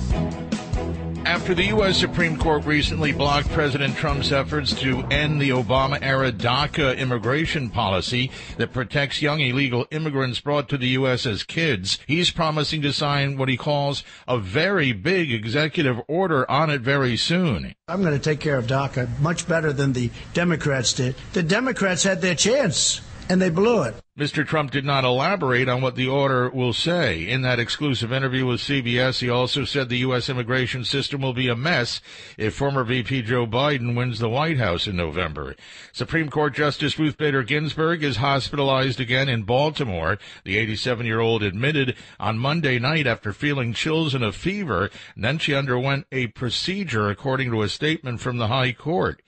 [1.28, 1.96] After the U.S.
[1.96, 8.32] Supreme Court recently blocked President Trump's efforts to end the Obama era DACA immigration policy
[8.58, 11.28] that protects young illegal immigrants brought to the U.S.
[11.28, 16.72] as kids, he's promising to sign what he calls a very big executive order on
[16.72, 17.76] it very soon.
[17.88, 21.14] I'm going to take care of DACA much better than the Democrats did.
[21.34, 23.94] The Democrats had their chance and they blew it.
[24.18, 24.46] Mr.
[24.46, 27.28] Trump did not elaborate on what the order will say.
[27.28, 30.30] In that exclusive interview with CBS, he also said the U.S.
[30.30, 32.02] immigration system will be a mess
[32.38, 35.56] if former VP Joe Biden wins the White House in November.
[35.94, 40.18] Supreme Court Justice Ruth Bader Ginsburg is hospitalized again in Baltimore.
[40.44, 45.24] The 87 year old admitted on Monday night after feeling chills and a fever, and
[45.24, 49.22] then she underwent a procedure according to a statement from the High Court.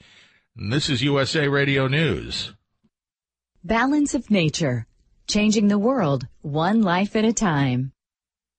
[0.57, 2.53] And this is USA Radio News.
[3.64, 4.88] Balance of Nature,
[5.28, 7.92] changing the world one life at a time.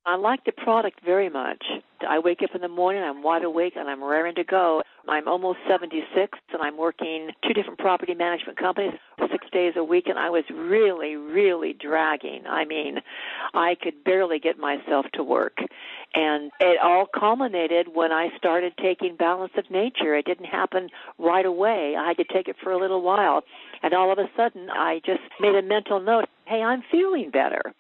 [0.07, 1.65] I like the product very much.
[2.09, 4.83] I wake up in the morning, I'm wide awake, and I'm raring to go.
[5.09, 8.93] I'm almost 76, and I'm working two different property management companies
[9.31, 12.47] six days a week, and I was really, really dragging.
[12.49, 12.99] I mean,
[13.55, 15.59] I could barely get myself to work.
[16.15, 20.15] And it all culminated when I started taking Balance of Nature.
[20.15, 21.97] It didn't happen right away.
[21.99, 23.43] I had to take it for a little while.
[23.83, 27.73] And all of a sudden, I just made a mental note hey, I'm feeling better.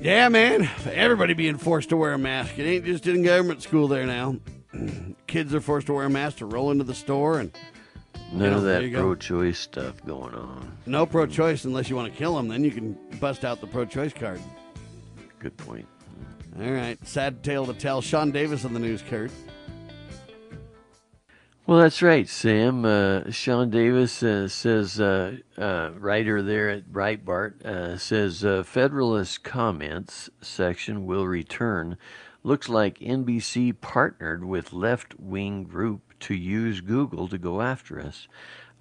[0.04, 0.70] Yeah, man.
[0.92, 2.60] Everybody being forced to wear a mask.
[2.60, 4.36] It ain't just in government school there now.
[5.28, 7.58] Kids are forced to wear a mask to roll into the store and
[8.34, 10.78] None you know, of that pro-choice stuff going on.
[10.86, 12.50] no pro-choice unless you want to kill them.
[12.50, 14.42] Then you can bust out the pro-choice card.
[15.40, 15.88] Good point.
[16.60, 18.02] All right, sad tale to tell.
[18.02, 19.32] Sean Davis on the news, Kurt.
[21.66, 22.84] Well, that's right, Sam.
[22.84, 29.46] Uh, Sean Davis uh, says, uh, uh, writer there at Breitbart, uh, says uh, Federalist
[29.46, 31.96] comments section will return.
[32.44, 38.28] Looks like NBC partnered with left wing group to use Google to go after us.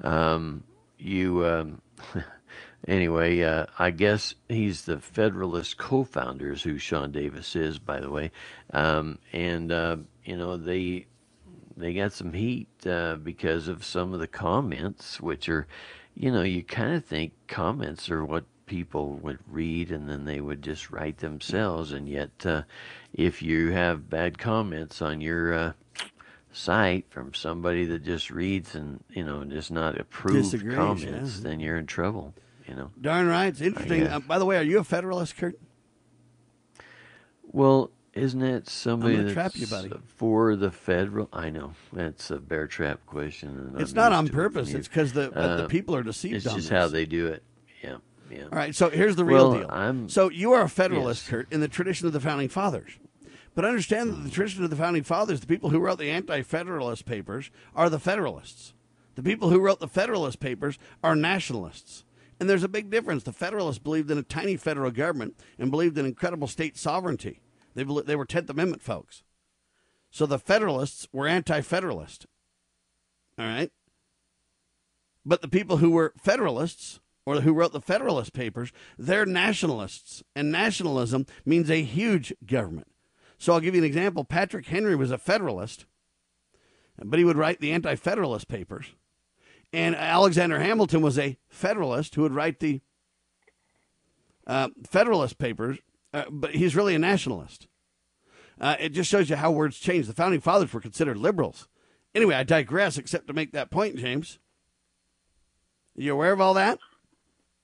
[0.03, 0.65] Um,
[0.99, 1.83] you, um,
[2.89, 8.33] anyway, I guess he's the Federalist co-founders, who Sean Davis is, by the way,
[8.73, 9.71] um, and
[10.25, 11.07] you know they
[11.77, 15.67] they got some heat uh, because of some of the comments, which are,
[16.15, 20.41] you know, you kind of think comments are what people would read and then they
[20.41, 21.93] would just write themselves.
[21.93, 22.63] And yet, uh,
[23.13, 25.73] if you have bad comments on your uh,
[26.53, 31.43] site from somebody that just reads and, you know, just not approved Disagrees, comments, yeah.
[31.43, 32.35] then you're in trouble,
[32.67, 32.91] you know.
[33.01, 33.49] Darn right.
[33.49, 34.07] It's interesting.
[34.07, 35.59] Uh, by the way, are you a Federalist, Kurt?
[37.43, 39.91] Well, Isn't it somebody that's trap you, buddy.
[40.07, 41.29] for the federal?
[41.33, 43.75] I know that's a bear trap question.
[43.79, 44.75] It's not on it purpose.
[44.75, 45.31] It's 'cause the- you.
[45.31, 46.79] the uh, people are deceived It's on just this.
[46.79, 47.43] how they do it.
[47.83, 47.97] Yeah,
[48.31, 48.43] yeah.
[48.45, 49.71] All right, so here's the real Well, deal.
[49.71, 51.31] I'm- so you are a Federalist, Yes.
[51.31, 52.99] Kurt, in the tradition of the founding fathers.
[53.55, 54.29] But understand that the hmm.
[54.31, 58.75] tradition of the founding fathers, the people who wrote the Anti-Federalist papers, are the Federalists.
[59.15, 62.05] The people who wrote the Federalist papers are nationalists.
[62.41, 63.23] And there's a big difference.
[63.23, 67.41] The Federalists believed in a tiny federal government and believed in incredible state sovereignty.
[67.75, 69.23] They, they were Tenth Amendment folks.
[70.11, 72.27] So the Federalists were anti-Federalist.
[73.39, 73.71] All right.
[75.25, 80.23] But the people who were Federalists or who wrote the Federalist Papers, they're nationalists.
[80.35, 82.89] And nationalism means a huge government.
[83.39, 84.25] So I'll give you an example.
[84.25, 85.87] Patrick Henry was a Federalist,
[87.03, 88.87] but he would write the Anti Federalist Papers.
[89.73, 92.83] And Alexander Hamilton was a Federalist who would write the
[94.47, 95.79] uh, Federalist Papers,
[96.13, 97.69] uh, but he's really a nationalist.
[98.61, 100.07] Uh, it just shows you how words change.
[100.07, 101.69] The founding fathers were considered liberals.
[102.15, 104.39] Anyway, I digress, except to make that point, James.
[105.97, 106.79] You aware of all that?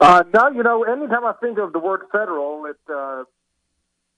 [0.01, 3.25] Uh, no, you know, anytime I think of the word federal, it uh,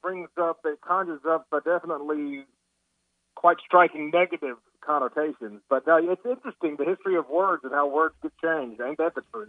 [0.03, 2.45] brings up, it conjures up uh, definitely
[3.35, 5.61] quite striking negative connotations.
[5.69, 8.81] But uh, it's interesting, the history of words and how words get changed.
[8.81, 9.49] Ain't that the truth?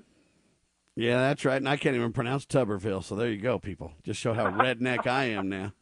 [0.96, 1.58] Yeah, that's right.
[1.58, 3.04] And I can't even pronounce Tuberville.
[3.04, 3.94] So there you go, people.
[4.04, 5.74] Just show how redneck I am now.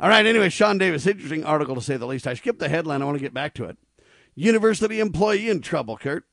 [0.00, 0.26] All right.
[0.26, 2.26] Anyway, Sean Davis, interesting article to say the least.
[2.26, 3.02] I skipped the headline.
[3.02, 3.76] I want to get back to it.
[4.34, 6.24] University employee in trouble, Kurt.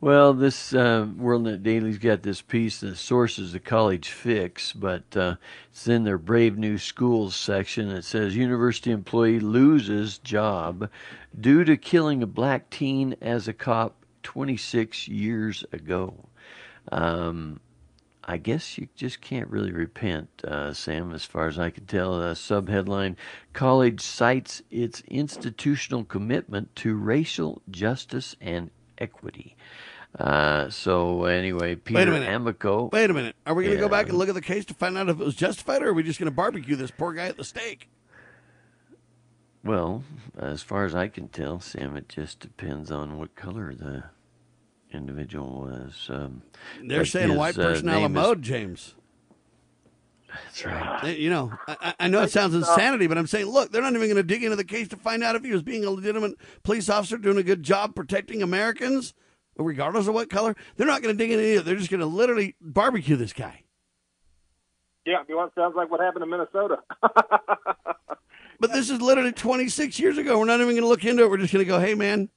[0.00, 2.80] Well, this uh, WorldNet Daily's got this piece.
[2.80, 5.36] The source is the College Fix, but uh,
[5.70, 7.88] it's in their Brave New Schools section.
[7.88, 10.90] It says university employee loses job
[11.38, 16.28] due to killing a black teen as a cop 26 years ago.
[16.90, 17.60] Um,
[18.24, 22.14] I guess you just can't really repent, uh, Sam, as far as I can tell.
[22.14, 23.16] Uh, subheadline
[23.52, 29.56] College cites its institutional commitment to racial justice and equity.
[30.18, 32.28] Uh, so, anyway, Peter Wait a minute.
[32.32, 32.90] Amico.
[32.92, 33.34] Wait a minute.
[33.46, 35.18] Are we going to go back and look at the case to find out if
[35.18, 37.44] it was justified, or are we just going to barbecue this poor guy at the
[37.44, 37.88] stake?
[39.64, 40.02] Well,
[40.36, 44.04] as far as I can tell, Sam, it just depends on what color the
[44.92, 46.08] individual was.
[46.10, 46.42] Um,
[46.82, 48.94] They're saying his, white uh, person a la name is- mode, James.
[50.44, 51.18] That's right.
[51.18, 53.92] You know, I, I I know it sounds insanity, but I'm saying, look, they're not
[53.92, 55.90] even going to dig into the case to find out if he was being a
[55.90, 59.12] legitimate police officer doing a good job protecting Americans,
[59.58, 60.56] regardless of what color.
[60.76, 61.64] They're not going to dig into it.
[61.66, 63.64] They're just going to literally barbecue this guy.
[65.04, 66.78] Yeah, you know what sounds like what happened in Minnesota.
[68.62, 70.38] But this is literally 26 years ago.
[70.38, 71.30] We're not even going to look into it.
[71.30, 72.28] We're just going to go, hey, man,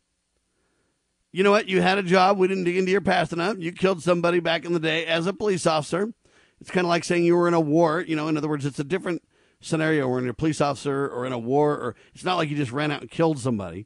[1.31, 1.69] you know what?
[1.69, 2.39] You had a job.
[2.39, 3.57] We didn't dig into your past enough.
[3.59, 6.11] You killed somebody back in the day as a police officer.
[6.59, 8.01] It's kind of like saying you were in a war.
[8.01, 9.21] You know, in other words, it's a different
[9.61, 12.57] scenario when you're a police officer or in a war, or it's not like you
[12.57, 13.85] just ran out and killed somebody.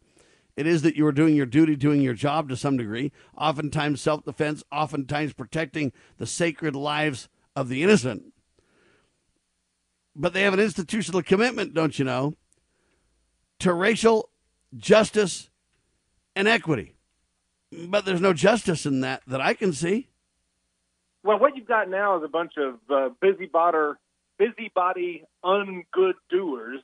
[0.56, 4.00] It is that you were doing your duty, doing your job to some degree, oftentimes
[4.00, 8.32] self defense, oftentimes protecting the sacred lives of the innocent.
[10.16, 12.36] But they have an institutional commitment, don't you know,
[13.60, 14.30] to racial
[14.76, 15.50] justice
[16.36, 16.96] and equity.
[17.72, 20.10] But there's no justice in that that I can see.
[21.24, 23.94] Well, what you've got now is a bunch of uh, busybody,
[24.38, 26.80] busybody, ungood doers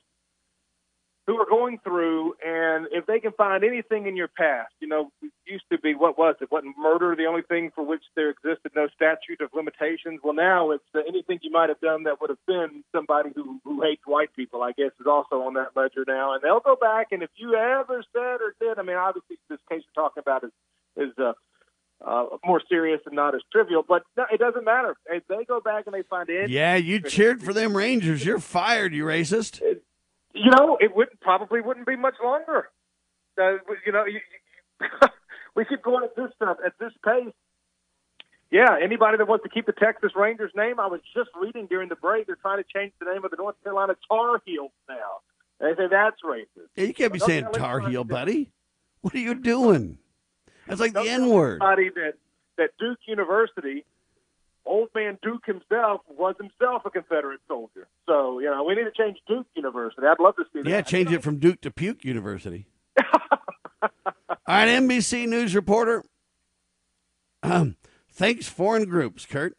[1.26, 5.10] who are going through, and if they can find anything in your past, you know,
[5.22, 6.52] it used to be what was it?
[6.52, 10.20] Wasn't murder the only thing for which there existed no statute of limitations?
[10.22, 13.60] Well, now it's uh, anything you might have done that would have been somebody who
[13.64, 14.62] who hates white people.
[14.62, 17.54] I guess is also on that ledger now, and they'll go back, and if you
[17.54, 20.52] ever said or did, I mean, obviously this case you're talking about is
[20.96, 21.32] is uh,
[22.04, 24.96] uh, more serious and not as trivial, but no, it doesn't matter.
[25.06, 28.24] If they go back and they find it, Yeah, you cheered for them Rangers.
[28.24, 29.60] You're fired, you racist.
[30.36, 32.68] You know, it would probably wouldn't be much longer.
[33.38, 34.20] Uh, you know, you,
[34.80, 34.88] you,
[35.56, 37.32] we keep going at this stuff at this pace.
[38.50, 41.88] Yeah, anybody that wants to keep the Texas Rangers name, I was just reading during
[41.88, 45.18] the break, they're trying to change the name of the North Carolina Tar Heels now.
[45.58, 46.68] They say that's racist.
[46.76, 48.52] Yeah, you can't be saying Tar Heel, buddy.
[49.00, 49.98] What are you doing?
[50.66, 51.60] That's like the Don't N word.
[51.60, 52.14] That
[52.58, 53.84] that Duke University,
[54.66, 57.88] old man Duke himself was himself a Confederate soldier.
[58.06, 60.06] So you know we need to change Duke University.
[60.06, 60.68] I'd love to see that.
[60.68, 62.66] Yeah, change it from Duke to Puke University.
[63.82, 63.88] All
[64.46, 66.04] right, NBC News reporter.
[67.42, 67.76] Um,
[68.12, 69.56] thanks, foreign groups, Kurt.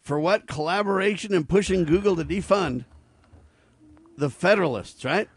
[0.00, 0.46] For what?
[0.46, 2.84] Collaboration and pushing Google to defund
[4.16, 5.28] the Federalists, right?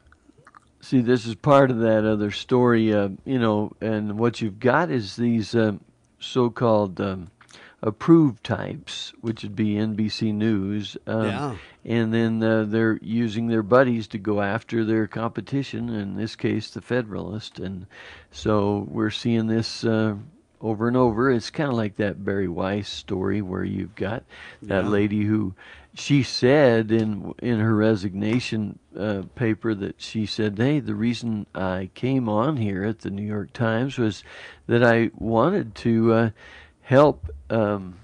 [0.81, 4.89] See, this is part of that other story, uh, you know, and what you've got
[4.89, 5.81] is these um,
[6.19, 7.29] so-called um,
[7.81, 10.97] approved types, which would be NBC News.
[11.07, 11.55] Um, Yeah.
[11.85, 16.69] And then uh, they're using their buddies to go after their competition, in this case,
[16.69, 17.57] the Federalist.
[17.57, 17.85] And
[18.31, 20.15] so we're seeing this uh,
[20.61, 21.31] over and over.
[21.31, 24.23] It's kind of like that Bari Weiss story where you've got
[24.63, 24.89] that Yeah.
[24.89, 25.53] lady who
[25.95, 31.89] she said in in her resignation uh, paper that she said, "Hey, the reason I
[31.95, 34.23] came on here at the New York Times was
[34.67, 36.29] that I wanted to uh,
[36.89, 37.95] help." Um,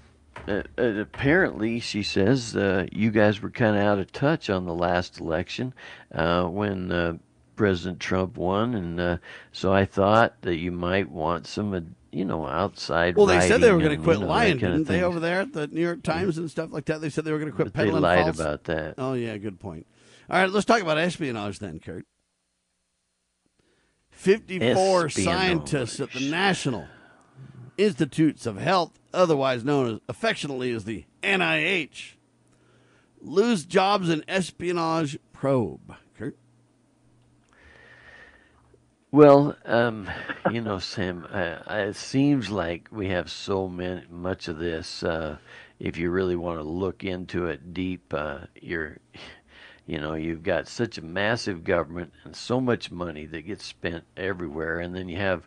[0.48, 4.74] uh, apparently, she says uh, you guys were kind of out of touch on the
[4.74, 5.74] last election
[6.14, 7.16] uh, when uh,
[7.56, 9.16] President Trump won, and uh,
[9.50, 13.16] so I thought that you might want some, you know, outside.
[13.16, 15.40] Well, they said they were going to quit lying, kind of didn't they, over there
[15.40, 17.00] at the New York Times and stuff like that?
[17.00, 18.94] They said they were going to quit But they lied false- about that.
[18.98, 19.86] Oh, yeah, good point.
[20.30, 22.04] All right, let's talk about espionage then, Kurt.
[24.10, 25.12] 54 Espionage.
[25.12, 26.86] scientists at the National
[27.78, 32.14] Institutes of Health, otherwise known as affectionately as the NIH,
[33.20, 35.94] lose jobs in espionage probe.
[36.16, 36.36] Kurt?
[39.10, 40.10] Well, um,
[40.50, 45.02] you know, Sam, uh, it seems like we have so many, much of this.
[45.02, 45.38] Uh,
[45.78, 48.98] if you really want to look into it deep, uh, you're,
[49.86, 54.04] you know, you've got such a massive government and so much money that gets spent
[54.16, 55.46] everywhere, and then you have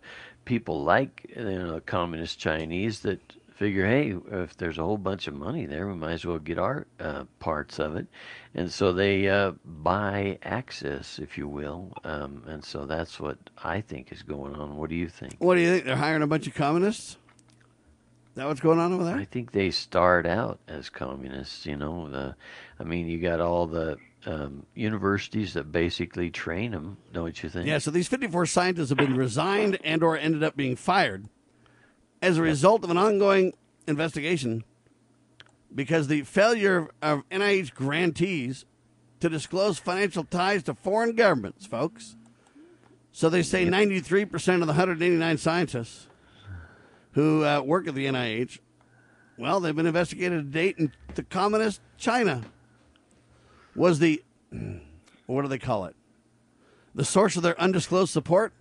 [0.49, 3.21] people like you know the communist Chinese that
[3.53, 6.57] figure, hey, if there's a whole bunch of money there, we might as well get
[6.57, 8.07] our uh, parts of it,
[8.55, 13.79] and so they uh, buy access, if you will, um, and so that's what I
[13.81, 14.75] think is going on.
[14.75, 15.35] What do you think?
[15.37, 15.85] What do you think?
[15.85, 17.11] They're hiring a bunch of communists?
[17.11, 17.17] Is
[18.35, 19.17] that what's going on over there?
[19.17, 21.67] I think they start out as communists.
[21.67, 22.35] You know, the,
[22.79, 27.67] I mean, you got all the um, universities that basically train them, don't you think?
[27.67, 31.27] Yeah, so these 54 scientists have been resigned and or ended up being fired
[32.21, 33.53] as a result of an ongoing
[33.87, 34.63] investigation
[35.73, 38.65] because the failure of NIH grantees
[39.19, 42.15] to disclose financial ties to foreign governments, folks.
[43.11, 46.07] So they say 93% of the 189 scientists
[47.13, 48.59] who uh, work at the NIH,
[49.37, 52.43] well, they've been investigated to date in the communist China
[53.79, 54.21] was the,
[55.25, 55.95] what do they call it?
[56.93, 58.53] The source of their undisclosed support?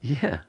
[0.00, 0.40] Yeah.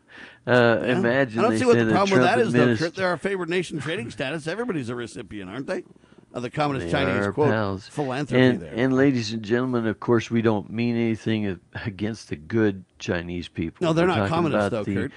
[0.48, 0.98] Uh, Yeah.
[0.98, 2.96] Imagine I don't see what the problem with that is, though, Kurt.
[2.96, 4.48] They're our favorite nation trading status.
[4.48, 5.84] Everybody's a recipient, aren't they?
[6.32, 7.88] Of the communist They Chinese quote pals.
[7.88, 8.74] philanthropy and, there.
[8.76, 13.84] And ladies and gentlemen, of course, we don't mean anything against the good Chinese people.
[13.84, 15.12] No, they're We're not communists, though, the- Kurt.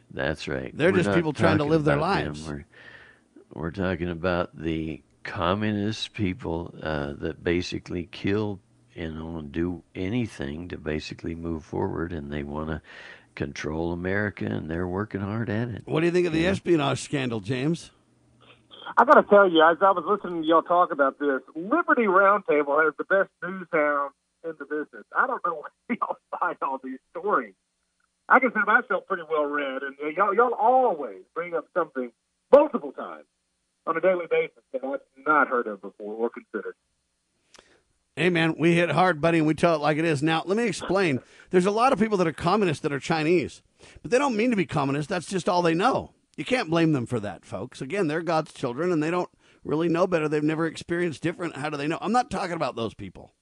[0.10, 0.74] That's right.
[0.74, 2.48] They're We're just people trying to live their lives.
[2.48, 2.64] We're,
[3.52, 8.60] we're talking about the communist people uh, that basically kill,
[8.94, 12.80] you know, and do anything to basically move forward, and they want to
[13.34, 15.82] control America, and they're working hard at it.
[15.84, 16.50] What do you think of the Yeah.
[16.52, 17.90] espionage scandal, James?
[18.96, 22.04] I got to tell you, as I was listening to y'all talk about this, Liberty
[22.04, 24.12] Roundtable has the best news hound
[24.44, 25.04] in the business.
[25.14, 25.54] I don't know
[25.88, 27.54] where y'all find all these stories.
[28.28, 32.10] I can say myself pretty well read, and y'all, y'all always bring up something
[32.52, 33.24] multiple times
[33.86, 36.74] on a daily basis that I've not heard of before or considered.
[38.16, 40.22] Hey, man, we hit hard, buddy, and we tell it like it is.
[40.22, 41.20] Now, let me explain.
[41.50, 43.62] There's a lot of people that are communists that are Chinese,
[44.00, 45.10] but they don't mean to be communists.
[45.10, 46.12] That's just all they know.
[46.36, 47.82] You can't blame them for that, folks.
[47.82, 49.30] Again, they're God's children, and they don't
[49.64, 50.28] really know better.
[50.28, 51.56] They've never experienced different.
[51.56, 51.98] How do they know?
[52.00, 53.32] I'm not talking about those people.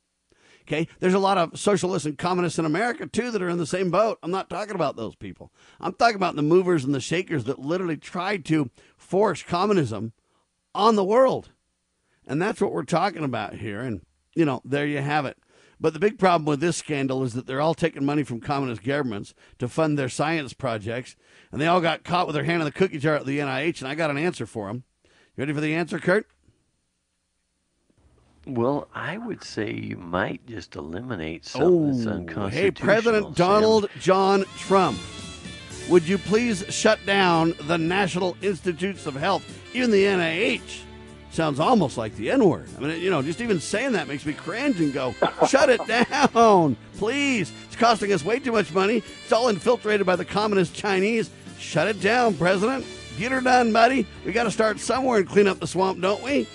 [0.66, 3.66] Okay, there's a lot of socialists and communists in America too that are in the
[3.66, 4.18] same boat.
[4.22, 5.52] I'm not talking about those people.
[5.78, 10.14] I'm talking about the movers and the shakers that literally tried to force communism
[10.74, 11.50] on the world.
[12.26, 13.80] And that's what we're talking about here.
[13.80, 14.00] And,
[14.34, 15.36] you know, there you have it.
[15.80, 18.82] But the big problem with this scandal is that they're all taking money from communist
[18.82, 21.16] governments to fund their science projects.
[21.52, 23.80] And they all got caught with their hand in the cookie jar at the NIH.
[23.80, 24.84] And I got an answer for them.
[25.36, 26.26] You ready for the answer, Kurt?
[28.46, 32.48] Well, I would say you might just eliminate something that's Oh, unconstitutional.
[32.50, 33.32] hey, President Sam.
[33.34, 34.98] Donald John Trump,
[35.88, 39.44] would you please shut down the National Institutes of Health,
[39.74, 40.82] even the NIH?
[41.30, 42.68] Sounds almost like the N word.
[42.76, 45.14] I mean, you know, just even saying that makes me cringe and go,
[45.48, 47.52] shut it down, please.
[47.66, 49.02] It's costing us way too much money.
[49.22, 51.30] It's all infiltrated by the communist Chinese.
[51.58, 52.86] Shut it down, President.
[53.18, 54.06] Get her done, buddy.
[54.24, 56.46] We got to start somewhere and clean up the swamp, don't we?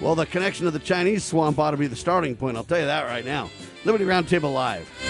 [0.00, 2.56] Well, the connection to the Chinese swamp ought to be the starting point.
[2.56, 3.50] I'll tell you that right now.
[3.84, 5.09] Liberty Roundtable Live.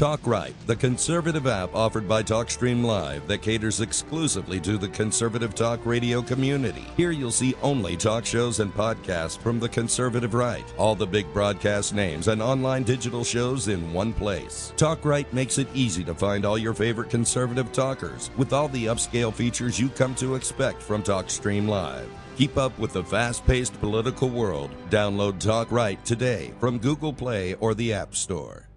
[0.00, 5.54] Talk Right, the conservative app offered by TalkStream Live that caters exclusively to the conservative
[5.54, 6.86] talk radio community.
[6.96, 11.30] Here you'll see only talk shows and podcasts from the conservative right, all the big
[11.34, 14.72] broadcast names and online digital shows in one place.
[14.78, 18.86] Talk Right makes it easy to find all your favorite conservative talkers with all the
[18.86, 22.08] upscale features you come to expect from TalkStream Live.
[22.38, 24.70] Keep up with the fast paced political world.
[24.88, 28.69] Download Talk Right today from Google Play or the App Store.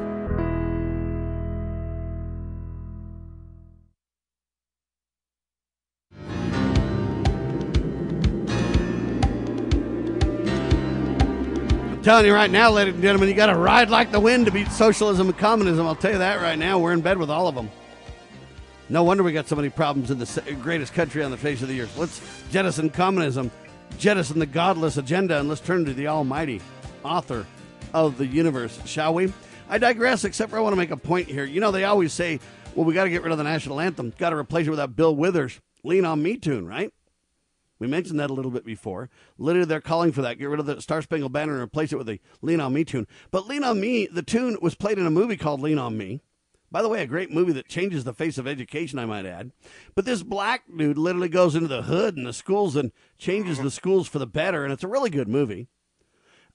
[12.04, 14.52] Telling you right now, ladies and gentlemen, you got to ride like the wind to
[14.52, 15.86] beat socialism and communism.
[15.86, 16.78] I'll tell you that right now.
[16.78, 17.70] We're in bed with all of them.
[18.90, 21.68] No wonder we got so many problems in the greatest country on the face of
[21.68, 21.96] the earth.
[21.96, 22.20] Let's
[22.50, 23.50] jettison communism,
[23.96, 26.60] jettison the godless agenda, and let's turn to the Almighty,
[27.02, 27.46] author
[27.94, 29.32] of the universe, shall we?
[29.70, 31.46] I digress, except for I want to make a point here.
[31.46, 32.38] You know, they always say,
[32.74, 34.78] well, we got to get rid of the national anthem, got to replace it with
[34.78, 36.92] that Bill Withers lean on me tune, right?
[37.84, 39.10] We mentioned that a little bit before.
[39.36, 40.38] Literally, they're calling for that.
[40.38, 42.82] Get rid of the Star Spangled Banner and replace it with the Lean On Me
[42.82, 43.06] tune.
[43.30, 46.22] But Lean On Me, the tune was played in a movie called Lean On Me.
[46.70, 49.52] By the way, a great movie that changes the face of education, I might add.
[49.94, 53.70] But this black dude literally goes into the hood and the schools and changes the
[53.70, 55.68] schools for the better, and it's a really good movie.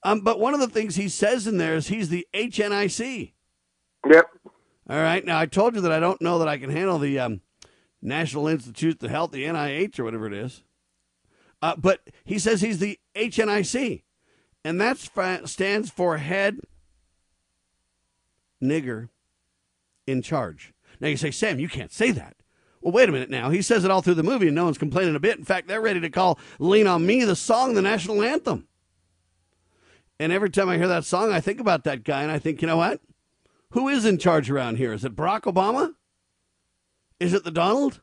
[0.02, 3.32] Um, but one of the things he says in there is he's the HNIC.
[4.10, 4.26] Yep.
[4.90, 5.24] All right.
[5.24, 7.40] Now, I told you that I don't know that I can handle the um,
[8.02, 10.62] National Institute of Health, the NIH, or whatever it is.
[11.62, 14.02] Uh, but he says he's the HNIC,
[14.64, 14.98] and that
[15.44, 16.60] stands for head
[18.62, 19.08] nigger
[20.06, 20.72] in charge.
[21.00, 22.36] Now you say, Sam, you can't say that.
[22.80, 23.50] Well, wait a minute now.
[23.50, 25.38] He says it all through the movie, and no one's complaining a bit.
[25.38, 28.66] In fact, they're ready to call Lean on Me the song the national anthem.
[30.18, 32.62] And every time I hear that song, I think about that guy, and I think,
[32.62, 33.00] you know what?
[33.70, 34.92] Who is in charge around here?
[34.92, 35.94] Is it Barack Obama?
[37.18, 38.00] Is it the Donald?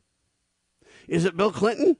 [1.07, 1.97] Is it Bill Clinton?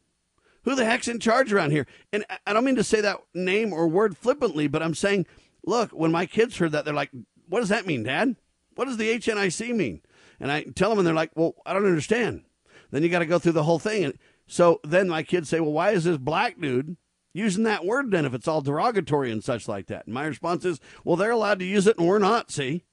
[0.68, 1.88] Who the heck's in charge around here?
[2.12, 5.26] And I don't mean to say that name or word flippantly, but I'm saying,
[5.66, 7.10] look, when my kids heard that, they're like,
[7.48, 8.36] what does that mean, Dad?
[8.76, 10.02] What does the HNIC mean?
[10.42, 12.44] And I tell them, and they're like, well, I don't understand.
[12.92, 14.04] Then you got to go through the whole thing.
[14.04, 16.98] And so then my kids say, well, why is this black dude
[17.34, 20.06] using that word then if it's all derogatory and such like that?
[20.06, 22.84] And my response is, well, they're allowed to use it and we're not, see?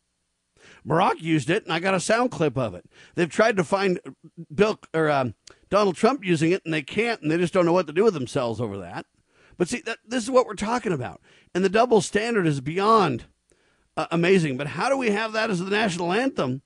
[0.87, 2.87] Barack used it, and I got a sound clip of it.
[3.17, 3.99] They've tried to find
[4.55, 5.35] Bill or um,
[5.71, 8.05] Donald Trump using it, and they can't, and they just don't know what to do
[8.05, 9.07] with themselves over that.
[9.57, 11.21] But see, that, this is what we're talking about.
[11.55, 13.27] And the double standard is beyond
[13.97, 14.57] uh, amazing.
[14.57, 16.63] But how do we have that as the national anthem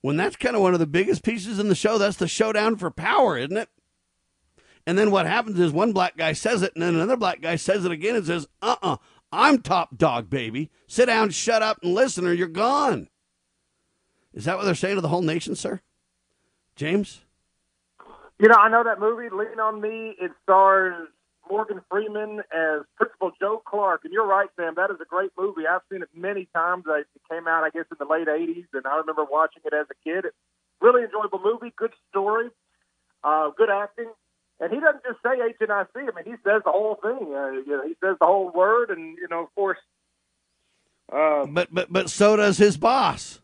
[0.00, 1.98] when that's kind of one of the biggest pieces in the show?
[1.98, 3.68] That's the showdown for power, isn't it?
[4.86, 7.56] And then what happens is one black guy says it, and then another black guy
[7.56, 8.96] says it again and says, uh uh-uh, uh,
[9.32, 10.70] i am top dog, baby.
[10.86, 13.08] Sit down, shut up, and listen, or you're gone.
[14.34, 15.80] Is that what they're saying to the whole nation, sir?
[16.76, 17.23] James?
[18.38, 20.16] You know, I know that movie, Lean on Me.
[20.20, 21.08] It stars
[21.48, 24.00] Morgan Freeman as Principal Joe Clark.
[24.04, 24.74] And you're right, Sam.
[24.76, 25.66] That is a great movie.
[25.68, 26.84] I've seen it many times.
[26.88, 29.86] It came out, I guess, in the late 80s, and I remember watching it as
[29.90, 30.30] a kid.
[30.80, 32.48] Really enjoyable movie, good story,
[33.22, 34.10] uh, good acting.
[34.60, 35.88] And he doesn't just say HNIC.
[35.94, 37.34] I mean, he says the whole thing.
[37.34, 39.78] Uh, you know, he says the whole word, and you know, of course.
[41.12, 43.40] Uh, but but but so does his boss.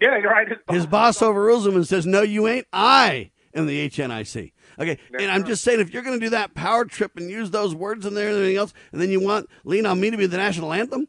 [0.00, 0.46] Yeah, you're right.
[0.70, 2.66] His boss overrules him and says, "No, you ain't.
[2.72, 4.52] I and the HNIC.
[4.78, 7.50] Okay, and I'm just saying if you're going to do that power trip and use
[7.50, 10.16] those words in there and everything else, and then you want lean on me to
[10.16, 11.08] be the national anthem.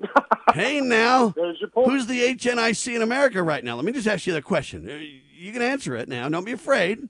[0.54, 1.30] hey now,
[1.74, 3.76] who's the HNIC in America right now?
[3.76, 4.88] Let me just ask you the question.
[4.88, 4.94] Uh,
[5.36, 6.28] You can answer it now.
[6.28, 7.08] Don't be afraid.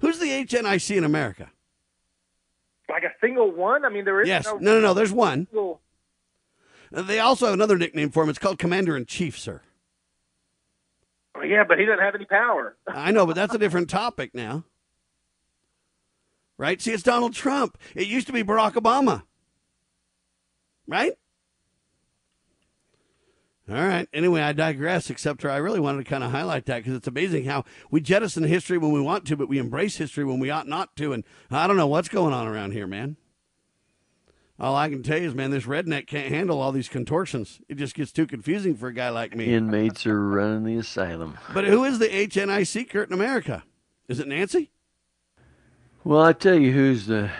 [0.00, 1.50] Who's the HNIC in America?
[2.88, 3.84] Like a single one?
[3.84, 4.46] I mean, there is Yes.
[4.46, 4.56] no.
[4.58, 4.94] No, no, no.
[4.94, 5.46] There's one.
[5.50, 5.80] single-
[6.90, 8.28] They also have another nickname for him.
[8.30, 9.62] It's called Commander in Chief, sir.
[11.36, 12.76] Oh, yeah, but he doesn't have any power.
[12.86, 14.64] I know, but that's a different topic now.
[16.58, 16.80] Right?
[16.80, 17.76] See, it's Donald Trump.
[17.94, 19.24] It used to be Barack Obama.
[20.88, 21.12] Right?
[23.68, 24.08] All right.
[24.12, 27.08] Anyway, I digress, except for I really wanted to kind of highlight that because it's
[27.08, 30.50] amazing how we jettison history when we want to, but we embrace history when we
[30.50, 31.12] ought not to.
[31.12, 33.16] And I don't know what's going on around here, man.
[34.58, 37.60] All I can tell you is, man, this redneck can't handle all these contortions.
[37.68, 39.52] It just gets too confusing for a guy like me.
[39.52, 41.36] Inmates are running the asylum.
[41.52, 43.64] But who is the HNIC Kurt in America?
[44.08, 44.70] Is it Nancy?
[46.04, 47.30] Well, I tell you who's the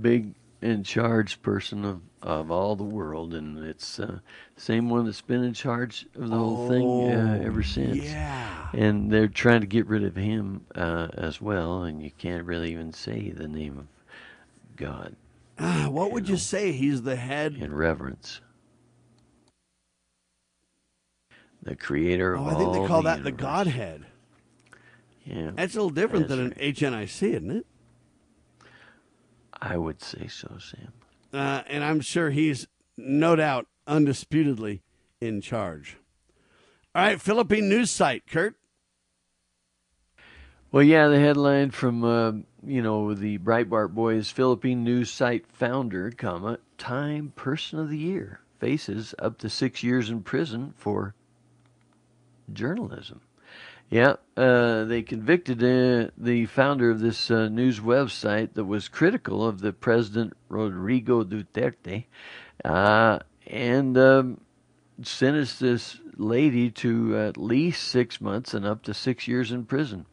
[0.00, 4.20] big in charge person of, of all the world, and it's uh,
[4.56, 7.96] same one that's been in charge of the whole thing uh, Oh, ever since.
[8.02, 8.68] yeah.
[8.72, 12.72] And they're trying to get rid of him uh, as well, and you can't really
[12.72, 13.86] even say the name of
[14.76, 15.14] God
[15.58, 16.72] Ah, what would you say?
[16.72, 17.54] He's the head.
[17.54, 18.40] in reverence.
[21.62, 23.32] The creator of Oh, all I think they call the that the.
[23.32, 24.04] Godhead.
[25.24, 27.66] Yeah, That's a little different than an HNIC, isn't it?
[29.62, 30.92] I would say so, Sam.
[31.32, 32.66] Uh, and I'm sure he's
[32.98, 34.82] no doubt undisputedly
[35.22, 35.96] in charge.
[36.94, 38.56] All right, Philippine news site, Kurt.
[40.74, 42.32] Well, yeah, the headline from uh,
[42.66, 48.40] you know the Breitbart Boys Philippine news site founder, comma Time Person of the Year
[48.58, 51.14] faces up to six years in prison for
[52.52, 53.20] journalism.
[53.88, 59.46] Yeah, uh, they convicted uh, the founder of this uh, news website that was critical
[59.46, 62.06] of the President Rodrigo Duterte,
[62.64, 64.40] uh, and um,
[65.04, 70.06] sentenced this lady to at least six months and up to six years in prison.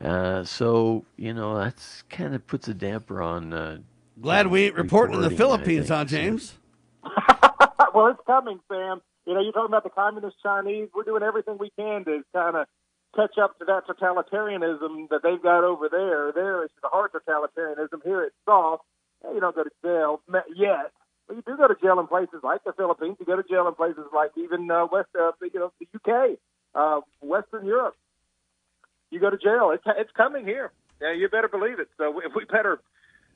[0.00, 3.52] Uh, so you know that's kind of puts a damper on.
[3.52, 3.78] Uh,
[4.20, 6.58] Glad we ain't reporting in the Philippines, think, huh, James?
[7.94, 9.00] well, it's coming, Sam.
[9.26, 10.88] You know, you're talking about the communist Chinese.
[10.94, 12.66] We're doing everything we can to kind of
[13.14, 16.32] catch up to that totalitarianism that they've got over there.
[16.32, 18.02] There, it's the hard totalitarianism.
[18.04, 18.84] Here, it's soft.
[19.32, 20.92] You don't go to jail ma- yet.
[21.28, 23.16] But you do go to jail in places like the Philippines.
[23.20, 26.38] You go to jail in places like even uh, West, uh, you know, the UK,
[26.74, 27.96] uh, Western Europe.
[29.10, 29.70] You go to jail.
[29.72, 30.72] It's it's coming here.
[31.00, 31.88] Yeah, you better believe it.
[31.98, 32.80] So we, we better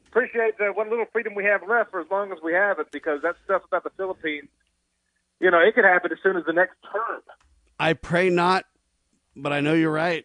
[0.09, 2.91] appreciate uh, what little freedom we have left for as long as we have it,
[2.93, 4.49] because that stuff about the Philippines,
[5.41, 7.21] you know, it could happen as soon as the next term.
[7.81, 8.65] I pray not,
[9.35, 10.25] but I know you're right.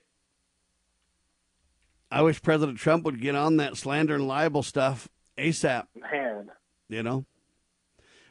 [2.11, 5.07] I wish President Trump would get on that slander and libel stuff
[5.37, 6.49] ASAP, Man,
[6.87, 7.25] you know?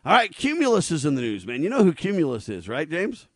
[0.04, 1.62] All right, Cumulus is in the news, man.
[1.62, 3.26] You know who Cumulus is, right, James?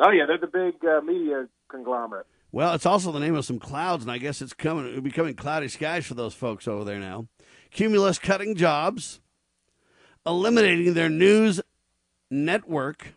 [0.00, 2.26] oh yeah, they're the big uh, media conglomerate.
[2.50, 5.68] Well, it's also the name of some clouds, and I guess it's coming becoming cloudy
[5.68, 7.26] skies for those folks over there now.
[7.70, 9.20] Cumulus cutting jobs,
[10.26, 11.60] eliminating their news
[12.30, 13.14] network.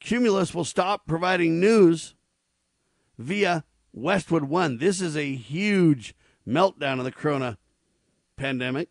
[0.00, 2.14] Cumulus will stop providing news
[3.18, 4.78] via Westwood One.
[4.78, 6.14] This is a huge
[6.46, 7.56] meltdown of the corona
[8.36, 8.88] pandemic.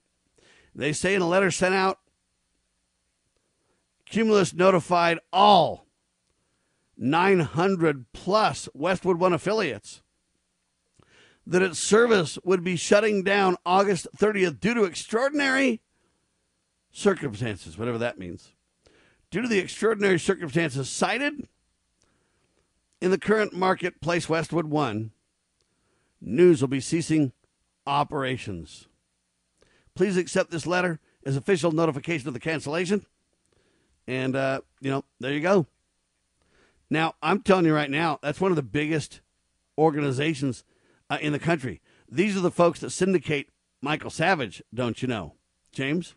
[0.74, 2.00] They say in a letter sent out,
[4.06, 5.86] Cumulus notified all
[7.02, 10.04] 900 plus Westwood One affiliates
[11.48, 15.82] that its service would be shutting down August 30th due to extraordinary
[16.92, 18.54] circumstances, whatever that means.
[19.32, 21.48] Due to the extraordinary circumstances cited
[23.02, 25.10] in the current marketplace, Westwood One,
[26.22, 27.32] news will be ceasing
[27.88, 28.88] operations.
[29.96, 33.08] Please accept this letter as official notification of the cancellation.
[34.08, 35.66] And, uh, you know, there you go.
[36.92, 39.22] Now, I'm telling you right now, that's one of the biggest
[39.78, 40.66] organizations
[41.10, 41.82] uh, in the country.
[42.12, 43.48] These are the folks that syndicate
[43.82, 45.36] Michael Savage, don't you know,
[45.72, 46.16] James?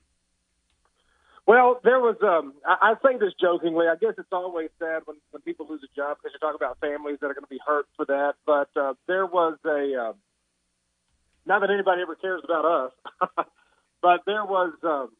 [1.46, 2.16] Well, there was.
[2.22, 3.86] Um, I, I say this jokingly.
[3.86, 6.80] I guess it's always sad when, when people lose a job because you talk about
[6.80, 8.34] families that are going to be hurt for that.
[8.44, 10.08] But uh, there was a.
[10.08, 10.12] Uh,
[11.46, 12.92] not that anybody ever cares about us,
[14.02, 15.10] but there was um,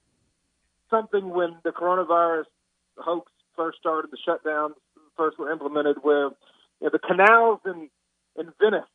[0.90, 2.46] something when the coronavirus
[2.96, 4.72] hoax first started, the shutdowns
[5.16, 6.24] first were implemented, where
[6.80, 7.88] you know, the canals in
[8.36, 8.88] in Venice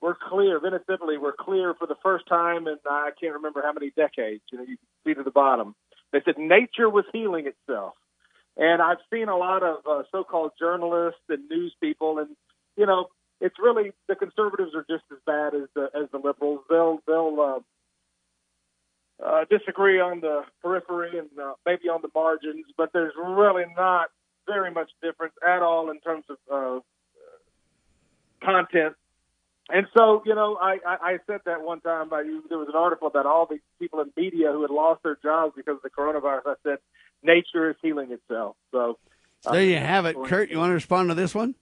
[0.00, 0.60] were clear.
[0.60, 4.42] Venice, Italy, were clear for the first time in I can't remember how many decades.
[4.52, 5.74] You know, you can see to the bottom.
[6.12, 7.94] They said nature was healing itself.
[8.56, 12.28] And I've seen a lot of uh, so-called journalists and news people, and
[12.76, 13.08] you know,
[13.40, 16.60] it's really the conservatives are just as bad as the as the liberals.
[16.70, 22.90] They'll they'll uh, uh, disagree on the periphery and uh, maybe on the margins, but
[22.92, 24.08] there's really not
[24.46, 26.80] very much difference at all in terms of uh,
[28.44, 28.94] content.
[29.70, 32.12] And so, you know, I, I, I said that one time.
[32.12, 35.18] I, there was an article about all the people in media who had lost their
[35.22, 36.42] jobs because of the coronavirus.
[36.46, 36.78] I said,
[37.22, 38.56] nature is healing itself.
[38.72, 38.98] So
[39.50, 40.16] there you have it.
[40.24, 41.54] Kurt, you want to respond to this one?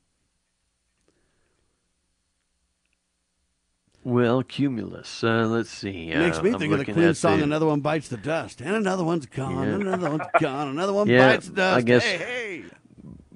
[4.05, 5.23] Well, Cumulus.
[5.23, 6.11] Uh, let's see.
[6.11, 8.17] It makes uh, me I'm think of the Queen song, the- Another One Bites the
[8.17, 8.61] Dust.
[8.61, 9.69] And another one's gone.
[9.69, 9.75] Yeah.
[9.75, 10.69] Another one's gone.
[10.69, 11.77] Another one Yeah, bites the dust.
[11.79, 12.65] I guess Hey, hey.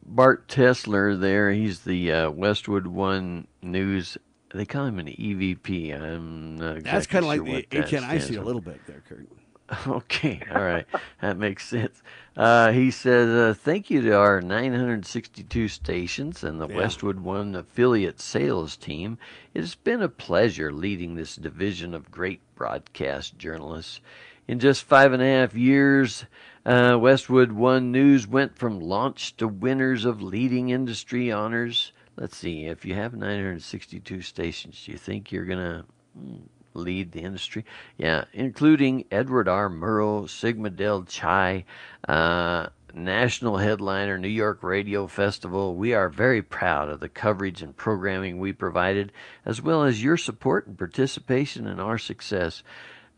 [0.05, 1.52] Bart Tesler there.
[1.52, 4.18] He's the uh, Westwood One News.
[4.55, 5.94] They call him an EVP.
[5.94, 9.28] I'm not exactly That's kind of sure like the HNIC a little bit there, Kurt.
[9.86, 10.86] Okay, all right,
[11.20, 12.02] that makes sense.
[12.36, 16.76] Uh, he says, uh, "Thank you to our 962 stations and the Yeah.
[16.76, 19.18] Westwood One affiliate sales team.
[19.55, 24.01] It has been a pleasure leading this division of great broadcast journalists.
[24.47, 26.26] In just five and a half years,
[26.64, 31.93] uh, Westwood One News went from launch to winners of leading industry honors.
[32.16, 35.84] Let's see, if you have 962 stations, do you think you're gonna?"
[36.16, 36.36] hmm,
[36.76, 37.64] lead the industry.
[37.96, 39.68] Yeah, including Edward R.
[39.68, 41.64] Murrow, Sigma Del Chi,
[42.08, 45.74] uh, national headliner, New York Radio Festival.
[45.74, 49.12] We are very proud of the coverage and programming we provided,
[49.44, 52.62] as well as your support and participation in our success.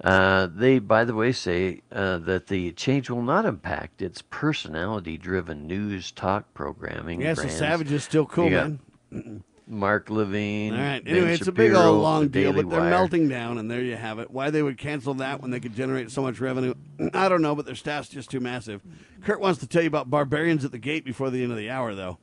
[0.02, 5.66] Uh, they, by the way, say uh, that the change will not impact its personality-driven
[5.66, 7.20] news talk programming.
[7.20, 7.59] Yes, the brands.
[7.59, 8.70] Savage is still cool, got
[9.10, 9.44] man.
[9.70, 10.73] Mark Levin.
[10.74, 11.05] All right.
[11.05, 12.90] Ben Anyway, it's a big old long deal, but they're Wire.
[12.90, 14.31] melting down, and there you have it.
[14.31, 16.74] Why they would cancel that when they could generate so much revenue,
[17.15, 18.81] I don't know, but their staff's just too massive.
[19.23, 21.69] Kurt wants to tell you about barbarians at the gate before the end of the
[21.69, 22.19] hour, though.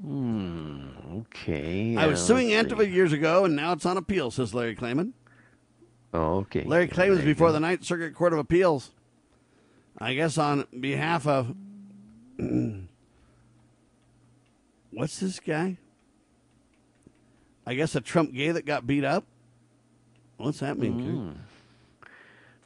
[0.00, 0.86] Hmm.
[1.18, 1.96] Okay.
[1.96, 5.12] I was uh, suing Antifa years ago, and now it's on appeal, says Larry Klayman.
[6.14, 6.62] Oh, okay.
[6.64, 7.52] Larry Yeah, Klayman's before go.
[7.54, 8.92] the Ninth Circuit Court of Appeals.
[9.98, 11.54] I guess on behalf of.
[14.92, 15.76] What's this guy?
[17.66, 19.24] I guess a Trump gay that got beat up?
[20.36, 21.36] What's that mean,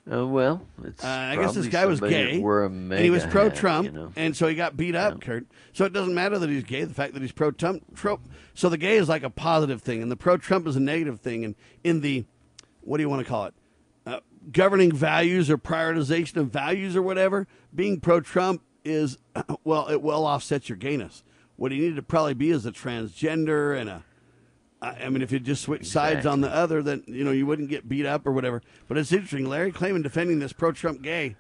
[0.06, 0.16] Kurt?
[0.20, 3.86] Uh, well, it's Uh, I guess this guy was gay, and he was mega pro-Trump,
[3.86, 4.12] you know.
[4.16, 5.46] and so he got beat up, Kurt.
[5.72, 6.84] So it doesn't matter that he's gay.
[6.84, 8.20] The fact that he's pro-Trump, Trump.
[8.52, 11.44] So the gay is like a positive thing, and the pro-Trump is a negative thing.
[11.44, 12.26] And in the,
[12.82, 13.55] what do you want to call it,
[14.06, 14.20] uh,
[14.52, 19.16] governing values or prioritization of values or whatever, being pro-Trump is,
[19.64, 21.24] well, it well offsets your gayness.
[21.56, 24.05] What he needed to probably be is a transgender and a
[24.85, 27.47] I I mean, if you just switch sides on the other, then you know you
[27.47, 28.62] wouldn't get beat up or whatever.
[28.86, 29.47] But it's interesting.
[29.48, 31.36] Larry Klayman defending this pro-Trump gay.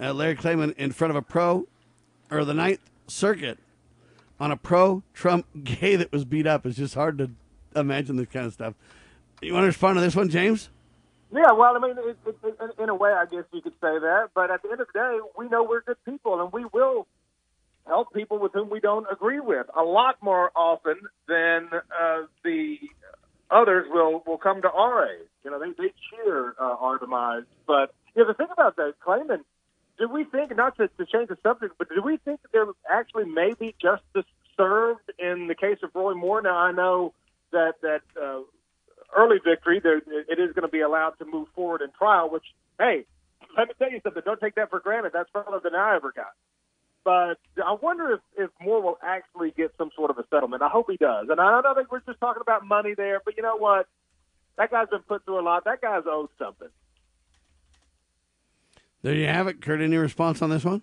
[0.00, 1.66] Uh, Larry Klayman in front of a pro,
[2.30, 3.58] or the Ninth Circuit,
[4.38, 6.64] on a pro-Trump gay that was beat up.
[6.64, 7.30] It's just hard to
[7.74, 8.74] imagine this kind of stuff.
[9.42, 10.70] You want to respond to this one, James?
[11.32, 13.98] Yeah, well, I mean, it, it, it, in a way, I guess you could say
[13.98, 14.30] that.
[14.34, 17.06] But at the end of the day, we know we're good people, and we will
[17.88, 20.96] help people with whom we don't agree with a lot more often
[21.26, 22.76] than uh, the
[23.50, 25.26] others will will come to our aid.
[25.44, 27.44] You know, they they cheer uh, our demise.
[27.66, 29.40] But you know, the thing about that Klayman,
[29.98, 32.66] do we think not to, to change the subject, but do we think that there
[32.90, 36.42] actually may be justice served in the case of Roy Moore?
[36.42, 37.14] Now, I know
[37.52, 38.40] that that uh,
[39.16, 42.30] early victory, there it is going to be allowed to move forward in trial.
[42.30, 42.44] Which,
[42.78, 43.04] hey,
[43.56, 44.22] let me tell you something.
[44.24, 45.12] Don't take that for granted.
[45.14, 46.32] That's further than I ever got.
[47.08, 50.60] But I wonder if, if Moore will actually get some sort of a settlement.
[50.60, 51.28] I hope he does.
[51.30, 53.88] And I don't think we're just talking about money there, but you know what?
[54.58, 55.64] That guy's been put through a lot.
[55.64, 56.68] That guy's owed something.
[59.00, 59.80] There you have it, Kurt.
[59.80, 60.82] Any response on this one?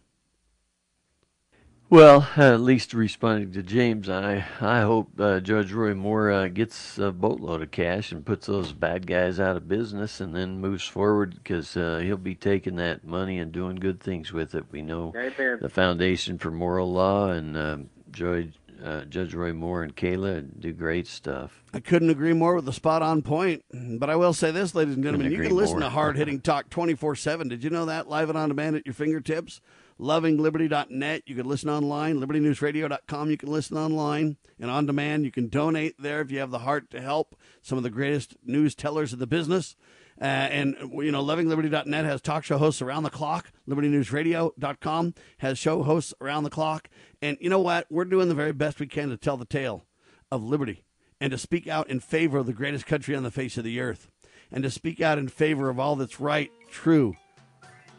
[1.87, 6.97] Well, at least responding to James, I I hope uh, Judge Roy Moore uh, gets
[6.97, 10.83] a boatload of cash and puts those bad guys out of business, and then moves
[10.83, 14.65] forward because uh, he'll be taking that money and doing good things with it.
[14.71, 15.59] We know Amen.
[15.61, 18.49] the Foundation for Moral Law and um Joy,
[18.83, 21.63] uh, Judge Roy Moore and Kayla do great stuff.
[21.73, 23.63] I couldn't agree more with the spot on point.
[23.71, 25.89] But I will say this, ladies and gentlemen, you can listen more.
[25.89, 27.47] to hard hitting talk 24 7.
[27.49, 28.09] Did you know that?
[28.09, 29.61] Live and on demand at your fingertips.
[29.99, 31.23] LovingLiberty.net.
[31.25, 32.19] You can listen online.
[32.19, 33.29] LibertyNewsRadio.com.
[33.29, 35.25] You can listen online and on demand.
[35.25, 38.35] You can donate there if you have the heart to help some of the greatest
[38.43, 39.75] news tellers of the business.
[40.19, 43.51] Uh, and, you know, LovingLiberty.net has talk show hosts around the clock.
[43.67, 46.89] LibertyNewsRadio.com has show hosts around the clock.
[47.21, 47.87] And you know what?
[47.89, 49.85] We're doing the very best we can to tell the tale
[50.31, 50.83] of liberty
[51.19, 53.79] and to speak out in favor of the greatest country on the face of the
[53.79, 54.09] earth
[54.51, 57.15] and to speak out in favor of all that's right, true,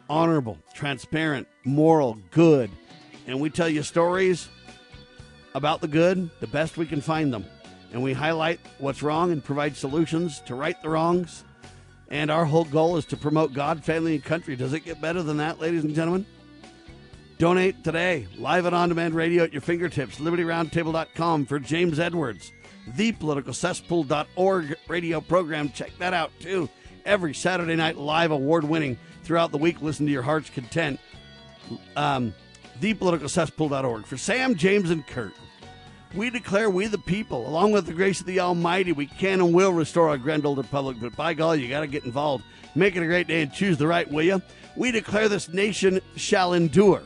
[0.09, 2.69] honorable, transparent, moral, good.
[3.25, 4.47] And we tell you stories
[5.53, 7.45] about the good the best we can find them.
[7.91, 11.43] And we highlight what's wrong and provide solutions to right the wrongs.
[12.09, 14.55] And our whole goal is to promote God, family, and country.
[14.55, 16.25] Does it get better than that, ladies and gentlemen?
[17.37, 20.17] Donate today, live and on demand radio at your fingertips.
[20.19, 22.51] LibertyRoundtable.com for James Edwards.
[22.95, 25.69] ThePoliticalCesspool.org radio program.
[25.69, 26.69] Check that out too.
[27.05, 28.97] Every Saturday night, live, award winning
[29.27, 29.81] throughout the week.
[29.81, 30.99] Listen to your heart's content.
[31.95, 32.33] Um,
[32.79, 34.05] ThePoliticalCesspool.org.
[34.05, 35.33] For Sam, James, and Kurt,
[36.15, 39.53] we declare we the people, along with the grace of the Almighty, we can and
[39.53, 40.97] will restore our grand old republic.
[41.01, 42.45] But by golly, you got to get involved.
[42.73, 44.41] Make it a great day and choose the right, will you?
[44.75, 47.03] We declare this nation shall endure.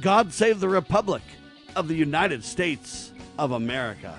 [0.00, 1.22] God save the Republic
[1.74, 4.16] of the United States of America.